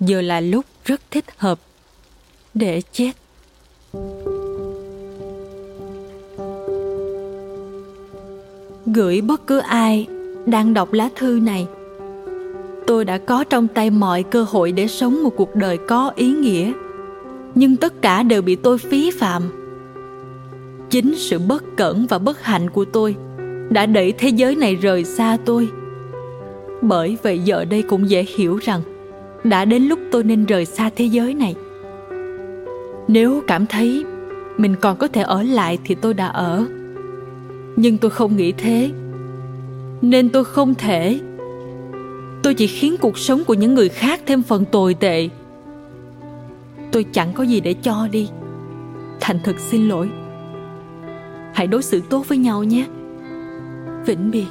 giờ 0.00 0.20
là 0.20 0.40
lúc 0.40 0.66
rất 0.84 1.00
thích 1.10 1.24
hợp 1.36 1.60
để 2.54 2.82
chết. 2.92 3.12
Gửi 8.86 9.20
bất 9.20 9.46
cứ 9.46 9.58
ai 9.58 10.06
đang 10.46 10.74
đọc 10.74 10.92
lá 10.92 11.08
thư 11.16 11.38
này 11.42 11.66
tôi 12.86 13.04
đã 13.04 13.18
có 13.18 13.44
trong 13.44 13.68
tay 13.68 13.90
mọi 13.90 14.22
cơ 14.22 14.42
hội 14.42 14.72
để 14.72 14.86
sống 14.86 15.22
một 15.22 15.36
cuộc 15.36 15.56
đời 15.56 15.78
có 15.78 16.12
ý 16.16 16.32
nghĩa. 16.32 16.72
Nhưng 17.54 17.76
tất 17.76 18.02
cả 18.02 18.22
đều 18.22 18.42
bị 18.42 18.56
tôi 18.56 18.78
phí 18.78 19.10
phạm. 19.10 19.42
Chính 20.90 21.14
sự 21.16 21.38
bất 21.38 21.64
cẩn 21.76 22.06
và 22.06 22.18
bất 22.18 22.42
hạnh 22.42 22.70
của 22.70 22.84
tôi 22.84 23.16
đã 23.70 23.86
đẩy 23.86 24.12
thế 24.12 24.28
giới 24.28 24.56
này 24.56 24.74
rời 24.74 25.04
xa 25.04 25.36
tôi. 25.44 25.68
Bởi 26.82 27.16
vậy 27.22 27.38
giờ 27.38 27.64
đây 27.64 27.82
cũng 27.82 28.10
dễ 28.10 28.24
hiểu 28.36 28.58
rằng 28.62 28.80
đã 29.44 29.64
đến 29.64 29.82
lúc 29.82 29.98
tôi 30.10 30.22
nên 30.24 30.46
rời 30.46 30.64
xa 30.64 30.90
thế 30.96 31.04
giới 31.04 31.34
này. 31.34 31.54
Nếu 33.08 33.42
cảm 33.46 33.66
thấy 33.66 34.04
mình 34.56 34.76
còn 34.80 34.96
có 34.96 35.08
thể 35.08 35.22
ở 35.22 35.42
lại 35.42 35.78
thì 35.84 35.94
tôi 35.94 36.14
đã 36.14 36.26
ở. 36.26 36.66
Nhưng 37.76 37.98
tôi 37.98 38.10
không 38.10 38.36
nghĩ 38.36 38.52
thế. 38.52 38.90
Nên 40.02 40.28
tôi 40.28 40.44
không 40.44 40.74
thể 40.74 41.20
tôi 42.52 42.56
chỉ 42.56 42.66
khiến 42.66 42.96
cuộc 43.00 43.18
sống 43.18 43.44
của 43.44 43.54
những 43.54 43.74
người 43.74 43.88
khác 43.88 44.20
thêm 44.26 44.42
phần 44.42 44.64
tồi 44.64 44.94
tệ. 44.94 45.28
Tôi 46.92 47.04
chẳng 47.12 47.32
có 47.32 47.42
gì 47.42 47.60
để 47.60 47.74
cho 47.82 48.08
đi. 48.12 48.28
Thành 49.20 49.38
thực 49.44 49.58
xin 49.58 49.88
lỗi. 49.88 50.10
Hãy 51.54 51.66
đối 51.66 51.82
xử 51.82 52.00
tốt 52.10 52.28
với 52.28 52.38
nhau 52.38 52.64
nhé. 52.64 52.86
Vĩnh 54.06 54.30
biệt. 54.30 54.46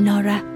Nora. 0.00 0.55